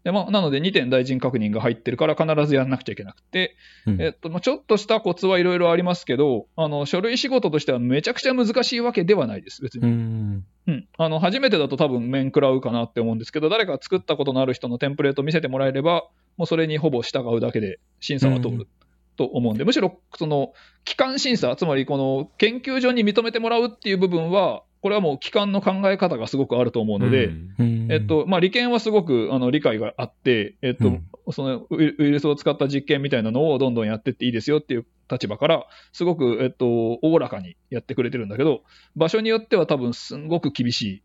[0.04, 3.54] でまあ、なので2点大臣確認が入ってるから必ずやらなくちゃいけなくて、
[3.86, 9.86] うんえっとまあ、ちょっとしたコツはいろいろありますけどあの、書類仕事としてはめちゃくちゃ難しいわけではないです、別に。
[9.86, 10.44] うん。
[10.66, 18.68] うん、あの初めてだと多分面食らうかなって思うんですけど、誰か作ったことのある人のテンプレート見せてもらえれば、もうそれにほぼ従うだけで審査は通うんる
[19.16, 20.52] と思うんで、むしろその
[20.84, 27.89] 機関審査、つまりこの研究所に認めてもらうっていう部分は、これはもう機関の考え方がすごくあると思うので、うん。
[27.91, 31.07] えっ、とまあ、利権はすごくあの理解があって、えっとうん。
[31.31, 38.62] そのウイルスを使った実験みたいなのをどんどんやってっていいですよっていう立場から、すごく、えっと、おおらかにやってくれてるんだけど、
[38.97, 41.02] 場所によっては多分すんごく厳しい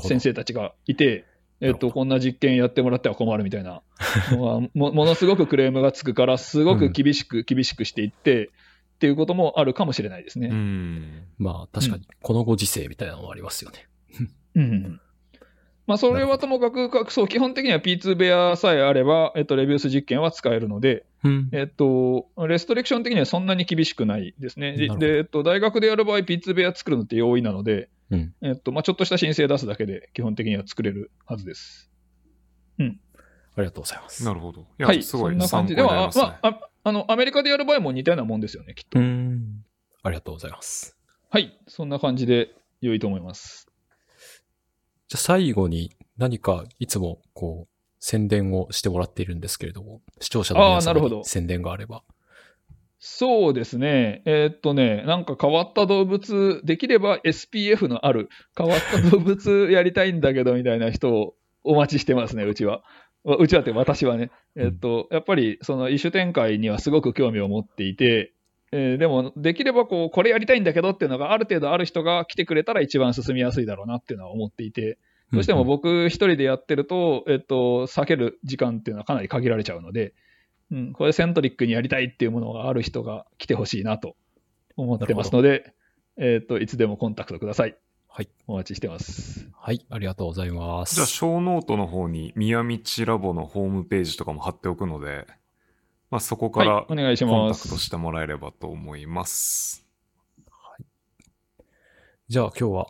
[0.00, 0.20] 先。
[0.20, 1.26] 生たちがいて、
[1.60, 3.82] えっと、こんな実験やってもらっては困るみたいな
[4.30, 8.50] のがも、ものすごくクレームがつくから、すごく厳しく、厳しくしていって、
[8.98, 10.48] っていうこともあるかもしれないですね。
[10.48, 11.22] うん。
[11.38, 13.88] まあ確かに、このご時世みたいなのもありますよね。
[14.56, 15.00] うん
[15.86, 21.48] まあ、それはともかく、かそう基本的には P2 ベアさえあれば、えっと、レビュース実験は使えるので、うん。
[21.52, 24.76] えっと、レストリクション的にはそんなに厳しくないですね。
[24.76, 28.34] でで、えっと、大学でやる場合、P2 ベア作るのって容易なので、うん。
[28.42, 31.90] えっとまあ、ちょっとした申請出すだけで基本的には作れるはずです。
[33.58, 34.24] ありがとうございます。
[34.24, 34.60] なるほど。
[34.60, 36.24] いや、はい、すごいそんな感じでは、ますね。
[36.24, 39.00] まあ、ああの、アメリカでやる場合も似たようなもんですよね、きっと。
[39.00, 39.64] うん。
[40.04, 40.96] ありがとうございます。
[41.28, 43.68] はい、そんな感じで良いと思います。
[45.08, 52.04] じゃあ最後に何かいつもこう宣伝をしてもらっているんですけれども、視聴者の皆さんあーなるほどに宣伝があれば。
[53.00, 62.82] そうですね、えーっとね、なんか変わった動物、できれば SPF のある変わった動物やりたいんだけどみたいな人をお待ちしてますね、うちは。
[63.24, 68.32] うちはって私はね、えーっと、やっぱりその異種展開にはすごく興味を持っていて、
[68.70, 74.98] えーでも、できればこう、これやりたいんだけどっていうのがある程度ある人が来てくれたら一番進みやすいだろうなっていうのは思っていて、
[75.32, 80.14] どうしても僕一人でやってると、えっと、避ける時間っていうのはかなり限られちゃうので、
[80.70, 84.16] うん、これセントリックにやりたいっていうものがある人が来てほしいなと
[84.76, 85.74] 思ってますので、
[86.18, 87.76] えっと、いつでもコンタクトください。
[88.08, 88.28] はい。
[88.46, 89.48] お待ちしてます。
[89.52, 90.96] はい、ありがとうございます。
[90.96, 95.26] じゃあ、 show note の方に、宮道ラボのホームページとかも貼っておくので、
[96.10, 97.80] まあ、そこかはいら、お願いしコンますタクト。
[97.80, 99.84] してもらえればと思います。
[102.28, 102.86] じゃあ今日は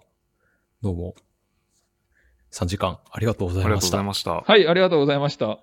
[0.82, 1.14] どうも
[2.50, 4.04] 3時間ありがとうございましたありがとうござい。
[4.04, 4.32] ました。
[4.32, 5.60] はい、ありがとうございました。